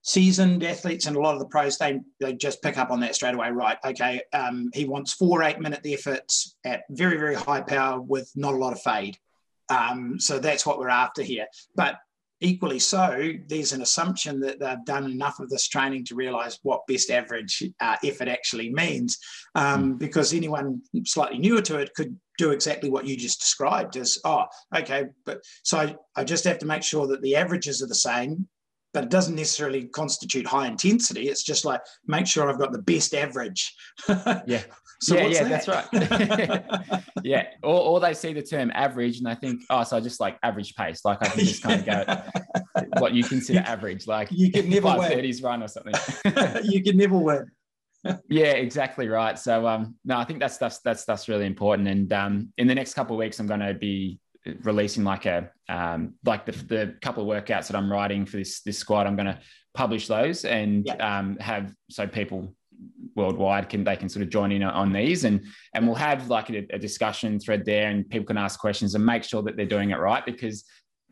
seasoned 0.03 0.63
athletes 0.63 1.05
and 1.05 1.15
a 1.15 1.19
lot 1.19 1.33
of 1.33 1.39
the 1.39 1.47
pros, 1.47 1.77
they, 1.77 1.99
they 2.19 2.33
just 2.33 2.61
pick 2.61 2.77
up 2.77 2.91
on 2.91 2.99
that 2.99 3.15
straight 3.15 3.33
away. 3.33 3.49
Right. 3.49 3.77
Okay. 3.85 4.21
Um, 4.33 4.69
he 4.73 4.85
wants 4.85 5.13
four 5.13 5.43
eight 5.43 5.59
minute 5.59 5.81
efforts 5.85 6.55
at 6.65 6.83
very, 6.89 7.17
very 7.17 7.35
high 7.35 7.61
power 7.61 7.99
with 8.01 8.29
not 8.35 8.53
a 8.53 8.57
lot 8.57 8.73
of 8.73 8.81
fade. 8.81 9.17
Um, 9.69 10.19
so 10.19 10.39
that's 10.39 10.65
what 10.65 10.77
we're 10.77 10.89
after 10.89 11.23
here. 11.23 11.47
But 11.75 11.95
Equally 12.43 12.79
so, 12.79 13.31
there's 13.47 13.71
an 13.71 13.81
assumption 13.81 14.41
that 14.41 14.59
they've 14.59 14.83
done 14.85 15.09
enough 15.09 15.39
of 15.39 15.49
this 15.49 15.69
training 15.69 16.03
to 16.05 16.15
realize 16.15 16.59
what 16.63 16.85
best 16.87 17.09
average 17.09 17.63
uh, 17.79 17.95
effort 18.03 18.27
actually 18.27 18.69
means. 18.69 19.17
Um, 19.55 19.93
mm. 19.93 19.97
Because 19.97 20.33
anyone 20.33 20.81
slightly 21.05 21.37
newer 21.37 21.61
to 21.61 21.77
it 21.77 21.93
could 21.95 22.19
do 22.37 22.51
exactly 22.51 22.89
what 22.89 23.05
you 23.05 23.15
just 23.15 23.39
described 23.39 23.95
as, 23.95 24.17
oh, 24.25 24.43
okay, 24.75 25.05
but 25.25 25.41
so 25.63 25.95
I 26.17 26.23
just 26.25 26.43
have 26.43 26.59
to 26.59 26.65
make 26.65 26.83
sure 26.83 27.07
that 27.07 27.21
the 27.21 27.37
averages 27.37 27.81
are 27.81 27.87
the 27.87 27.95
same 27.95 28.49
but 28.93 29.03
it 29.05 29.09
doesn't 29.09 29.35
necessarily 29.35 29.85
constitute 29.85 30.45
high 30.45 30.67
intensity. 30.67 31.27
It's 31.27 31.43
just 31.43 31.65
like 31.65 31.81
make 32.07 32.27
sure 32.27 32.49
I've 32.49 32.59
got 32.59 32.71
the 32.71 32.81
best 32.81 33.13
average. 33.13 33.75
yeah. 34.45 34.63
So 35.01 35.15
yeah, 35.15 35.27
yeah, 35.27 35.43
that? 35.43 35.65
that's 35.65 36.91
right. 36.91 37.03
yeah. 37.23 37.47
Or, 37.63 37.79
or 37.79 37.99
they 37.99 38.13
see 38.13 38.31
the 38.33 38.41
term 38.41 38.71
average 38.73 39.17
and 39.17 39.25
they 39.25 39.35
think, 39.35 39.63
oh, 39.69 39.83
so 39.83 39.97
I 39.97 39.99
just 39.99 40.21
like 40.21 40.37
average 40.43 40.75
pace. 40.75 41.03
Like 41.03 41.17
I 41.21 41.29
can 41.29 41.39
just 41.39 41.63
kind 41.63 41.87
of 41.87 42.05
go 42.05 42.83
what 42.99 43.13
you 43.13 43.23
consider 43.23 43.59
you, 43.59 43.65
average, 43.65 44.07
like 44.07 44.29
you 44.31 44.51
can 44.51 44.69
never 44.69 44.87
530s 44.87 45.43
run 45.43 45.63
or 45.63 45.67
something. 45.67 45.93
you 46.63 46.81
can 46.83 46.95
never 46.95 47.17
win. 47.17 47.51
yeah, 48.29 48.51
exactly 48.51 49.07
right. 49.07 49.37
So 49.39 49.67
um 49.67 49.95
no, 50.05 50.17
I 50.17 50.23
think 50.23 50.39
that's 50.39 50.57
that's 50.57 50.79
that's 50.79 51.27
really 51.27 51.45
important. 51.45 51.87
And 51.87 52.13
um 52.13 52.53
in 52.57 52.67
the 52.67 52.75
next 52.75 52.93
couple 52.93 53.15
of 53.15 53.19
weeks 53.19 53.39
I'm 53.39 53.47
gonna 53.47 53.73
be 53.73 54.19
releasing 54.61 55.03
like 55.03 55.25
a 55.25 55.49
um, 55.69 56.15
like 56.25 56.45
the, 56.45 56.51
the 56.51 56.95
couple 57.01 57.29
of 57.29 57.43
workouts 57.43 57.67
that 57.67 57.75
I'm 57.75 57.91
writing 57.91 58.25
for 58.25 58.37
this 58.37 58.61
this 58.61 58.77
squad. 58.77 59.07
I'm 59.07 59.15
going 59.15 59.27
to 59.27 59.39
publish 59.73 60.07
those 60.07 60.45
and 60.45 60.85
yeah. 60.85 61.19
um, 61.19 61.37
have 61.37 61.73
so 61.89 62.07
people 62.07 62.55
worldwide 63.15 63.69
can 63.69 63.83
they 63.83 63.95
can 63.95 64.09
sort 64.09 64.23
of 64.23 64.29
join 64.29 64.51
in 64.51 64.63
on 64.63 64.91
these 64.91 65.23
and 65.23 65.45
and 65.73 65.85
we'll 65.85 65.95
have 65.95 66.29
like 66.29 66.49
a, 66.49 66.65
a 66.71 66.79
discussion 66.79 67.39
thread 67.39 67.63
there 67.65 67.89
and 67.89 68.09
people 68.09 68.25
can 68.25 68.37
ask 68.37 68.59
questions 68.59 68.95
and 68.95 69.05
make 69.05 69.23
sure 69.23 69.41
that 69.41 69.55
they're 69.55 69.65
doing 69.65 69.91
it 69.91 69.99
right 69.99 70.25
because 70.25 70.65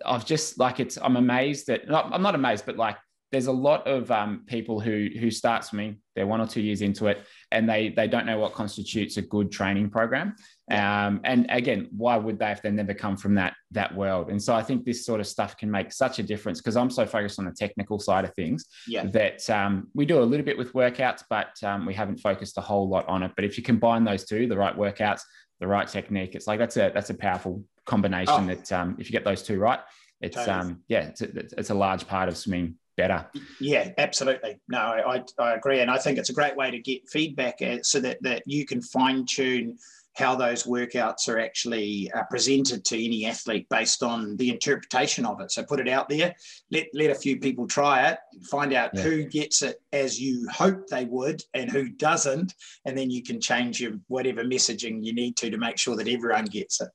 I've 0.06 0.26
just 0.26 0.60
like 0.60 0.80
it's 0.80 0.98
I'm 1.02 1.16
amazed 1.16 1.68
that 1.68 1.88
not, 1.88 2.12
I'm 2.12 2.22
not 2.22 2.36
amazed 2.36 2.66
but 2.66 2.78
like 2.78 2.98
there's 3.32 3.48
a 3.48 3.52
lot 3.52 3.88
of 3.88 4.12
um, 4.12 4.44
people 4.46 4.80
who 4.80 5.10
who 5.20 5.32
start 5.32 5.64
swimming 5.64 5.98
they're 6.16 6.28
one 6.28 6.42
or 6.42 6.48
two 6.48 6.62
years 6.62 6.82
into 6.82 7.08
it 7.08 7.24
and 7.52 7.70
they 7.70 7.90
they 7.90 8.08
don't 8.08 8.26
know 8.26 8.40
what 8.40 8.54
constitutes 8.54 9.18
a 9.18 9.22
good 9.22 9.52
training 9.52 9.90
program 9.90 10.36
um, 10.72 11.20
and 11.24 11.46
again 11.50 11.88
why 11.92 12.16
would 12.18 12.40
they 12.40 12.52
if 12.52 12.62
they 12.62 12.72
never 12.72 12.94
come 12.94 13.18
from 13.18 13.36
that 13.36 13.54
that 13.72 13.94
world 13.96 14.30
and 14.30 14.42
so 14.42 14.54
i 14.54 14.62
think 14.62 14.86
this 14.86 15.06
sort 15.06 15.20
of 15.20 15.28
stuff 15.28 15.58
can 15.58 15.70
make 15.70 15.92
such 15.92 16.20
a 16.20 16.24
difference 16.24 16.60
because 16.60 16.78
i'm 16.78 16.90
so 16.90 17.06
focused 17.06 17.40
on 17.40 17.46
the 17.46 17.52
technical 17.52 18.00
side 18.00 18.26
of 18.26 18.34
things 18.34 18.66
yeah. 18.88 19.06
that 19.06 19.48
um, 19.50 19.88
we 19.94 20.06
do 20.06 20.20
a 20.20 20.24
little 20.24 20.46
bit 20.46 20.58
with 20.58 20.74
workouts 20.74 21.24
but 21.30 21.52
um, 21.64 21.86
we 21.86 21.94
haven't 21.94 22.18
focused 22.18 22.58
a 22.58 22.62
whole 22.62 22.88
lot 22.88 23.08
on 23.08 23.24
it 23.24 23.32
but 23.36 23.46
if 23.46 23.58
you 23.58 23.64
combine 23.64 24.04
those 24.04 24.26
two 24.26 24.48
the 24.48 24.58
right 24.58 24.78
workouts 24.78 25.22
the 25.60 25.68
right 25.68 25.88
technique 25.88 26.36
it's 26.36 26.48
like 26.48 26.60
that's 26.60 26.78
a 26.78 26.92
that's 26.94 27.10
a 27.10 27.14
powerful 27.14 27.64
combination 27.86 28.34
oh. 28.34 28.48
that 28.48 28.72
um, 28.72 28.96
if 29.00 29.08
you 29.08 29.12
get 29.12 29.24
those 29.24 29.44
two 29.44 29.60
right 29.60 29.80
it's 30.22 30.38
um 30.48 30.82
yeah 30.88 31.08
it's 31.08 31.22
a, 31.22 31.30
it's 31.58 31.70
a 31.72 31.74
large 31.74 32.08
part 32.08 32.30
of 32.30 32.38
swimming 32.38 32.76
better. 32.98 33.26
Yeah, 33.60 33.90
absolutely. 33.98 34.60
No, 34.68 34.80
I, 34.80 35.24
I 35.40 35.54
agree. 35.54 35.80
And 35.80 35.90
I 35.90 35.98
think 35.98 36.18
it's 36.18 36.30
a 36.30 36.34
great 36.34 36.56
way 36.56 36.72
to 36.72 36.80
get 36.80 37.10
feedback 37.10 37.62
uh, 37.62 37.78
so 37.82 38.00
that, 38.02 38.22
that 38.22 38.44
you 38.46 38.66
can 38.66 38.82
fine 38.82 39.26
tune 39.26 39.78
how 40.16 40.36
those 40.36 40.64
workouts 40.64 41.30
are 41.30 41.40
actually 41.40 42.12
uh, 42.14 42.24
presented 42.30 42.84
to 42.86 43.04
any 43.04 43.26
athlete 43.26 43.68
based 43.70 44.04
on 44.04 44.36
the 44.38 44.50
interpretation 44.50 45.26
of 45.26 45.40
it. 45.40 45.52
So 45.52 45.64
put 45.64 45.80
it 45.80 45.88
out 45.88 46.10
there, 46.10 46.36
let, 46.70 46.88
let 46.94 47.12
a 47.12 47.16
few 47.16 47.40
people 47.40 47.66
try 47.68 48.10
it, 48.10 48.18
find 48.50 48.74
out 48.74 48.92
yeah. 48.94 49.02
who 49.02 49.24
gets 49.24 49.62
it 49.62 49.78
as 49.94 50.20
you 50.20 50.48
hope 50.50 50.88
they 50.88 51.06
would 51.06 51.42
and 51.54 51.72
who 51.72 51.90
doesn't. 51.90 52.54
And 52.86 52.98
then 52.98 53.10
you 53.10 53.24
can 53.24 53.40
change 53.40 53.80
your 53.80 53.94
whatever 54.08 54.44
messaging 54.44 55.04
you 55.04 55.14
need 55.14 55.38
to 55.38 55.50
to 55.50 55.58
make 55.58 55.78
sure 55.78 55.96
that 55.96 56.08
everyone 56.08 56.46
gets 56.46 56.82
it. 56.82 56.90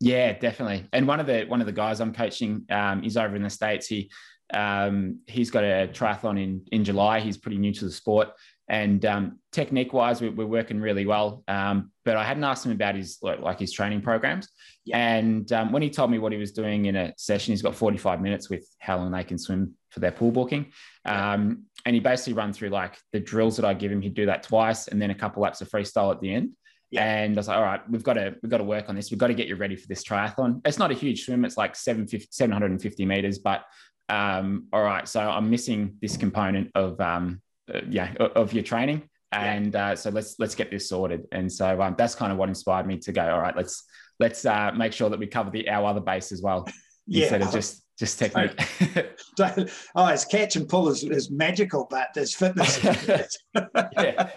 Yeah, 0.00 0.38
definitely. 0.38 0.86
And 0.92 1.08
one 1.08 1.18
of 1.18 1.26
the 1.26 1.44
one 1.46 1.60
of 1.60 1.66
the 1.66 1.72
guys 1.72 2.00
I'm 2.00 2.14
coaching, 2.14 2.64
um, 2.70 3.02
is 3.02 3.16
over 3.16 3.34
in 3.34 3.42
the 3.42 3.50
states. 3.50 3.88
He 3.88 4.10
um, 4.54 5.18
he's 5.26 5.50
got 5.50 5.64
a 5.64 5.88
triathlon 5.92 6.42
in 6.42 6.62
in 6.70 6.84
July. 6.84 7.20
He's 7.20 7.36
pretty 7.36 7.58
new 7.58 7.72
to 7.74 7.84
the 7.84 7.90
sport, 7.90 8.28
and 8.68 9.04
um, 9.06 9.38
technique 9.52 9.92
wise, 9.92 10.20
we, 10.20 10.28
are 10.28 10.46
working 10.46 10.80
really 10.80 11.06
well. 11.06 11.42
Um, 11.48 11.90
but 12.04 12.16
I 12.16 12.24
hadn't 12.24 12.44
asked 12.44 12.66
him 12.66 12.72
about 12.72 12.94
his 12.94 13.18
like 13.22 13.58
his 13.58 13.72
training 13.72 14.02
programs. 14.02 14.48
Yeah. 14.84 14.98
And 14.98 15.50
um, 15.52 15.72
when 15.72 15.82
he 15.82 15.90
told 15.90 16.10
me 16.10 16.18
what 16.18 16.32
he 16.32 16.38
was 16.38 16.52
doing 16.52 16.86
in 16.86 16.96
a 16.96 17.14
session, 17.16 17.52
he's 17.52 17.62
got 17.62 17.74
45 17.74 18.20
minutes 18.20 18.50
with 18.50 18.68
how 18.78 18.98
long 18.98 19.10
they 19.10 19.24
can 19.24 19.38
swim 19.38 19.74
for 19.90 20.00
their 20.00 20.12
pool 20.12 20.30
booking. 20.30 20.72
Yeah. 21.04 21.32
Um, 21.32 21.64
and 21.86 21.94
he 21.94 22.00
basically 22.00 22.34
run 22.34 22.52
through 22.52 22.70
like 22.70 22.98
the 23.12 23.20
drills 23.20 23.56
that 23.56 23.64
I 23.64 23.72
give 23.72 23.90
him. 23.90 24.02
He'd 24.02 24.14
do 24.14 24.26
that 24.26 24.42
twice, 24.42 24.88
and 24.88 25.00
then 25.00 25.10
a 25.10 25.14
couple 25.14 25.42
laps 25.42 25.60
of 25.60 25.70
freestyle 25.70 26.12
at 26.12 26.20
the 26.20 26.34
end. 26.34 26.50
Yeah. 26.90 27.04
And 27.04 27.36
I 27.36 27.38
was 27.38 27.48
like, 27.48 27.56
all 27.56 27.64
right, 27.64 27.90
we've 27.90 28.02
got 28.02 28.14
to 28.14 28.34
we've 28.42 28.50
got 28.50 28.58
to 28.58 28.64
work 28.64 28.88
on 28.88 28.96
this. 28.96 29.10
We've 29.10 29.18
got 29.18 29.28
to 29.28 29.34
get 29.34 29.48
you 29.48 29.56
ready 29.56 29.76
for 29.76 29.86
this 29.88 30.04
triathlon. 30.04 30.60
It's 30.66 30.78
not 30.78 30.90
a 30.90 30.94
huge 30.94 31.24
swim. 31.24 31.44
It's 31.44 31.56
like 31.56 31.74
750, 31.74 32.28
750 32.30 33.06
meters, 33.06 33.38
but 33.38 33.64
um, 34.08 34.68
all 34.72 34.82
right, 34.82 35.06
so 35.06 35.20
I'm 35.20 35.50
missing 35.50 35.96
this 36.00 36.16
component 36.16 36.70
of 36.74 36.98
um, 37.00 37.42
uh, 37.72 37.80
yeah 37.88 38.14
of 38.14 38.52
your 38.52 38.64
training, 38.64 39.08
and 39.32 39.74
yeah. 39.74 39.90
uh, 39.90 39.96
so 39.96 40.10
let's 40.10 40.38
let's 40.38 40.54
get 40.54 40.70
this 40.70 40.88
sorted. 40.88 41.26
And 41.32 41.50
so 41.52 41.80
um, 41.82 41.94
that's 41.98 42.14
kind 42.14 42.32
of 42.32 42.38
what 42.38 42.48
inspired 42.48 42.86
me 42.86 42.98
to 42.98 43.12
go. 43.12 43.22
All 43.22 43.40
right, 43.40 43.56
let's 43.56 43.84
let's 44.18 44.44
uh, 44.44 44.72
make 44.72 44.92
sure 44.92 45.10
that 45.10 45.18
we 45.18 45.26
cover 45.26 45.50
the 45.50 45.68
our 45.68 45.86
other 45.86 46.00
base 46.00 46.32
as 46.32 46.42
well 46.42 46.66
yeah. 47.06 47.22
instead 47.22 47.42
of 47.42 47.52
just 47.52 47.84
just 47.98 48.18
technique. 48.18 48.52
oh, 49.96 50.06
it's 50.06 50.24
catch 50.24 50.56
and 50.56 50.68
pull 50.68 50.88
is, 50.88 51.02
is 51.02 51.30
magical, 51.30 51.86
but 51.90 52.08
there's 52.14 52.34
fitness. 52.34 52.82
yeah. 52.84 54.30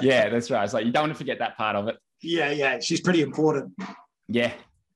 yeah, 0.00 0.28
that's 0.28 0.50
right. 0.50 0.64
It's 0.64 0.74
like 0.74 0.84
you 0.84 0.92
don't 0.92 1.04
want 1.04 1.12
to 1.12 1.18
forget 1.18 1.38
that 1.38 1.56
part 1.56 1.76
of 1.76 1.88
it. 1.88 1.96
Yeah, 2.22 2.50
yeah, 2.50 2.80
she's 2.80 3.00
pretty 3.00 3.22
important. 3.22 3.72
Yeah, 4.28 4.52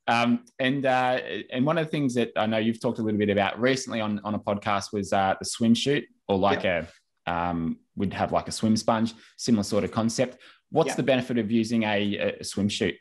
um, 0.08 0.44
and 0.58 0.84
uh, 0.84 1.20
and 1.52 1.64
one 1.64 1.78
of 1.78 1.86
the 1.86 1.90
things 1.90 2.14
that 2.14 2.32
I 2.36 2.46
know 2.46 2.58
you've 2.58 2.80
talked 2.80 2.98
a 2.98 3.02
little 3.02 3.18
bit 3.18 3.30
about 3.30 3.60
recently 3.60 4.00
on 4.00 4.20
on 4.24 4.34
a 4.34 4.38
podcast 4.38 4.92
was 4.92 5.12
uh, 5.12 5.34
the 5.38 5.44
swim 5.44 5.74
chute, 5.74 6.04
or 6.26 6.36
like 6.36 6.64
yep. 6.64 6.84
a 6.84 6.88
um, 7.30 7.78
we'd 7.96 8.12
have 8.12 8.32
like 8.32 8.48
a 8.48 8.52
swim 8.52 8.76
sponge, 8.76 9.14
similar 9.36 9.62
sort 9.62 9.84
of 9.84 9.92
concept. 9.92 10.38
What's 10.70 10.88
yep. 10.88 10.96
the 10.96 11.02
benefit 11.02 11.38
of 11.38 11.50
using 11.50 11.82
a, 11.84 12.36
a 12.40 12.44
swim 12.44 12.68
chute? 12.68 12.96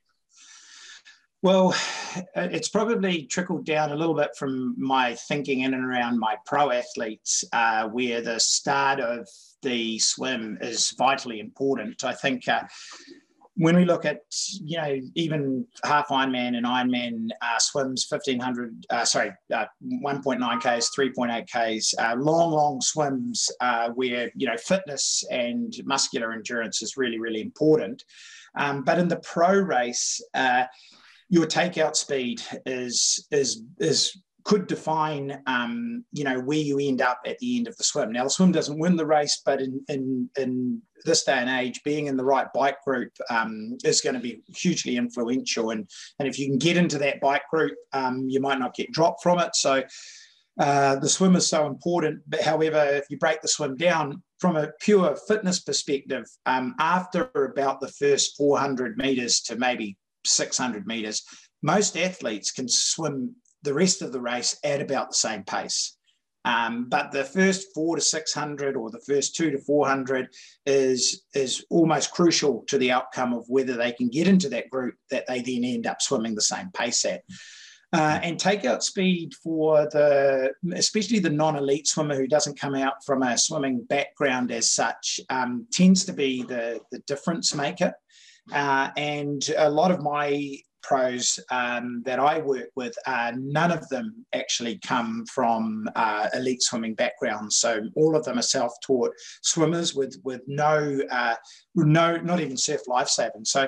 Well, 1.42 1.74
it's 2.36 2.70
probably 2.70 3.26
trickled 3.26 3.66
down 3.66 3.92
a 3.92 3.96
little 3.96 4.16
bit 4.16 4.32
from 4.38 4.76
my 4.78 5.16
thinking 5.30 5.62
in 5.62 5.74
and 5.74 5.86
around 5.86 6.20
my 6.20 6.36
pro 6.46 6.70
athletes, 6.70 7.46
uh, 7.54 7.88
where 7.88 8.22
the 8.22 8.40
start 8.40 9.00
of 9.00 9.28
the 9.62 10.00
swim 10.00 10.58
is 10.62 10.94
vitally 10.98 11.40
important. 11.40 12.04
I 12.04 12.14
think 12.14 12.48
uh, 12.48 12.64
when 13.60 13.76
we 13.76 13.84
look 13.84 14.06
at 14.06 14.22
you 14.64 14.78
know 14.78 15.00
even 15.16 15.66
half 15.84 16.08
Ironman 16.08 16.56
and 16.56 16.66
Ironman 16.66 17.28
uh, 17.42 17.60
swims 17.60 18.06
1500 18.08 18.86
uh, 18.90 19.04
sorry 19.04 19.34
uh, 19.54 19.66
1.9 20.02 20.62
k's 20.62 20.90
3.8 20.98 21.48
k's 21.48 21.94
uh, 22.00 22.16
long 22.18 22.52
long 22.52 22.80
swims 22.80 23.52
uh, 23.60 23.90
where 23.90 24.32
you 24.34 24.48
know 24.48 24.56
fitness 24.58 25.24
and 25.30 25.74
muscular 25.84 26.32
endurance 26.32 26.82
is 26.82 26.96
really 26.96 27.20
really 27.20 27.42
important. 27.42 28.04
Um, 28.58 28.84
but 28.84 28.98
in 28.98 29.10
the 29.10 29.20
pro 29.20 29.54
race 29.60 30.22
your 31.32 31.46
takeout 31.46 31.96
speed 31.96 32.42
is 32.66 33.28
is 33.30 33.62
is 33.80 34.18
could 34.50 34.66
define, 34.66 35.40
um, 35.46 36.04
you 36.12 36.24
know, 36.24 36.40
where 36.40 36.58
you 36.58 36.80
end 36.80 37.04
up 37.04 37.22
at 37.24 37.38
the 37.38 37.56
end 37.56 37.68
of 37.68 37.78
the 37.78 37.84
swim. 37.84 38.12
Now, 38.12 38.24
the 38.24 38.32
swim 38.32 38.52
doesn't 38.52 38.80
win 38.80 38.96
the 38.96 39.06
race, 39.06 39.44
but 39.46 39.62
in 39.62 39.80
in, 39.90 40.28
in 40.40 40.82
this 41.06 41.24
day 41.24 41.34
and 41.34 41.50
age, 41.52 41.82
being 41.86 42.08
in 42.08 42.18
the 42.18 42.26
right 42.26 42.48
bike 42.52 42.84
group 42.84 43.12
um, 43.30 43.78
is 43.84 44.02
going 44.02 44.16
to 44.16 44.20
be 44.20 44.42
hugely 44.48 44.98
influential. 44.98 45.70
And 45.70 45.88
and 46.18 46.28
if 46.28 46.40
you 46.40 46.48
can 46.48 46.58
get 46.58 46.78
into 46.78 46.98
that 46.98 47.22
bike 47.22 47.44
group, 47.54 47.76
um, 47.94 48.26
you 48.28 48.42
might 48.42 48.58
not 48.58 48.74
get 48.74 48.92
dropped 48.92 49.22
from 49.22 49.40
it. 49.40 49.56
So. 49.56 49.84
Uh, 50.60 50.98
the 50.98 51.08
swim 51.08 51.38
is 51.38 51.48
so 51.48 51.68
important, 51.68 52.22
but 52.28 52.42
however, 52.42 52.84
if 52.92 53.06
you 53.10 53.18
break 53.18 53.42
the 53.42 53.48
swim 53.48 53.78
down 53.78 54.22
from 54.40 54.58
a 54.58 54.68
pure 54.82 55.16
fitness 55.26 55.62
perspective, 55.62 56.26
um, 56.46 56.76
after 56.80 57.32
about 57.34 57.80
the 57.80 57.88
first 57.88 58.36
400 58.36 58.98
meters 58.98 59.40
to 59.44 59.56
maybe 59.56 59.96
600 60.26 60.86
meters, 60.86 61.24
most 61.64 61.96
athletes 61.96 62.52
can 62.52 62.68
swim 62.68 63.34
the 63.64 63.74
rest 63.74 64.02
of 64.02 64.12
the 64.12 64.22
race 64.22 64.58
at 64.64 64.82
about 64.82 65.10
the 65.10 65.16
same 65.16 65.44
pace. 65.44 65.96
Um, 66.46 66.88
but 66.88 67.12
the 67.12 67.26
first 67.26 67.68
four 67.76 67.96
to 67.96 68.02
600 68.02 68.76
or 68.76 68.90
the 68.90 69.02
first 69.06 69.36
two 69.36 69.52
to 69.52 69.58
400 69.58 70.30
is, 70.66 71.24
is 71.34 71.66
almost 71.70 72.12
crucial 72.12 72.64
to 72.68 72.78
the 72.78 72.92
outcome 72.92 73.34
of 73.34 73.46
whether 73.48 73.76
they 73.76 73.92
can 73.92 74.08
get 74.08 74.28
into 74.28 74.50
that 74.50 74.70
group 74.70 74.96
that 75.12 75.28
they 75.28 75.42
then 75.42 75.66
end 75.66 75.86
up 75.86 76.02
swimming 76.02 76.36
the 76.36 76.42
same 76.42 76.70
pace 76.74 77.04
at. 77.06 77.24
Uh, 77.92 78.20
and 78.22 78.38
takeout 78.38 78.84
speed 78.84 79.34
for 79.44 79.90
the, 79.90 80.54
especially 80.74 81.18
the 81.20 81.30
non-elite 81.30 81.88
swimmer 81.88 82.16
who 82.16 82.28
doesn't 82.28 82.60
come 82.60 82.76
out 82.76 83.04
from 83.04 83.24
a 83.24 83.38
swimming 83.38 83.84
background 83.90 84.52
as 84.52 84.72
such, 84.72 85.20
um, 85.30 85.66
tends 85.74 86.06
to 86.06 86.14
be 86.14 86.44
the, 86.44 86.80
the 86.92 87.00
difference 87.00 87.54
maker. 87.56 87.92
Uh, 88.52 88.90
and 88.96 89.50
a 89.58 89.70
lot 89.70 89.92
of 89.92 90.02
my 90.02 90.56
pros 90.82 91.40
um, 91.52 92.02
that 92.06 92.20
I 92.20 92.40
work 92.40 92.70
with, 92.76 92.96
uh, 93.06 93.32
none 93.38 93.72
of 93.72 93.88
them 93.90 94.26
actually 94.34 94.80
come 94.80 95.26
from 95.26 95.90
uh, 95.96 96.28
elite 96.34 96.62
swimming 96.62 96.96
backgrounds. 96.96 97.58
So 97.58 97.82
all 97.96 98.16
of 98.16 98.24
them 98.24 98.40
are 98.40 98.44
self-taught 98.44 99.12
swimmers 99.42 99.96
with 99.96 100.20
with 100.24 100.42
no 100.48 101.00
uh, 101.12 101.36
no 101.76 102.18
not 102.18 102.40
even 102.40 102.58
surf 102.58 102.82
lifesaving. 102.88 103.46
So 103.46 103.68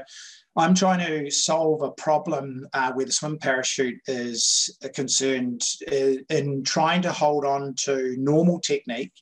I'm 0.58 0.76
trying 0.76 1.00
to 1.00 1.32
solve 1.32 1.82
a 1.82 1.92
problem 1.92 2.68
uh, 2.74 2.92
where 2.92 3.06
the 3.06 3.12
swim 3.12 3.38
parachute 3.38 4.00
is 4.08 4.70
concerned 4.94 5.64
uh, 5.90 6.16
in 6.30 6.64
trying 6.64 7.02
to 7.04 7.12
hold 7.12 7.46
on 7.46 7.74
to 7.86 8.16
normal 8.18 8.60
technique 8.60 9.14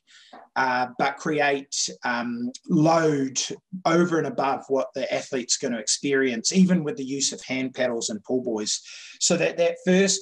uh, 0.56 0.88
but 0.98 1.16
create 1.16 1.88
um, 2.04 2.50
load 2.68 3.40
over 3.84 4.18
and 4.18 4.26
above 4.26 4.64
what 4.68 4.92
the 4.94 5.12
athlete's 5.12 5.56
going 5.56 5.72
to 5.72 5.78
experience, 5.78 6.52
even 6.52 6.84
with 6.84 6.96
the 6.96 7.04
use 7.04 7.32
of 7.32 7.42
hand 7.42 7.74
paddles 7.74 8.10
and 8.10 8.22
pull 8.24 8.42
boys, 8.42 8.80
So 9.20 9.36
that 9.36 9.56
that 9.58 9.76
first, 9.84 10.20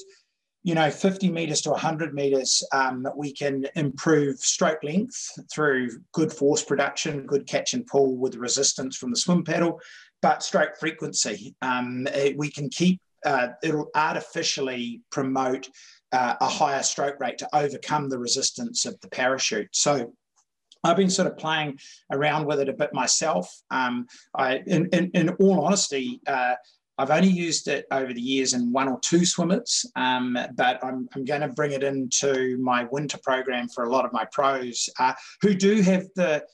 you 0.62 0.74
know, 0.74 0.90
50 0.90 1.30
meters 1.30 1.60
to 1.62 1.70
100 1.70 2.14
meters, 2.14 2.62
um, 2.72 3.06
we 3.16 3.32
can 3.32 3.66
improve 3.74 4.38
stroke 4.38 4.82
length 4.82 5.30
through 5.52 5.90
good 6.12 6.32
force 6.32 6.62
production, 6.62 7.26
good 7.26 7.46
catch 7.46 7.74
and 7.74 7.86
pull 7.86 8.16
with 8.16 8.34
resistance 8.34 8.96
from 8.96 9.10
the 9.10 9.16
swim 9.16 9.44
paddle, 9.44 9.80
but 10.20 10.42
stroke 10.42 10.76
frequency, 10.78 11.54
um, 11.62 12.06
we 12.36 12.50
can 12.50 12.68
keep. 12.68 13.00
Uh, 13.26 13.48
it'll 13.64 13.90
artificially 13.96 15.02
promote 15.10 15.68
uh, 16.12 16.34
a 16.40 16.48
higher 16.48 16.82
stroke 16.82 17.20
rate 17.20 17.38
to 17.38 17.56
overcome 17.56 18.08
the 18.08 18.18
resistance 18.18 18.86
of 18.86 18.98
the 19.00 19.08
parachute. 19.08 19.68
So 19.72 20.12
I've 20.84 20.96
been 20.96 21.10
sort 21.10 21.28
of 21.28 21.36
playing 21.36 21.78
around 22.12 22.46
with 22.46 22.60
it 22.60 22.68
a 22.68 22.72
bit 22.72 22.94
myself. 22.94 23.52
Um, 23.70 24.06
I, 24.34 24.62
in, 24.66 24.88
in, 24.92 25.10
in, 25.14 25.28
all 25.30 25.64
honesty, 25.64 26.20
uh, 26.26 26.54
I've 26.98 27.10
only 27.10 27.28
used 27.28 27.68
it 27.68 27.86
over 27.90 28.12
the 28.12 28.20
years 28.20 28.54
in 28.54 28.72
one 28.72 28.88
or 28.88 28.98
two 29.00 29.24
swimmers, 29.24 29.86
um, 29.94 30.36
but 30.56 30.84
I'm, 30.84 31.08
I'm, 31.14 31.24
going 31.24 31.42
to 31.42 31.48
bring 31.48 31.72
it 31.72 31.84
into 31.84 32.58
my 32.58 32.84
winter 32.90 33.18
program 33.22 33.68
for 33.68 33.84
a 33.84 33.90
lot 33.90 34.04
of 34.04 34.12
my 34.12 34.24
pros 34.32 34.88
uh, 34.98 35.14
who 35.40 35.54
do 35.54 35.80
have 35.82 36.06
the 36.16 36.44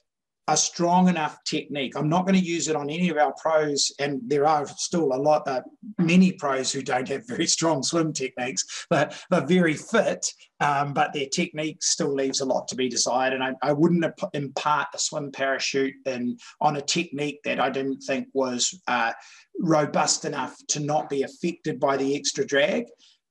a 0.49 0.57
strong 0.57 1.09
enough 1.09 1.39
technique. 1.45 1.97
I'm 1.97 2.09
not 2.09 2.27
going 2.27 2.39
to 2.39 2.45
use 2.45 2.69
it 2.69 2.77
on 2.77 2.91
any 2.91 3.09
of 3.09 3.17
our 3.17 3.33
pros, 3.41 3.93
and 3.99 4.21
there 4.27 4.47
are 4.47 4.67
still 4.67 5.15
a 5.15 5.17
lot, 5.17 5.49
uh, 5.49 5.63
many 5.99 6.33
pros 6.33 6.71
who 6.71 6.83
don't 6.83 7.09
have 7.09 7.27
very 7.27 7.47
strong 7.47 7.83
swim 7.83 8.13
techniques, 8.13 8.87
but 8.91 9.19
they're 9.31 9.47
very 9.47 9.75
fit, 9.75 10.27
um, 10.61 10.93
but 10.93 11.13
their 11.13 11.29
technique 11.29 11.83
still 11.83 12.13
leaves 12.13 12.41
a 12.41 12.45
lot 12.45 12.69
to 12.69 12.77
be 12.77 12.89
desired. 12.89 13.33
And 13.33 13.43
I, 13.43 13.55
I 13.63 13.73
wouldn't 13.73 14.05
impart 14.35 14.89
a 14.95 14.99
swim 14.99 15.33
parachute 15.33 15.95
in 16.05 16.37
on 16.61 16.77
a 16.77 16.83
technique 16.83 17.41
that 17.45 17.59
I 17.59 17.71
didn't 17.71 18.03
think 18.03 18.29
was 18.35 18.79
uh, 18.87 19.13
robust 19.59 20.27
enough 20.27 20.57
to 20.69 20.81
not 20.81 21.09
be 21.09 21.23
affected 21.23 21.81
by 21.81 21.97
the 21.97 22.15
extra 22.17 22.47
drag. 22.47 22.85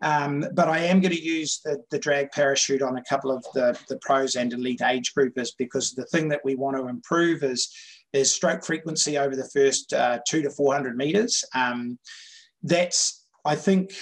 Um, 0.03 0.45
but 0.53 0.67
I 0.67 0.79
am 0.79 0.99
going 0.99 1.15
to 1.15 1.21
use 1.21 1.61
the, 1.63 1.81
the 1.89 1.97
drag 1.97 2.31
parachute 2.31 2.81
on 2.81 2.97
a 2.97 3.03
couple 3.03 3.31
of 3.31 3.43
the, 3.53 3.79
the 3.87 3.97
pros 3.99 4.35
and 4.35 4.51
elite 4.51 4.81
age 4.81 5.13
groupers 5.17 5.51
because 5.57 5.93
the 5.93 6.05
thing 6.05 6.27
that 6.27 6.41
we 6.43 6.55
want 6.55 6.75
to 6.77 6.87
improve 6.87 7.41
is, 7.41 7.73
is 8.11 8.29
stroke 8.29 8.65
frequency 8.65 9.17
over 9.17 9.35
the 9.35 9.49
first 9.53 9.93
uh, 9.93 10.19
two 10.27 10.41
to 10.41 10.49
400 10.49 10.97
meters. 10.97 11.43
Um, 11.55 11.97
that's, 12.61 13.25
I 13.45 13.55
think, 13.55 13.93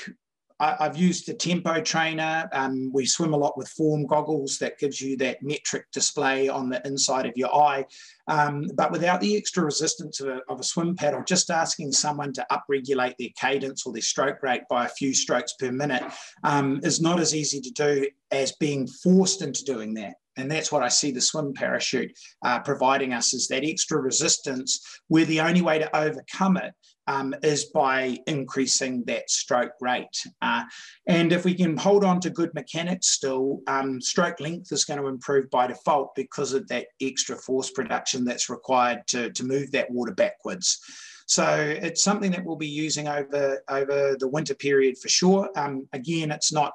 I, 0.62 0.76
have 0.86 0.96
used 0.96 1.28
the 1.28 1.34
tempo 1.34 1.82
trainer. 1.82 2.48
Um, 2.54 2.92
we 2.94 3.06
swim 3.06 3.34
a 3.34 3.38
lot 3.38 3.58
with 3.58 3.68
form 3.70 4.06
goggles 4.06 4.60
that 4.60 4.78
gives 4.78 5.02
you 5.02 5.18
that 5.18 5.42
metric 5.42 5.86
display 5.92 6.50
on 6.50 6.70
the 6.70 6.86
inside 6.86 7.26
of 7.26 7.36
your 7.36 7.54
eye. 7.54 7.86
Um, 8.28 8.70
but 8.76 8.92
without 8.92 9.22
the 9.22 9.36
extra 9.36 9.64
resistance 9.64 10.22
of 10.22 10.28
a, 10.28 10.42
of 10.48 10.60
a, 10.60 10.64
swim 10.64 10.96
paddle, 10.96 11.24
just 11.28 11.50
asking 11.50 11.94
someone 11.94 12.32
to 12.34 12.46
upregulate 12.52 13.16
their 13.18 13.30
cadence 13.36 13.86
or 13.86 13.94
their 13.94 14.04
stroke 14.04 14.44
rate 14.44 14.62
by 14.70 14.86
a 14.86 14.90
few 14.90 15.16
strokes 15.16 15.54
per 15.54 15.72
minute 15.72 16.04
um, 16.44 16.80
is 16.84 17.02
not 17.02 17.20
as 17.20 17.34
easy 17.34 17.60
to 17.60 17.72
do 17.72 18.08
as 18.30 18.52
being 18.54 18.88
forced 18.88 19.42
into 19.42 19.66
doing 19.66 19.96
that. 19.96 20.14
And 20.38 20.50
that's 20.50 20.72
what 20.72 20.84
I 20.84 20.88
see 20.88 21.12
the 21.12 21.22
swim 21.22 21.54
parachute 21.54 22.18
uh, 22.44 22.60
providing 22.60 23.14
us 23.14 23.34
is 23.34 23.48
that 23.48 23.66
extra 23.66 24.00
resistance 24.00 24.80
where 25.08 25.26
the 25.26 25.42
only 25.42 25.62
way 25.62 25.80
to 25.80 25.96
overcome 25.96 26.58
it 26.58 26.74
um, 27.08 27.34
is 27.44 27.66
by 27.66 28.18
increasing 28.28 29.04
that 29.06 29.30
stroke 29.30 29.74
rate. 29.82 30.26
Uh, 30.42 30.64
and 31.08 31.32
if 31.32 31.46
we 31.46 31.54
can 31.54 31.78
hold 31.78 32.04
on 32.04 32.20
to 32.22 32.30
good 32.30 32.54
mechanics 32.54 33.08
still, 33.08 33.62
um, 33.68 34.00
stroke 34.00 34.40
length 34.40 34.72
is 34.72 34.86
going 34.86 35.00
to 35.00 35.08
improve 35.08 35.50
by 35.50 35.68
default 35.68 36.14
because 36.16 36.54
of 36.54 36.68
that 36.68 36.88
extra 37.02 37.36
force 37.36 37.72
production 37.72 38.24
that's 38.24 38.50
required 38.50 39.02
to, 39.08 39.32
to 39.32 39.44
move 39.44 39.72
that 39.72 39.90
water 39.90 40.14
backwards. 40.14 40.80
So 41.28 41.56
it's 41.56 42.04
something 42.04 42.32
that 42.32 42.44
we'll 42.44 42.58
be 42.58 42.68
using 42.68 43.08
over, 43.08 43.64
over 43.70 44.18
the 44.20 44.28
winter 44.28 44.54
period 44.54 44.98
for 44.98 45.08
sure. 45.08 45.50
Um, 45.56 45.88
again, 45.94 46.30
it's 46.30 46.52
not 46.52 46.74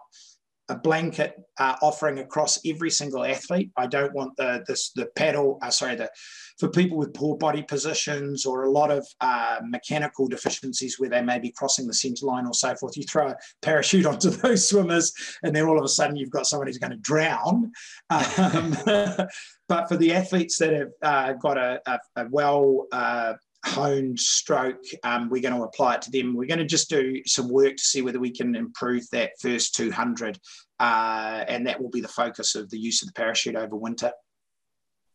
a 0.69 0.77
blanket 0.77 1.37
uh, 1.59 1.77
offering 1.81 2.19
across 2.19 2.59
every 2.67 2.91
single 2.91 3.25
athlete. 3.25 3.71
I 3.77 3.87
don't 3.87 4.13
want 4.15 4.37
the 4.37 4.65
this 4.67 4.91
the 4.91 5.07
paddle. 5.17 5.59
Uh, 5.63 5.71
sorry, 5.71 5.97
the 5.97 6.11
for 6.59 6.69
people 6.69 6.97
with 6.97 7.15
poor 7.15 7.37
body 7.37 7.63
positions 7.63 8.47
or 8.47 8.65
a 8.65 8.71
lot 8.71 8.91
of 8.91 9.07
uh, 9.21 9.59
mechanical 9.63 10.27
deficiencies 10.27 10.99
where 10.99 11.11
they 11.11 11.23
may 11.23 11.39
be 11.39 11.53
crossing 11.53 11.87
the 11.87 11.95
centre 11.95 12.27
line 12.27 12.47
or 12.47 12.55
so 12.55 12.75
forth. 12.77 12.97
You 12.97 13.05
throw 13.05 13.29
a 13.29 13.37
parachute 13.63 14.07
onto 14.07 14.31
those 14.31 14.69
swimmers, 14.69 15.13
and 15.43 15.55
then 15.55 15.65
all 15.65 15.79
of 15.79 15.85
a 15.85 15.89
sudden 15.89 16.17
you've 16.17 16.31
got 16.31 16.47
someone 16.47 16.67
who's 16.67 16.79
going 16.79 16.93
to 16.93 16.97
drown. 16.99 17.73
Um, 18.11 18.77
but 19.69 19.89
for 19.89 19.97
the 19.97 20.15
athletes 20.15 20.59
that 20.59 20.73
have 20.73 20.91
uh, 21.03 21.33
got 21.35 21.59
a, 21.59 21.81
a, 21.87 21.99
a 22.17 22.29
well 22.31 22.87
uh, 22.93 23.35
honed 23.65 24.19
stroke, 24.19 24.85
um, 25.03 25.29
we're 25.29 25.43
going 25.43 25.55
to 25.55 25.63
apply 25.63 25.95
it 25.95 26.03
to 26.03 26.11
them. 26.11 26.35
We're 26.35 26.47
going 26.47 26.59
to 26.59 26.65
just 26.65 26.89
do 26.89 27.23
some 27.27 27.49
work 27.49 27.77
to 27.77 27.83
see 27.83 28.03
whether 28.03 28.21
we 28.21 28.31
can 28.31 28.55
improve 28.55 29.05
that 29.13 29.33
first 29.41 29.75
200. 29.75 30.39
Uh, 30.79 31.45
and 31.49 31.67
that 31.67 31.81
will 31.81 31.91
be 31.91 32.01
the 32.01 32.09
focus 32.09 32.55
of 32.55 32.71
the 32.71 32.79
use 32.79 33.03
of 33.03 33.09
the 33.09 33.15
parachute 33.15 33.57
over 33.57 33.77
winter. 33.77 34.13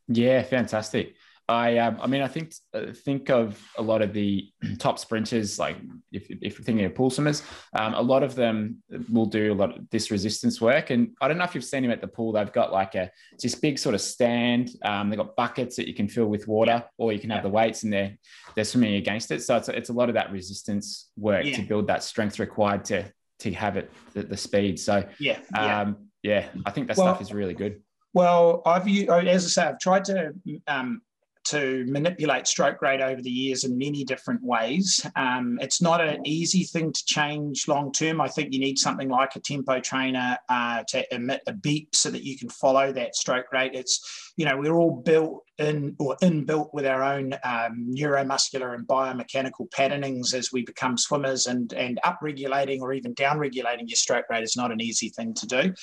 Yeah, 0.07 0.43
fantastic. 0.43 1.15
I, 1.47 1.77
um, 1.79 1.97
I 2.01 2.07
mean, 2.07 2.21
I 2.21 2.27
think 2.27 2.53
uh, 2.73 2.93
think 2.93 3.29
of 3.29 3.61
a 3.77 3.81
lot 3.81 4.01
of 4.01 4.13
the 4.13 4.49
top 4.79 4.99
sprinters, 4.99 5.59
like 5.59 5.77
if, 6.11 6.29
if 6.29 6.57
you're 6.57 6.65
thinking 6.65 6.85
of 6.85 6.95
pool 6.95 7.09
swimmers, 7.09 7.43
um, 7.77 7.93
a 7.93 8.01
lot 8.01 8.23
of 8.23 8.35
them 8.35 8.81
will 9.11 9.25
do 9.25 9.51
a 9.51 9.55
lot 9.55 9.77
of 9.77 9.89
this 9.89 10.11
resistance 10.11 10.61
work. 10.61 10.91
And 10.91 11.09
I 11.19 11.27
don't 11.27 11.37
know 11.37 11.43
if 11.43 11.53
you've 11.53 11.63
seen 11.63 11.83
them 11.83 11.91
at 11.91 11.99
the 11.99 12.07
pool. 12.07 12.31
They've 12.31 12.51
got 12.51 12.71
like 12.71 12.95
a 12.95 13.11
this 13.41 13.55
big 13.55 13.79
sort 13.79 13.95
of 13.95 14.01
stand. 14.01 14.71
Um, 14.83 15.09
they've 15.09 15.17
got 15.17 15.35
buckets 15.35 15.75
that 15.75 15.87
you 15.87 15.93
can 15.93 16.07
fill 16.07 16.27
with 16.27 16.47
water, 16.47 16.85
or 16.97 17.11
you 17.11 17.19
can 17.19 17.29
have 17.31 17.43
the 17.43 17.49
weights, 17.49 17.83
and 17.83 17.91
they're 17.91 18.17
they're 18.55 18.63
swimming 18.63 18.95
against 18.95 19.31
it. 19.31 19.43
So 19.43 19.57
it's 19.57 19.69
it's 19.69 19.89
a 19.89 19.93
lot 19.93 20.09
of 20.09 20.15
that 20.15 20.31
resistance 20.31 21.11
work 21.17 21.45
yeah. 21.45 21.55
to 21.57 21.63
build 21.63 21.87
that 21.87 22.03
strength 22.03 22.39
required 22.39 22.85
to 22.85 23.11
to 23.39 23.51
have 23.53 23.75
it 23.75 23.91
the, 24.13 24.23
the 24.23 24.37
speed. 24.37 24.79
So 24.79 25.03
yeah, 25.19 25.39
yeah. 25.53 25.81
Um, 25.81 26.07
yeah, 26.23 26.47
I 26.65 26.71
think 26.71 26.87
that 26.87 26.97
well, 26.97 27.07
stuff 27.07 27.21
is 27.21 27.33
really 27.33 27.55
good. 27.55 27.81
Well, 28.13 28.61
I've 28.65 28.87
as 28.87 29.45
I 29.45 29.47
say, 29.47 29.63
I've 29.63 29.79
tried 29.79 30.05
to 30.05 30.33
um, 30.67 31.01
to 31.45 31.85
manipulate 31.87 32.47
stroke 32.47 32.81
rate 32.81 33.01
over 33.01 33.21
the 33.21 33.29
years 33.29 33.63
in 33.63 33.77
many 33.77 34.03
different 34.03 34.43
ways. 34.43 35.05
Um, 35.15 35.57
it's 35.61 35.81
not 35.81 35.99
an 36.01 36.25
easy 36.25 36.63
thing 36.63 36.91
to 36.93 37.05
change 37.05 37.67
long 37.67 37.91
term. 37.91 38.21
I 38.21 38.27
think 38.27 38.53
you 38.53 38.59
need 38.59 38.77
something 38.77 39.09
like 39.09 39.35
a 39.35 39.39
tempo 39.39 39.79
trainer 39.79 40.37
uh, 40.49 40.83
to 40.89 41.15
emit 41.15 41.41
a 41.47 41.53
beep 41.53 41.95
so 41.95 42.09
that 42.11 42.23
you 42.23 42.37
can 42.37 42.49
follow 42.49 42.91
that 42.93 43.15
stroke 43.15 43.51
rate. 43.51 43.71
It's, 43.73 44.33
you 44.37 44.45
know, 44.45 44.57
we're 44.57 44.75
all 44.75 45.01
built 45.01 45.43
in 45.57 45.95
or 45.99 46.15
inbuilt 46.23 46.73
with 46.73 46.85
our 46.85 47.03
own 47.03 47.33
um, 47.43 47.93
neuromuscular 47.95 48.73
and 48.73 48.87
biomechanical 48.87 49.71
patternings 49.71 50.33
as 50.33 50.51
we 50.51 50.63
become 50.63 50.97
swimmers, 50.97 51.47
and, 51.47 51.73
and 51.73 51.99
upregulating 52.03 52.81
or 52.81 52.93
even 52.93 53.13
downregulating 53.15 53.87
your 53.87 53.95
stroke 53.95 54.25
rate 54.29 54.43
is 54.43 54.55
not 54.55 54.71
an 54.71 54.81
easy 54.81 55.09
thing 55.09 55.33
to 55.35 55.47
do. 55.47 55.73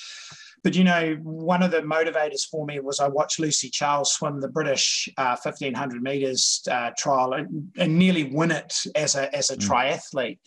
But 0.63 0.75
you 0.75 0.83
know, 0.83 1.15
one 1.21 1.63
of 1.63 1.71
the 1.71 1.81
motivators 1.81 2.47
for 2.49 2.65
me 2.65 2.79
was 2.79 2.99
I 2.99 3.07
watched 3.07 3.39
Lucy 3.39 3.69
Charles 3.69 4.11
swim 4.11 4.41
the 4.41 4.47
British 4.49 5.07
uh, 5.17 5.37
1500 5.41 6.01
meters 6.01 6.61
uh, 6.69 6.91
trial 6.97 7.33
and, 7.33 7.71
and, 7.77 7.97
nearly 7.97 8.25
win 8.25 8.51
it 8.51 8.73
as 8.95 9.15
a 9.15 9.33
as 9.35 9.49
a 9.49 9.57
mm. 9.57 9.67
triathlete. 9.67 10.39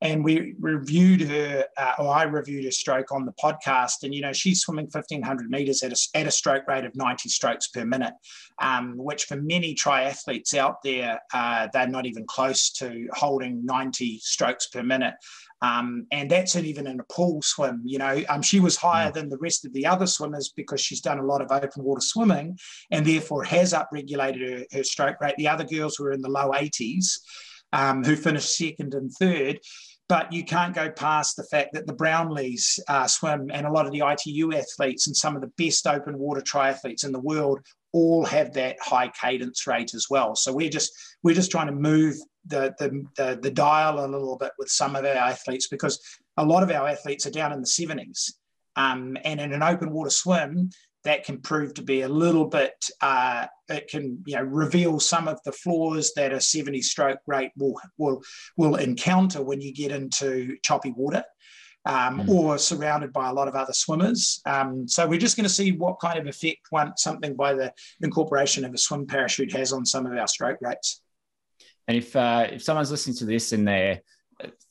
And 0.00 0.24
we 0.24 0.54
reviewed 0.60 1.22
her, 1.22 1.64
uh, 1.76 1.94
or 1.98 2.14
I 2.14 2.22
reviewed 2.24 2.64
her 2.64 2.70
stroke 2.70 3.10
on 3.10 3.24
the 3.24 3.32
podcast. 3.32 4.04
And 4.04 4.14
you 4.14 4.20
know, 4.20 4.32
she's 4.32 4.60
swimming 4.60 4.86
1500 4.86 5.50
meters 5.50 5.82
at 5.82 5.92
a, 5.92 6.18
at 6.18 6.26
a 6.26 6.30
stroke 6.30 6.68
rate 6.68 6.84
of 6.84 6.94
90 6.94 7.28
strokes 7.28 7.68
per 7.68 7.84
minute, 7.84 8.14
um, 8.60 8.96
which 8.96 9.24
for 9.24 9.36
many 9.36 9.74
triathletes 9.74 10.54
out 10.54 10.82
there, 10.82 11.20
uh, 11.34 11.68
they're 11.72 11.88
not 11.88 12.06
even 12.06 12.26
close 12.26 12.70
to 12.74 13.08
holding 13.12 13.64
90 13.64 14.18
strokes 14.18 14.68
per 14.68 14.82
minute. 14.82 15.14
Um, 15.60 16.06
and 16.12 16.30
that's 16.30 16.54
even 16.56 16.86
in 16.86 17.00
a 17.00 17.04
pool 17.12 17.42
swim. 17.42 17.82
You 17.84 17.98
know, 17.98 18.22
um, 18.28 18.42
she 18.42 18.60
was 18.60 18.76
higher 18.76 19.10
mm. 19.10 19.14
than 19.14 19.28
the 19.28 19.38
rest 19.38 19.64
of 19.64 19.72
the 19.72 19.86
other 19.86 20.06
swimmers 20.06 20.52
because 20.54 20.80
she's 20.80 21.00
done 21.00 21.18
a 21.18 21.24
lot 21.24 21.42
of 21.42 21.50
open 21.50 21.82
water 21.82 22.00
swimming 22.00 22.58
and 22.90 23.04
therefore 23.04 23.44
has 23.44 23.72
upregulated 23.72 24.60
her, 24.60 24.64
her 24.72 24.84
stroke 24.84 25.20
rate. 25.20 25.34
The 25.36 25.48
other 25.48 25.64
girls 25.64 25.98
were 25.98 26.12
in 26.12 26.22
the 26.22 26.28
low 26.28 26.52
80s 26.52 27.18
um, 27.72 28.04
who 28.04 28.16
finished 28.16 28.56
second 28.56 28.94
and 28.94 29.12
third. 29.12 29.60
But 30.08 30.32
you 30.32 30.42
can't 30.42 30.74
go 30.74 30.90
past 30.90 31.36
the 31.36 31.44
fact 31.44 31.74
that 31.74 31.86
the 31.86 31.94
Brownlees 31.94 32.78
uh, 32.88 33.06
swim 33.06 33.50
and 33.52 33.66
a 33.66 33.70
lot 33.70 33.84
of 33.84 33.92
the 33.92 34.02
ITU 34.06 34.52
athletes 34.54 35.06
and 35.06 35.14
some 35.14 35.36
of 35.36 35.42
the 35.42 35.52
best 35.58 35.86
open 35.86 36.18
water 36.18 36.40
triathletes 36.40 37.04
in 37.04 37.12
the 37.12 37.20
world 37.20 37.60
all 37.92 38.24
have 38.24 38.54
that 38.54 38.76
high 38.80 39.08
cadence 39.08 39.66
rate 39.66 39.92
as 39.94 40.06
well. 40.08 40.34
So 40.34 40.52
we're 40.52 40.70
just 40.70 40.92
we're 41.22 41.34
just 41.34 41.50
trying 41.50 41.66
to 41.66 41.74
move 41.74 42.16
the, 42.46 42.74
the, 42.78 43.04
the, 43.16 43.38
the 43.42 43.50
dial 43.50 44.04
a 44.04 44.08
little 44.08 44.38
bit 44.38 44.52
with 44.58 44.68
some 44.70 44.96
of 44.96 45.04
our 45.04 45.12
athletes 45.12 45.68
because 45.68 46.00
a 46.38 46.44
lot 46.44 46.62
of 46.62 46.70
our 46.70 46.88
athletes 46.88 47.26
are 47.26 47.30
down 47.30 47.52
in 47.52 47.60
the 47.60 47.66
70s. 47.66 48.32
Um, 48.76 49.16
and 49.24 49.40
in 49.40 49.52
an 49.52 49.62
open 49.62 49.90
water 49.90 50.10
swim, 50.10 50.70
that 51.08 51.24
can 51.24 51.40
prove 51.40 51.72
to 51.72 51.82
be 51.82 52.02
a 52.02 52.08
little 52.08 52.44
bit, 52.44 52.84
uh, 53.00 53.46
it 53.70 53.88
can 53.88 54.22
you 54.26 54.36
know, 54.36 54.42
reveal 54.42 55.00
some 55.00 55.26
of 55.26 55.42
the 55.42 55.52
flaws 55.52 56.12
that 56.16 56.34
a 56.34 56.40
70 56.40 56.82
stroke 56.82 57.20
rate 57.26 57.50
will, 57.56 57.80
will, 57.96 58.22
will 58.58 58.76
encounter 58.76 59.42
when 59.42 59.62
you 59.62 59.72
get 59.72 59.90
into 59.90 60.58
choppy 60.62 60.92
water. 60.94 61.24
Um, 61.86 62.20
mm. 62.20 62.28
or 62.28 62.58
surrounded 62.58 63.14
by 63.14 63.30
a 63.30 63.32
lot 63.32 63.48
of 63.48 63.54
other 63.54 63.72
swimmers. 63.72 64.42
Um, 64.44 64.86
so 64.86 65.06
we're 65.06 65.18
just 65.18 65.38
going 65.38 65.48
to 65.48 65.54
see 65.54 65.72
what 65.72 65.98
kind 66.00 66.18
of 66.18 66.26
effect 66.26 66.66
one 66.68 66.92
something 66.98 67.34
by 67.34 67.54
the 67.54 67.72
incorporation 68.02 68.66
of 68.66 68.74
a 68.74 68.78
swim 68.78 69.06
parachute 69.06 69.52
has 69.52 69.72
on 69.72 69.86
some 69.86 70.04
of 70.04 70.12
our 70.12 70.26
stroke 70.26 70.58
rates. 70.60 71.00
And 71.86 71.96
if 71.96 72.14
uh, 72.14 72.48
if 72.52 72.62
someone's 72.62 72.90
listening 72.90 73.16
to 73.18 73.24
this 73.24 73.52
and 73.52 73.66
they're 73.66 74.02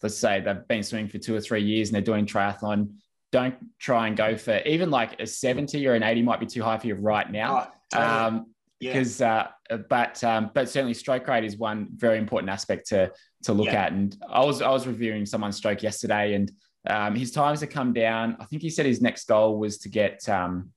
let's 0.04 0.18
say 0.18 0.42
they've 0.42 0.68
been 0.68 0.84
swimming 0.84 1.08
for 1.08 1.18
two 1.18 1.36
or 1.36 1.42
three 1.42 1.64
years 1.64 1.88
and 1.88 1.96
they're 1.96 2.02
doing 2.04 2.28
triathlon, 2.28 2.90
don't 3.32 3.56
try 3.80 4.08
and 4.08 4.16
go 4.16 4.38
for 4.38 4.58
even 4.60 4.90
like 4.90 5.20
a 5.20 5.28
70 5.28 5.86
or 5.88 5.94
an 5.94 6.04
80 6.04 6.22
might 6.22 6.40
be 6.40 6.46
too 6.46 6.64
high 6.64 6.78
for 6.78 6.88
you 6.88 6.96
right 6.96 7.30
now. 7.30 7.68
Oh, 7.68 7.74
totally. 7.92 8.12
um, 8.12 8.46
yeah. 8.80 8.94
Because, 8.94 9.22
uh, 9.22 9.48
but 9.90 10.24
um, 10.24 10.52
but 10.54 10.70
certainly 10.70 10.94
stroke 10.94 11.28
rate 11.28 11.44
is 11.44 11.58
one 11.58 11.88
very 11.96 12.20
important 12.20 12.50
aspect 12.52 12.88
to 12.90 13.12
to 13.44 13.54
look 13.54 13.68
yeah. 13.68 13.86
at. 13.86 13.92
And 13.92 14.16
I 14.30 14.46
was 14.46 14.62
I 14.62 14.70
was 14.70 14.86
reviewing 14.86 15.26
someone's 15.26 15.58
stroke 15.58 15.82
yesterday, 15.82 16.36
and 16.36 16.52
um, 16.88 17.16
his 17.16 17.32
times 17.32 17.62
have 17.62 17.72
come 17.72 17.92
down. 17.92 18.38
I 18.40 18.46
think 18.46 18.62
he 18.62 18.70
said 18.70 18.86
his 18.86 19.02
next 19.02 19.28
goal 19.28 19.58
was 19.58 19.80
to 19.80 19.90
get 19.90 20.28
um, 20.30 20.70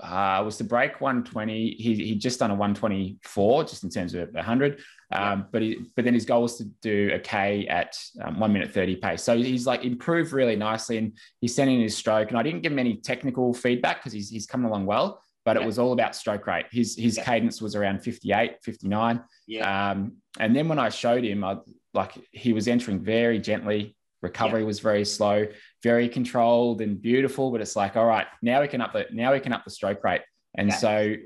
uh, 0.00 0.42
was 0.44 0.56
to 0.58 0.64
break 0.64 1.00
120. 1.00 1.76
He 1.78 1.94
he 1.94 2.14
just 2.14 2.40
done 2.40 2.50
a 2.50 2.54
124 2.54 3.64
just 3.64 3.84
in 3.84 3.90
terms 3.90 4.14
of 4.14 4.32
100. 4.32 4.80
Um, 5.12 5.46
but 5.50 5.62
he, 5.62 5.78
but 5.96 6.04
then 6.04 6.14
his 6.14 6.24
goal 6.24 6.42
was 6.42 6.56
to 6.58 6.64
do 6.80 7.10
a 7.14 7.18
K 7.18 7.66
at 7.68 7.96
um, 8.22 8.40
one 8.40 8.52
minute 8.52 8.72
30 8.72 8.96
pace. 8.96 9.22
So 9.22 9.36
he's 9.36 9.66
like 9.66 9.84
improved 9.84 10.32
really 10.32 10.56
nicely 10.56 10.98
and 10.98 11.16
he's 11.40 11.54
sending 11.54 11.80
his 11.80 11.96
stroke. 11.96 12.30
And 12.30 12.38
I 12.38 12.42
didn't 12.42 12.62
give 12.62 12.72
him 12.72 12.78
any 12.78 12.96
technical 12.96 13.52
feedback 13.52 13.98
because 13.98 14.12
he's, 14.12 14.30
he's 14.30 14.46
coming 14.46 14.66
along 14.66 14.86
well, 14.86 15.22
but 15.44 15.56
yeah. 15.56 15.62
it 15.62 15.66
was 15.66 15.78
all 15.78 15.92
about 15.92 16.16
stroke 16.16 16.46
rate. 16.46 16.66
His, 16.70 16.96
his 16.96 17.16
yeah. 17.16 17.24
cadence 17.24 17.60
was 17.60 17.74
around 17.74 18.00
58, 18.00 18.56
59. 18.62 19.22
Yeah. 19.46 19.90
Um, 19.90 20.16
and 20.38 20.54
then 20.56 20.68
when 20.68 20.78
I 20.78 20.88
showed 20.88 21.24
him, 21.24 21.44
I, 21.44 21.56
like 21.94 22.12
he 22.30 22.52
was 22.52 22.68
entering 22.68 23.00
very 23.00 23.38
gently. 23.38 23.96
Recovery 24.22 24.60
yeah. 24.60 24.66
was 24.66 24.80
very 24.80 25.04
slow, 25.04 25.46
very 25.82 26.08
controlled 26.08 26.80
and 26.80 27.00
beautiful. 27.00 27.50
But 27.50 27.60
it's 27.60 27.76
like, 27.76 27.96
all 27.96 28.06
right, 28.06 28.26
now 28.40 28.62
we 28.62 28.68
can 28.68 28.80
up 28.80 28.92
the 28.92 29.06
now 29.12 29.32
we 29.32 29.40
can 29.40 29.52
up 29.52 29.64
the 29.64 29.70
stroke 29.70 30.02
rate. 30.04 30.22
And 30.54 30.72
so 30.72 31.16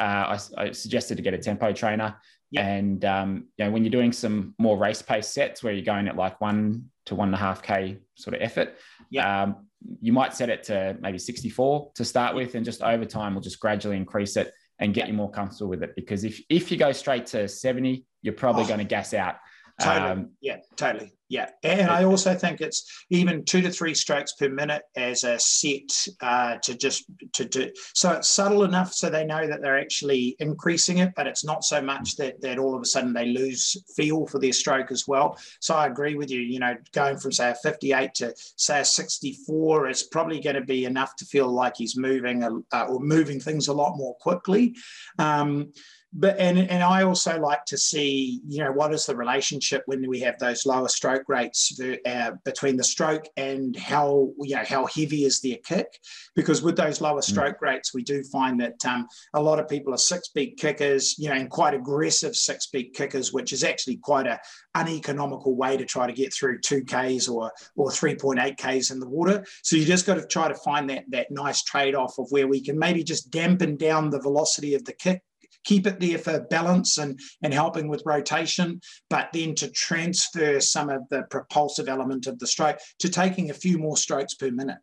uh, 0.00 0.36
I, 0.36 0.38
I, 0.56 0.72
suggested 0.72 1.16
to 1.16 1.22
get 1.22 1.34
a 1.34 1.38
tempo 1.38 1.72
trainer. 1.72 2.16
Yep. 2.52 2.64
And 2.64 3.04
um, 3.04 3.48
you 3.56 3.64
know, 3.64 3.70
when 3.70 3.84
you're 3.84 3.90
doing 3.90 4.12
some 4.12 4.54
more 4.58 4.76
race 4.76 5.02
pace 5.02 5.28
sets 5.28 5.62
where 5.62 5.72
you're 5.72 5.84
going 5.84 6.08
at 6.08 6.16
like 6.16 6.40
one 6.40 6.90
to 7.06 7.14
one 7.14 7.28
and 7.28 7.34
a 7.34 7.38
half 7.38 7.62
k 7.62 7.98
sort 8.16 8.34
of 8.34 8.42
effort, 8.42 8.76
yep. 9.10 9.24
um, 9.24 9.66
you 10.00 10.12
might 10.12 10.34
set 10.34 10.50
it 10.50 10.64
to 10.64 10.96
maybe 11.00 11.18
64 11.18 11.92
to 11.94 12.04
start 12.04 12.34
with, 12.34 12.54
and 12.54 12.64
just 12.64 12.82
over 12.82 13.04
time 13.04 13.34
we'll 13.34 13.42
just 13.42 13.60
gradually 13.60 13.96
increase 13.96 14.36
it 14.36 14.52
and 14.80 14.94
get 14.94 15.02
yep. 15.02 15.08
you 15.08 15.14
more 15.14 15.30
comfortable 15.30 15.70
with 15.70 15.82
it. 15.82 15.94
Because 15.94 16.24
if 16.24 16.40
if 16.48 16.70
you 16.70 16.76
go 16.76 16.90
straight 16.92 17.26
to 17.26 17.46
70, 17.46 18.04
you're 18.22 18.34
probably 18.34 18.64
oh, 18.64 18.68
going 18.68 18.78
to 18.78 18.84
gas 18.84 19.14
out. 19.14 19.36
Totally. 19.80 20.10
Um, 20.10 20.30
yeah, 20.40 20.58
totally. 20.76 21.12
Yeah, 21.30 21.48
and 21.62 21.88
I 21.88 22.02
also 22.02 22.34
think 22.34 22.60
it's 22.60 23.04
even 23.10 23.44
two 23.44 23.62
to 23.62 23.70
three 23.70 23.94
strokes 23.94 24.32
per 24.32 24.48
minute 24.48 24.82
as 24.96 25.22
a 25.22 25.38
set 25.38 26.08
uh, 26.20 26.56
to 26.64 26.76
just 26.76 27.04
to 27.34 27.44
do. 27.44 27.70
So 27.94 28.10
it's 28.10 28.28
subtle 28.28 28.64
enough 28.64 28.92
so 28.92 29.08
they 29.08 29.24
know 29.24 29.46
that 29.46 29.62
they're 29.62 29.78
actually 29.78 30.34
increasing 30.40 30.98
it, 30.98 31.12
but 31.14 31.28
it's 31.28 31.44
not 31.44 31.62
so 31.62 31.80
much 31.80 32.16
that 32.16 32.40
that 32.40 32.58
all 32.58 32.74
of 32.74 32.82
a 32.82 32.84
sudden 32.84 33.12
they 33.12 33.26
lose 33.26 33.76
feel 33.94 34.26
for 34.26 34.40
their 34.40 34.52
stroke 34.52 34.90
as 34.90 35.06
well. 35.06 35.38
So 35.60 35.76
I 35.76 35.86
agree 35.86 36.16
with 36.16 36.32
you. 36.32 36.40
You 36.40 36.58
know, 36.58 36.74
going 36.92 37.16
from 37.16 37.30
say 37.30 37.50
a 37.50 37.54
58 37.54 38.12
to 38.14 38.34
say 38.56 38.80
a 38.80 38.84
64 38.84 39.88
is 39.88 40.02
probably 40.02 40.40
going 40.40 40.56
to 40.56 40.62
be 40.62 40.84
enough 40.84 41.14
to 41.14 41.24
feel 41.24 41.46
like 41.46 41.76
he's 41.76 41.96
moving 41.96 42.42
uh, 42.42 42.86
or 42.88 42.98
moving 42.98 43.38
things 43.38 43.68
a 43.68 43.72
lot 43.72 43.96
more 43.96 44.16
quickly. 44.16 44.74
Um, 45.20 45.72
but 46.12 46.38
and 46.38 46.58
and 46.58 46.82
I 46.82 47.04
also 47.04 47.38
like 47.38 47.64
to 47.66 47.78
see 47.78 48.40
you 48.46 48.64
know 48.64 48.72
what 48.72 48.92
is 48.92 49.06
the 49.06 49.14
relationship 49.14 49.82
when 49.86 50.08
we 50.08 50.20
have 50.20 50.38
those 50.38 50.66
lower 50.66 50.88
stroke 50.88 51.28
rates 51.28 51.80
uh, 52.04 52.32
between 52.44 52.76
the 52.76 52.84
stroke 52.84 53.26
and 53.36 53.76
how 53.76 54.32
you 54.40 54.56
know 54.56 54.64
how 54.66 54.86
heavy 54.86 55.24
is 55.24 55.40
their 55.40 55.58
kick, 55.64 55.86
because 56.34 56.62
with 56.62 56.76
those 56.76 57.00
lower 57.00 57.20
mm. 57.20 57.24
stroke 57.24 57.58
mm. 57.58 57.62
rates, 57.62 57.94
we 57.94 58.02
do 58.02 58.24
find 58.24 58.60
that 58.60 58.84
um, 58.84 59.06
a 59.34 59.42
lot 59.42 59.60
of 59.60 59.68
people 59.68 59.94
are 59.94 59.98
six 59.98 60.28
beat 60.28 60.56
kickers, 60.56 61.16
you 61.18 61.28
know, 61.28 61.36
and 61.36 61.48
quite 61.48 61.74
aggressive 61.74 62.34
six 62.34 62.66
beat 62.66 62.92
kickers, 62.92 63.32
which 63.32 63.52
is 63.52 63.62
actually 63.62 63.96
quite 63.96 64.26
a 64.26 64.40
uneconomical 64.74 65.54
way 65.54 65.76
to 65.76 65.84
try 65.84 66.06
to 66.06 66.12
get 66.12 66.34
through 66.34 66.58
two 66.60 66.82
k's 66.84 67.28
or 67.28 67.52
or 67.76 67.90
three 67.90 68.16
point 68.16 68.40
eight 68.40 68.56
k's 68.56 68.90
in 68.90 68.98
the 68.98 69.08
water. 69.08 69.44
So 69.62 69.76
you 69.76 69.84
just 69.84 70.06
got 70.06 70.14
to 70.14 70.26
try 70.26 70.48
to 70.48 70.54
find 70.54 70.90
that 70.90 71.04
that 71.10 71.30
nice 71.30 71.62
trade 71.62 71.94
off 71.94 72.18
of 72.18 72.26
where 72.30 72.48
we 72.48 72.60
can 72.60 72.78
maybe 72.78 73.04
just 73.04 73.30
dampen 73.30 73.76
down 73.76 74.10
the 74.10 74.20
velocity 74.20 74.74
of 74.74 74.84
the 74.84 74.92
kick 74.92 75.22
keep 75.64 75.86
it 75.86 76.00
there 76.00 76.18
for 76.18 76.40
balance 76.50 76.98
and, 76.98 77.18
and 77.42 77.52
helping 77.52 77.88
with 77.88 78.02
rotation, 78.04 78.80
but 79.08 79.28
then 79.32 79.54
to 79.56 79.70
transfer 79.70 80.60
some 80.60 80.90
of 80.90 81.02
the 81.10 81.22
propulsive 81.30 81.88
element 81.88 82.26
of 82.26 82.38
the 82.38 82.46
stroke 82.46 82.78
to 82.98 83.08
taking 83.08 83.50
a 83.50 83.54
few 83.54 83.78
more 83.78 83.96
strokes 83.96 84.34
per 84.34 84.50
minute. 84.50 84.78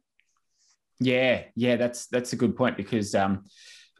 Yeah, 1.00 1.44
yeah, 1.56 1.76
that's 1.76 2.08
that's 2.08 2.34
a 2.34 2.36
good 2.36 2.56
point 2.56 2.76
because 2.76 3.14
um, 3.14 3.46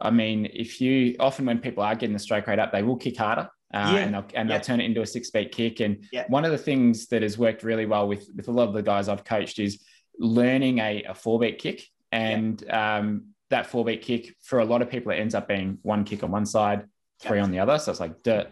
I 0.02 0.10
mean, 0.10 0.50
if 0.52 0.82
you 0.82 1.16
often 1.20 1.46
when 1.46 1.60
people 1.60 1.84
are 1.84 1.96
getting 1.96 2.14
the 2.14 2.20
stroke 2.20 2.48
rate 2.48 2.60
up, 2.60 2.72
they 2.72 2.84
will 2.84 2.98
kick 2.98 3.18
harder. 3.18 3.50
Uh, 3.74 3.92
yeah. 3.94 4.00
and 4.00 4.14
they'll 4.14 4.26
and 4.34 4.50
they'll 4.50 4.62
turn 4.62 4.80
it 4.80 4.86
into 4.86 5.02
a 5.02 5.06
six 5.06 5.30
beat 5.30 5.52
kick. 5.52 5.82
And 5.82 6.06
yeah. 6.12 6.24
one 6.30 6.46
of 6.46 6.52
the 6.52 6.58
things 6.58 7.08
that 7.08 7.22
has 7.22 7.38
worked 7.38 7.64
really 7.64 7.86
well 7.86 8.08
with 8.08 8.28
with 8.36 8.48
a 8.48 8.52
lot 8.52 8.68
of 8.68 8.74
the 8.74 8.82
guys 8.82 9.10
I've 9.10 9.26
coached 9.26 9.60
is 9.60 9.84
learning 10.18 10.80
a, 10.80 11.04
a 11.04 11.14
four 11.14 11.38
beat 11.38 11.60
kick. 11.60 11.84
And 12.12 12.64
um, 12.72 13.34
that 13.50 13.68
four 13.68 13.86
beat 13.86 14.02
kick 14.02 14.36
for 14.42 14.60
a 14.60 14.66
lot 14.66 14.82
of 14.82 14.90
people, 14.90 15.12
it 15.12 15.18
ends 15.18 15.36
up 15.36 15.48
being 15.48 15.80
one 15.82 16.04
kick 16.04 16.24
on 16.24 16.32
one 16.32 16.46
side, 16.46 16.86
three 17.22 17.40
on 17.40 17.52
the 17.52 17.60
other. 17.60 17.78
So 17.80 17.92
it's 17.92 18.00
like 18.00 18.22
duh, 18.24 18.46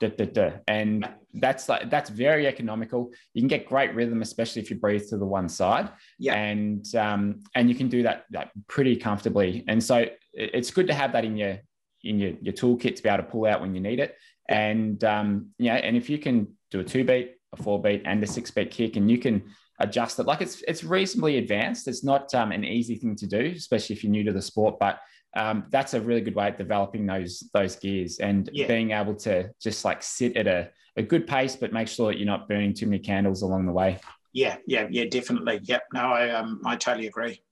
duh, 0.00 0.08
duh, 0.08 0.24
duh. 0.24 0.50
And 0.66 1.08
that's 1.34 1.68
like 1.68 1.90
that's 1.90 2.10
very 2.10 2.46
economical. 2.46 3.12
You 3.34 3.42
can 3.42 3.48
get 3.48 3.68
great 3.68 3.94
rhythm, 3.94 4.22
especially 4.22 4.62
if 4.62 4.70
you 4.70 4.76
breathe 4.76 5.06
to 5.10 5.16
the 5.16 5.26
one 5.26 5.48
side. 5.48 5.90
Yeah. 6.18 6.34
And 6.34 6.84
um, 6.96 7.40
and 7.54 7.68
you 7.68 7.74
can 7.74 7.88
do 7.88 8.02
that, 8.02 8.24
that 8.30 8.50
pretty 8.66 8.96
comfortably. 8.96 9.64
And 9.68 9.82
so 9.82 10.06
it's 10.32 10.70
good 10.70 10.86
to 10.88 10.94
have 10.94 11.12
that 11.12 11.24
in 11.24 11.36
your 11.36 11.58
in 12.02 12.18
your, 12.18 12.32
your 12.40 12.54
toolkit 12.54 12.96
to 12.96 13.02
be 13.02 13.08
able 13.08 13.24
to 13.24 13.30
pull 13.30 13.46
out 13.46 13.60
when 13.60 13.74
you 13.74 13.80
need 13.80 14.00
it. 14.00 14.16
And 14.48 15.02
um, 15.04 15.50
yeah, 15.58 15.76
and 15.76 15.96
if 15.96 16.10
you 16.10 16.18
can 16.18 16.56
do 16.70 16.80
a 16.80 16.84
two 16.84 17.04
beat, 17.04 17.36
a 17.52 17.62
four 17.62 17.80
beat, 17.80 18.02
and 18.04 18.22
a 18.22 18.26
six 18.26 18.50
beat 18.50 18.70
kick, 18.70 18.96
and 18.96 19.10
you 19.10 19.18
can 19.18 19.44
adjust 19.80 20.18
it. 20.18 20.26
Like 20.26 20.40
it's 20.42 20.62
it's 20.68 20.84
reasonably 20.84 21.38
advanced. 21.38 21.88
It's 21.88 22.04
not 22.04 22.32
um, 22.34 22.52
an 22.52 22.64
easy 22.64 22.96
thing 22.96 23.16
to 23.16 23.26
do, 23.26 23.52
especially 23.56 23.96
if 23.96 24.04
you're 24.04 24.12
new 24.12 24.24
to 24.24 24.32
the 24.32 24.42
sport. 24.42 24.78
But 24.78 25.00
um, 25.36 25.64
that's 25.70 25.94
a 25.94 26.00
really 26.00 26.20
good 26.20 26.34
way 26.34 26.48
of 26.48 26.56
developing 26.56 27.06
those 27.06 27.48
those 27.52 27.76
gears 27.76 28.18
and 28.18 28.48
yeah. 28.52 28.66
being 28.66 28.92
able 28.92 29.14
to 29.16 29.50
just 29.60 29.84
like 29.84 30.02
sit 30.02 30.36
at 30.36 30.46
a, 30.46 30.70
a 30.96 31.02
good 31.02 31.26
pace, 31.26 31.56
but 31.56 31.72
make 31.72 31.88
sure 31.88 32.12
that 32.12 32.18
you're 32.18 32.26
not 32.26 32.48
burning 32.48 32.74
too 32.74 32.86
many 32.86 32.98
candles 32.98 33.42
along 33.42 33.66
the 33.66 33.72
way. 33.72 33.98
Yeah, 34.32 34.56
yeah, 34.66 34.86
yeah, 34.90 35.06
definitely. 35.06 35.60
Yep. 35.64 35.82
No, 35.94 36.00
I 36.00 36.30
um, 36.30 36.60
I 36.64 36.76
totally 36.76 37.06
agree. 37.06 37.42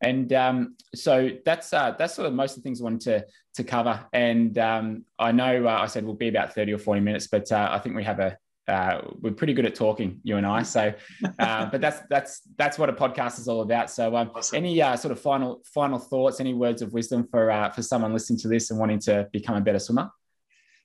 And 0.00 0.32
um, 0.32 0.76
so 0.94 1.30
that's 1.44 1.72
uh, 1.72 1.94
that's 1.98 2.14
sort 2.14 2.28
of 2.28 2.34
most 2.34 2.56
of 2.56 2.62
the 2.62 2.62
things 2.62 2.80
I 2.80 2.84
wanted 2.84 3.00
to 3.00 3.26
to 3.54 3.64
cover. 3.64 4.06
And 4.12 4.56
um, 4.58 5.04
I 5.18 5.32
know 5.32 5.66
uh, 5.66 5.78
I 5.80 5.86
said 5.86 6.04
we'll 6.04 6.14
be 6.14 6.28
about 6.28 6.54
thirty 6.54 6.72
or 6.72 6.78
forty 6.78 7.00
minutes, 7.00 7.26
but 7.26 7.50
uh, 7.50 7.68
I 7.70 7.78
think 7.80 7.96
we 7.96 8.04
have 8.04 8.20
a 8.20 8.38
uh, 8.68 9.00
we're 9.20 9.32
pretty 9.32 9.54
good 9.54 9.66
at 9.66 9.74
talking, 9.74 10.20
you 10.22 10.36
and 10.36 10.46
I. 10.46 10.62
So, 10.62 10.92
uh, 11.38 11.66
but 11.66 11.80
that's 11.80 12.00
that's 12.10 12.42
that's 12.56 12.78
what 12.78 12.88
a 12.88 12.92
podcast 12.92 13.38
is 13.38 13.48
all 13.48 13.62
about. 13.62 13.90
So, 13.90 14.14
um, 14.16 14.30
awesome. 14.34 14.56
any 14.56 14.80
uh, 14.80 14.96
sort 14.96 15.12
of 15.12 15.20
final 15.20 15.62
final 15.64 15.98
thoughts, 15.98 16.40
any 16.40 16.54
words 16.54 16.82
of 16.82 16.92
wisdom 16.92 17.26
for 17.30 17.50
uh, 17.50 17.70
for 17.70 17.82
someone 17.82 18.12
listening 18.12 18.38
to 18.40 18.48
this 18.48 18.70
and 18.70 18.78
wanting 18.78 19.00
to 19.00 19.28
become 19.32 19.56
a 19.56 19.60
better 19.60 19.78
swimmer? 19.78 20.10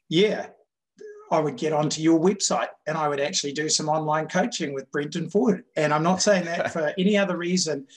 Yeah, 0.09 0.47
I 1.31 1.39
would 1.39 1.57
get 1.57 1.73
onto 1.73 2.01
your 2.01 2.19
website 2.19 2.67
and 2.85 2.97
I 2.97 3.07
would 3.07 3.19
actually 3.19 3.53
do 3.53 3.67
some 3.67 3.89
online 3.89 4.27
coaching 4.27 4.73
with 4.73 4.91
Brenton 4.91 5.29
Ford. 5.29 5.63
And 5.75 5.93
I'm 5.93 6.03
not 6.03 6.21
saying 6.21 6.45
that 6.45 6.71
for 6.71 6.93
any 6.97 7.17
other 7.17 7.37
reason 7.37 7.87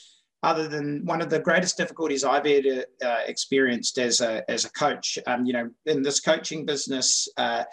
other 0.43 0.68
than 0.68 1.05
one 1.05 1.20
of 1.20 1.28
the 1.28 1.41
greatest 1.41 1.76
difficulties 1.76 2.24
I've 2.24 2.47
ever 2.47 2.84
uh, 3.05 3.20
experienced 3.26 3.99
as 3.99 4.20
a 4.20 4.49
as 4.51 4.64
a 4.64 4.70
coach. 4.70 5.18
Um, 5.26 5.45
you 5.45 5.53
know, 5.53 5.70
in 5.87 6.03
this 6.03 6.20
coaching 6.20 6.64
business, 6.64 7.28
uh, 7.37 7.64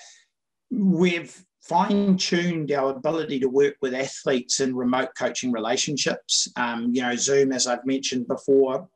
we've 0.71 1.45
fine 1.63 2.17
tuned 2.17 2.71
our 2.71 2.91
ability 2.91 3.39
to 3.39 3.47
work 3.47 3.75
with 3.81 3.93
athletes 3.93 4.59
in 4.59 4.75
remote 4.75 5.09
coaching 5.17 5.51
relationships. 5.51 6.51
Um, 6.55 6.93
you 6.93 7.01
know, 7.01 7.15
Zoom, 7.15 7.51
as 7.51 7.67
I've 7.67 7.85
mentioned 7.85 8.27
before, 8.27 8.87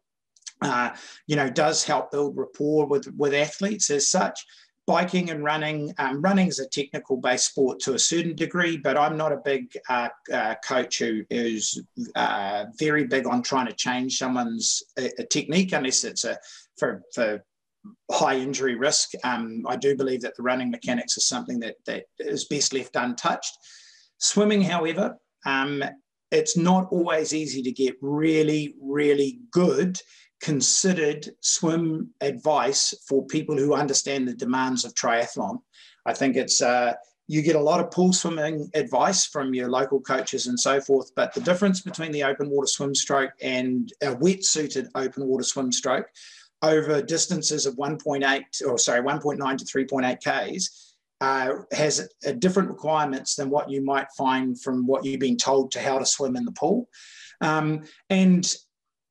uh, 0.62 0.90
you 1.28 1.36
know, 1.36 1.50
does 1.50 1.84
help 1.84 2.12
build 2.12 2.36
rapport 2.36 2.86
with, 2.88 3.08
with 3.16 3.34
athletes 3.34 3.90
as 3.90 4.10
such. 4.10 4.46
Biking 4.86 5.30
and 5.30 5.44
running, 5.44 5.94
um, 5.98 6.22
running 6.22 6.48
is 6.48 6.60
a 6.60 6.68
technical 6.68 7.18
based 7.18 7.48
sport 7.48 7.80
to 7.82 7.94
a 7.94 8.00
certain 8.00 8.36
degree, 8.36 8.78
but 8.78 8.98
I'm 8.98 9.18
not 9.18 9.34
a 9.34 9.42
big 9.44 9.78
uh, 9.90 10.08
uh, 10.34 10.56
coach 10.64 11.00
who 11.00 11.24
is 11.30 11.84
uh, 12.16 12.66
very 12.80 13.04
big 13.04 13.28
on 13.28 13.44
trying 13.44 13.68
to 13.68 13.74
change 13.74 14.18
someone's 14.18 14.84
uh, 14.98 15.08
technique 15.30 15.74
unless 15.74 16.06
it's 16.06 16.24
a 16.24 16.38
for, 16.78 17.04
for 17.14 17.44
high 18.12 18.38
injury 18.38 18.76
risk. 18.76 19.12
Um, 19.24 19.64
I 19.68 19.76
do 19.76 19.96
believe 19.96 20.22
that 20.22 20.36
the 20.36 20.44
running 20.44 20.72
mechanics 20.72 21.18
is 21.18 21.28
something 21.28 21.60
that, 21.60 21.76
that 21.86 22.06
is 22.20 22.46
best 22.46 22.74
left 22.74 22.96
untouched. 22.96 23.58
Swimming, 24.20 24.62
however, 24.62 25.18
um, 25.46 25.84
it's 26.32 26.58
not 26.58 26.88
always 26.92 27.34
easy 27.34 27.62
to 27.62 27.72
get 27.72 27.96
really, 28.02 28.76
really 28.82 29.40
good 29.52 30.00
considered 30.42 31.28
swim 31.42 32.10
advice 32.22 32.94
for 33.08 33.26
people 33.26 33.58
who 33.58 33.74
understand 33.74 34.28
the 34.28 34.34
demands 34.34 34.86
of 34.86 34.94
triathlon. 34.94 35.58
I 36.06 36.14
think 36.14 36.36
it's 36.36 36.62
uh, 36.62 36.94
you 37.28 37.42
get 37.42 37.56
a 37.56 37.62
lot 37.62 37.80
of 37.80 37.92
pool 37.92 38.14
swimming 38.14 38.70
advice 38.74 39.26
from 39.26 39.54
your 39.54 39.70
local 39.70 40.00
coaches 40.00 40.48
and 40.48 40.60
so 40.60 40.80
forth, 40.80 41.12
but 41.16 41.34
the 41.34 41.42
difference 41.42 41.82
between 41.82 42.12
the 42.12 42.24
open 42.24 42.50
water 42.50 42.68
swim 42.68 42.96
stroke 42.96 43.32
and 43.42 43.92
a 44.02 44.16
wetsuited 44.16 44.88
open 44.96 45.28
water 45.28 45.44
swim 45.44 45.72
stroke 45.72 46.08
over 46.62 47.02
distances 47.02 47.66
of 47.66 47.76
1.8 47.76 48.44
or 48.66 48.78
sorry 48.78 49.02
1.9 49.02 49.58
to 49.58 49.66
3.8 49.66 50.22
k's 50.22 50.96
uh, 51.22 51.54
has 51.72 52.10
a 52.26 52.34
different 52.34 52.70
requirements 52.70 53.36
than 53.36 53.50
what 53.50 53.70
you 53.70 53.84
might 53.84 54.08
find 54.18 54.60
from 54.62 54.86
what 54.86 55.04
you've 55.04 55.20
been 55.20 55.38
told 55.38 55.72
to 55.72 55.82
how 55.82 55.98
to 55.98 56.06
swim 56.06 56.36
in 56.36 56.46
the 56.46 56.52
pool. 56.52 56.88
Um, 57.42 57.84
and 58.10 58.54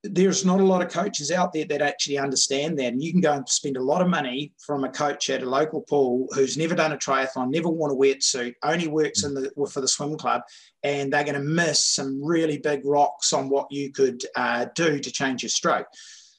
there's 0.04 0.44
not 0.44 0.60
a 0.60 0.64
lot 0.64 0.82
of 0.82 0.90
coaches 0.90 1.32
out 1.32 1.52
there 1.52 1.64
that 1.64 1.82
actually 1.82 2.18
understand 2.18 2.78
that. 2.78 2.92
And 2.92 3.02
you 3.02 3.10
can 3.10 3.20
go 3.20 3.32
and 3.32 3.48
spend 3.48 3.76
a 3.76 3.82
lot 3.82 4.02
of 4.02 4.08
money 4.08 4.52
from 4.58 4.84
a 4.84 4.88
coach 4.88 5.30
at 5.30 5.42
a 5.42 5.48
local 5.48 5.80
pool 5.80 6.28
who's 6.32 6.56
never 6.56 6.74
done 6.74 6.92
a 6.92 6.96
triathlon 6.96 7.50
never 7.50 7.68
worn 7.68 7.90
a 7.90 7.94
wetsuit 7.94 8.54
only 8.62 8.86
works 8.86 9.24
in 9.24 9.34
the 9.34 9.50
for 9.68 9.80
the 9.80 9.88
swim 9.88 10.16
club 10.16 10.42
and 10.84 11.12
they're 11.12 11.24
going 11.24 11.34
to 11.34 11.40
miss 11.40 11.84
some 11.84 12.22
really 12.22 12.58
big 12.58 12.84
rocks 12.84 13.32
on 13.32 13.48
what 13.48 13.66
you 13.70 13.90
could 13.90 14.22
uh, 14.36 14.66
do 14.74 15.00
to 15.00 15.10
change 15.10 15.42
your 15.42 15.50
stroke 15.50 15.88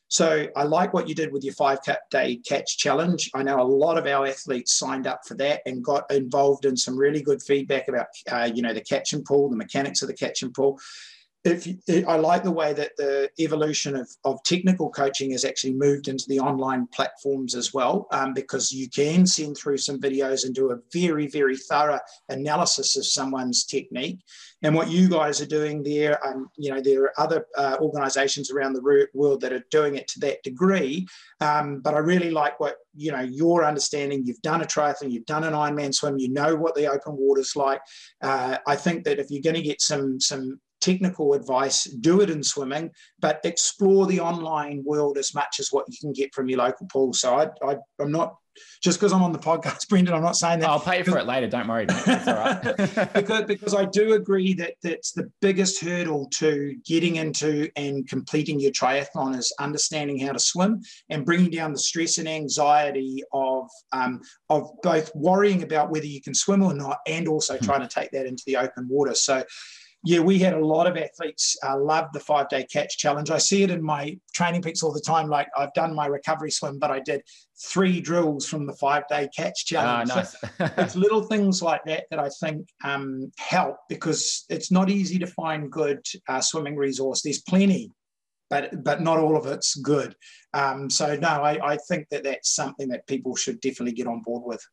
so 0.10 0.48
I 0.56 0.64
like 0.64 0.94
what 0.94 1.10
you 1.10 1.16
did 1.16 1.32
with 1.32 1.44
your 1.44 1.54
five 1.54 1.80
day 2.10 2.38
catch 2.38 2.78
challenge. 2.78 3.30
I 3.34 3.44
know 3.44 3.62
a 3.62 3.64
lot 3.64 3.98
of 3.98 4.08
our 4.08 4.26
athletes 4.26 4.78
signed 4.78 5.06
up 5.06 5.22
for 5.28 5.36
that 5.36 5.62
and 5.66 5.84
got 5.84 6.10
involved 6.12 6.66
in 6.66 6.78
some 6.78 6.98
really 6.98 7.22
good 7.22 7.42
feedback 7.42 7.88
about, 7.90 8.08
uh, 8.32 8.50
you 8.54 8.62
know, 8.62 8.74
the 8.74 8.82
catch 8.82 9.14
and 9.14 9.26
pull, 9.26 9.50
the 9.50 9.58
mechanics 9.58 10.02
of 10.02 10.08
the 10.08 10.14
catch 10.14 10.44
and 10.44 10.54
pull 10.54 10.80
if 11.48 12.08
I 12.08 12.16
like 12.18 12.44
the 12.44 12.52
way 12.52 12.74
that 12.74 12.92
the 12.98 13.30
evolution 13.40 13.96
of, 13.96 14.10
of 14.24 14.44
technical 14.44 14.90
coaching 14.90 15.32
has 15.32 15.46
actually 15.46 15.74
moved 15.74 16.08
into 16.08 16.26
the 16.28 16.40
online 16.40 16.88
platforms 16.88 17.56
as 17.56 17.74
well, 17.74 18.08
um, 18.12 18.34
because 18.34 18.72
you 18.72 18.90
can 18.90 19.26
send 19.26 19.58
through 19.58 19.78
some 19.78 20.00
videos 20.00 20.46
and 20.46 20.54
do 20.54 20.72
a 20.72 20.78
very, 20.94 21.28
very 21.28 21.58
thorough 21.58 22.00
analysis 22.30 22.96
of 22.98 23.06
someone's 23.06 23.66
technique. 23.66 24.20
And 24.64 24.76
what 24.76 24.90
you 24.90 25.08
guys 25.08 25.40
are 25.42 25.46
doing 25.46 25.84
there, 25.84 26.26
um, 26.26 26.50
you 26.58 26.72
know, 26.72 26.82
there 26.82 27.04
are 27.04 27.20
other 27.20 27.46
uh, 27.58 27.78
organizations 27.80 28.52
around 28.52 28.74
the 28.74 29.08
world 29.14 29.42
that 29.42 29.54
are 29.54 29.64
doing 29.70 29.96
it 29.96 30.08
to 30.10 30.20
that 30.22 30.42
degree. 30.44 31.08
Um, 31.42 31.80
but 31.82 31.94
I 31.94 32.00
really 32.00 32.32
like 32.32 32.60
what, 32.60 32.78
you 32.96 33.12
know, 33.12 33.22
your 33.22 33.64
understanding. 33.64 34.26
You've 34.26 34.42
done 34.42 34.62
a 34.62 34.66
triathlon, 34.66 35.12
you've 35.12 35.26
done 35.26 35.44
an 35.44 35.54
Ironman 35.54 35.94
swim, 35.94 36.18
you 36.18 36.30
know 36.30 36.56
what 36.56 36.74
the 36.74 36.88
open 36.88 37.16
water's 37.16 37.56
like. 37.56 37.82
Uh, 38.22 38.58
I 38.66 38.76
think 38.76 39.04
that 39.04 39.20
if 39.20 39.28
you're 39.30 39.44
going 39.44 39.56
to 39.56 39.62
get 39.62 39.82
some, 39.82 40.20
some 40.20 40.60
technical 40.82 41.34
advice, 41.34 41.84
do 41.86 42.22
it 42.22 42.30
in 42.30 42.44
swimming, 42.44 42.92
but 43.20 43.40
explore 43.44 44.08
the 44.08 44.20
online 44.20 44.84
world 44.86 45.18
as 45.18 45.34
much 45.34 45.60
as 45.60 45.70
what 45.72 45.86
you 45.90 45.98
can 46.00 46.14
get 46.14 46.34
from 46.34 46.50
your 46.50 46.60
local 46.60 46.88
pool. 46.88 47.14
So 47.14 47.36
I, 47.36 47.50
I, 47.66 47.78
am 48.00 48.12
not 48.12 48.36
just 48.82 49.00
because 49.00 49.14
I'm 49.14 49.24
on 49.24 49.32
the 49.32 49.40
podcast, 49.40 49.88
Brenton. 49.90 50.14
I'm 50.14 50.22
not 50.22 50.36
saying 50.36 50.60
that. 50.60 50.70
I'll 50.70 50.80
pay 50.80 51.04
for 51.04 51.18
it 51.18 51.26
later. 51.26 51.48
Don't 51.48 51.68
worry. 51.68 51.86
That's 51.86 52.28
all 52.28 52.36
right. 52.36 53.14
because 53.14 53.46
because 53.46 53.74
I 53.74 53.86
do 53.86 54.14
agree 54.14 54.54
that 54.56 54.76
that's 54.82 55.12
the 55.12 55.32
biggest 55.42 55.82
hurdle 55.82 56.30
to 56.36 56.76
getting 56.86 57.18
into 57.18 57.70
and 57.76 58.08
completing 58.08 58.60
your 58.60 58.72
triathlon 58.72 59.38
is 59.38 59.54
understanding 59.60 60.20
how 60.20 60.34
to 60.34 60.40
swim 60.40 60.82
and 61.10 61.26
bringing 61.26 61.52
down 61.52 61.74
the 61.74 61.80
stress 61.80 62.18
and 62.18 62.28
anxiety 62.28 63.24
of 63.34 63.70
um, 63.92 64.22
of 64.50 64.70
both 64.84 65.12
worrying 65.16 65.64
about 65.64 65.92
whether 65.92 66.06
you 66.06 66.22
can 66.22 66.34
swim 66.34 66.62
or 66.64 66.74
not, 66.74 67.00
and 67.08 67.28
also 67.28 67.58
hmm. 67.58 67.66
trying 67.66 67.82
to 67.82 67.88
take 67.88 68.12
that 68.12 68.26
into 68.26 68.44
the 68.46 68.58
open 68.58 68.88
water. 68.90 69.16
So 69.16 69.44
Yeah, 70.04 70.20
we 70.20 70.38
had 70.40 70.54
a 70.54 70.66
lot 70.66 70.88
of 70.88 70.96
athletes 70.96 71.58
uh, 71.68 71.78
love 71.78 72.06
the 72.14 72.20
five 72.20 72.50
day 72.50 72.66
catch 72.72 72.98
challenge. 72.98 73.32
I 73.32 73.40
see 73.40 73.64
it 73.64 73.72
in 73.72 73.82
my 73.84 74.18
TrainingPeaks 74.38 74.84
all 74.84 74.94
the 74.94 75.02
time. 75.02 75.28
Like 75.28 75.48
I've 75.58 75.74
done 75.74 75.96
my 75.96 76.06
recovery 76.06 76.52
swim, 76.52 76.78
but 76.80 76.92
I 76.92 77.00
did 77.00 77.24
three 77.60 78.00
drills 78.00 78.48
from 78.48 78.68
the 78.68 78.74
five 78.74 79.08
day 79.10 79.28
catch 79.36 79.66
ah, 79.76 80.06
challenge. 80.06 80.10
nice. 80.10 80.32
so 80.32 80.48
it's 80.78 80.96
little 81.08 81.24
things 81.24 81.62
like 81.62 81.84
that 81.86 82.06
that 82.12 82.20
I 82.20 82.30
think 82.40 82.70
um, 82.84 83.32
help 83.40 83.78
because 83.90 84.46
it's 84.50 84.72
not 84.72 84.90
easy 84.90 85.18
to 85.20 85.28
find 85.28 85.72
good 85.72 86.06
uh, 86.30 86.42
swimming 86.42 86.76
resource. 86.76 87.24
There's 87.24 87.42
plenty, 87.42 87.92
but 88.50 88.84
but 88.84 89.02
not 89.02 89.18
all 89.18 89.36
of 89.36 89.48
it's 89.48 89.76
good. 89.76 90.16
Um, 90.54 90.90
so 90.92 91.16
no, 91.16 91.28
I, 91.28 91.74
I 91.74 91.78
think 91.90 92.08
that 92.12 92.24
that's 92.24 92.54
something 92.54 92.88
that 92.90 93.08
people 93.08 93.36
should 93.36 93.60
definitely 93.62 93.94
get 93.94 94.08
on 94.08 94.22
board 94.22 94.44
with. 94.46 94.64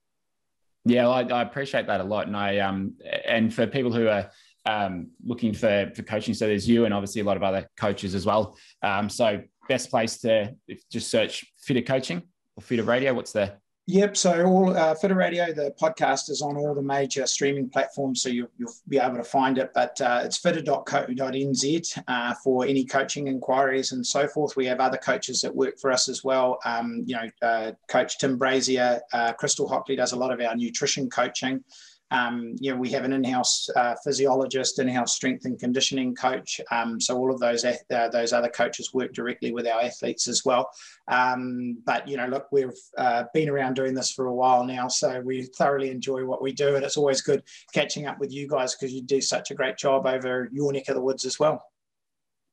Yeah, 0.84 1.08
I, 1.08 1.22
I 1.22 1.42
appreciate 1.42 1.86
that 1.86 2.02
a 2.02 2.04
lot, 2.04 2.26
and 2.26 2.36
I 2.36 2.58
um 2.58 2.94
and 3.26 3.52
for 3.52 3.66
people 3.66 3.92
who 3.92 4.06
are 4.06 4.30
um, 4.66 5.10
looking 5.24 5.52
for 5.52 5.90
for 5.94 6.02
coaching, 6.02 6.34
so 6.34 6.46
there's 6.46 6.68
you 6.68 6.84
and 6.84 6.94
obviously 6.94 7.20
a 7.20 7.24
lot 7.24 7.36
of 7.36 7.42
other 7.42 7.68
coaches 7.76 8.14
as 8.14 8.26
well. 8.26 8.56
Um, 8.82 9.08
so 9.08 9.42
best 9.68 9.90
place 9.90 10.18
to 10.18 10.54
just 10.90 11.10
search 11.10 11.44
fitter 11.58 11.82
coaching 11.82 12.22
or 12.56 12.62
fitter 12.62 12.82
radio. 12.82 13.14
What's 13.14 13.32
the 13.32 13.54
Yep. 13.86 14.16
So 14.16 14.46
all 14.46 14.74
uh, 14.74 14.94
Fitter 14.94 15.14
Radio, 15.14 15.52
the 15.52 15.74
podcast 15.78 16.30
is 16.30 16.40
on 16.40 16.56
all 16.56 16.74
the 16.74 16.80
major 16.80 17.26
streaming 17.26 17.68
platforms, 17.68 18.22
so 18.22 18.30
you, 18.30 18.48
will 18.58 18.72
be 18.88 18.96
able 18.96 19.16
to 19.16 19.24
find 19.24 19.58
it. 19.58 19.72
But 19.74 20.00
uh, 20.00 20.22
it's 20.24 20.38
fitter.co.nz 20.38 22.02
uh, 22.08 22.34
for 22.42 22.64
any 22.64 22.86
coaching 22.86 23.26
inquiries 23.26 23.92
and 23.92 24.06
so 24.06 24.26
forth. 24.26 24.56
We 24.56 24.64
have 24.66 24.80
other 24.80 24.96
coaches 24.96 25.42
that 25.42 25.54
work 25.54 25.78
for 25.78 25.92
us 25.92 26.08
as 26.08 26.24
well. 26.24 26.58
Um, 26.64 27.04
you 27.04 27.14
know, 27.14 27.28
uh, 27.42 27.72
Coach 27.88 28.18
Tim 28.18 28.38
Brazier, 28.38 29.02
uh, 29.12 29.34
Crystal 29.34 29.68
Hockley 29.68 29.96
does 29.96 30.12
a 30.12 30.16
lot 30.16 30.32
of 30.32 30.40
our 30.40 30.56
nutrition 30.56 31.10
coaching. 31.10 31.62
Um, 32.10 32.54
you 32.60 32.70
know, 32.70 32.76
we 32.76 32.90
have 32.90 33.04
an 33.04 33.12
in-house 33.12 33.68
uh, 33.76 33.94
physiologist, 34.04 34.78
in-house 34.78 35.14
strength 35.14 35.46
and 35.46 35.58
conditioning 35.58 36.14
coach. 36.14 36.60
Um, 36.70 37.00
so 37.00 37.16
all 37.16 37.32
of 37.32 37.40
those 37.40 37.64
uh, 37.64 38.08
those 38.08 38.32
other 38.32 38.48
coaches 38.48 38.94
work 38.94 39.12
directly 39.12 39.52
with 39.52 39.66
our 39.66 39.80
athletes 39.80 40.28
as 40.28 40.44
well. 40.44 40.70
Um, 41.08 41.78
but 41.84 42.06
you 42.06 42.16
know, 42.16 42.26
look, 42.26 42.46
we've 42.52 42.70
uh, 42.96 43.24
been 43.32 43.48
around 43.48 43.74
doing 43.74 43.94
this 43.94 44.12
for 44.12 44.26
a 44.26 44.34
while 44.34 44.64
now, 44.64 44.88
so 44.88 45.20
we 45.20 45.44
thoroughly 45.58 45.90
enjoy 45.90 46.24
what 46.24 46.42
we 46.42 46.52
do, 46.52 46.76
and 46.76 46.84
it's 46.84 46.96
always 46.96 47.20
good 47.20 47.42
catching 47.72 48.06
up 48.06 48.18
with 48.20 48.32
you 48.32 48.48
guys 48.48 48.74
because 48.74 48.92
you 48.92 49.02
do 49.02 49.20
such 49.20 49.50
a 49.50 49.54
great 49.54 49.76
job 49.76 50.06
over 50.06 50.48
your 50.52 50.72
neck 50.72 50.88
of 50.88 50.94
the 50.94 51.00
woods 51.00 51.24
as 51.24 51.38
well. 51.38 51.62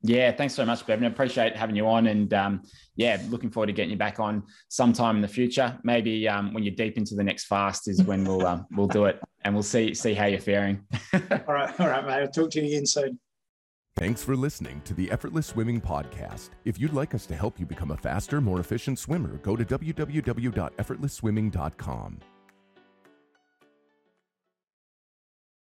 Yeah, 0.04 0.32
thanks 0.32 0.56
so 0.56 0.66
much, 0.66 0.84
Bevan. 0.86 1.06
Appreciate 1.06 1.56
having 1.56 1.76
you 1.76 1.88
on, 1.88 2.08
and 2.08 2.34
um, 2.34 2.64
yeah, 2.96 3.22
looking 3.30 3.52
forward 3.52 3.68
to 3.68 3.74
getting 3.74 3.92
you 3.92 3.98
back 3.98 4.20
on 4.20 4.42
sometime 4.68 5.16
in 5.16 5.22
the 5.22 5.28
future. 5.28 5.78
Maybe 5.84 6.28
um, 6.28 6.54
when 6.54 6.64
you're 6.64 6.74
deep 6.74 6.98
into 6.98 7.14
the 7.14 7.24
next 7.24 7.46
fast 7.46 7.88
is 7.88 8.02
when 8.04 8.24
we'll 8.24 8.48
um, 8.48 8.66
we'll 8.72 8.88
do 8.88 9.06
it, 9.06 9.22
and 9.44 9.54
we'll 9.54 9.62
see 9.64 9.94
see 9.94 10.16
how 10.16 10.26
you're 10.26 10.40
faring. 10.40 10.84
all 11.14 11.54
right, 11.54 11.80
all 11.80 11.88
right, 11.88 12.04
mate. 12.06 12.14
I'll 12.14 12.28
talk 12.28 12.50
to 12.52 12.62
you 12.62 12.68
again 12.68 12.88
soon. 12.88 13.20
Thanks 13.98 14.24
for 14.24 14.36
listening 14.36 14.82
to 14.86 14.94
the 14.94 15.12
Effortless 15.12 15.48
Swimming 15.48 15.82
Podcast. 15.82 16.52
If 16.66 16.80
you'd 16.80 16.94
like 16.94 17.14
us 17.14 17.26
to 17.28 17.36
help 17.36 17.60
you 17.60 17.66
become 17.66 17.92
a 17.92 17.98
faster, 17.98 18.40
more 18.42 18.62
efficient 18.62 18.98
swimmer, 18.98 19.36
go 19.38 19.58
to 19.58 19.66
www.effortlessswimming.com. 19.66 22.20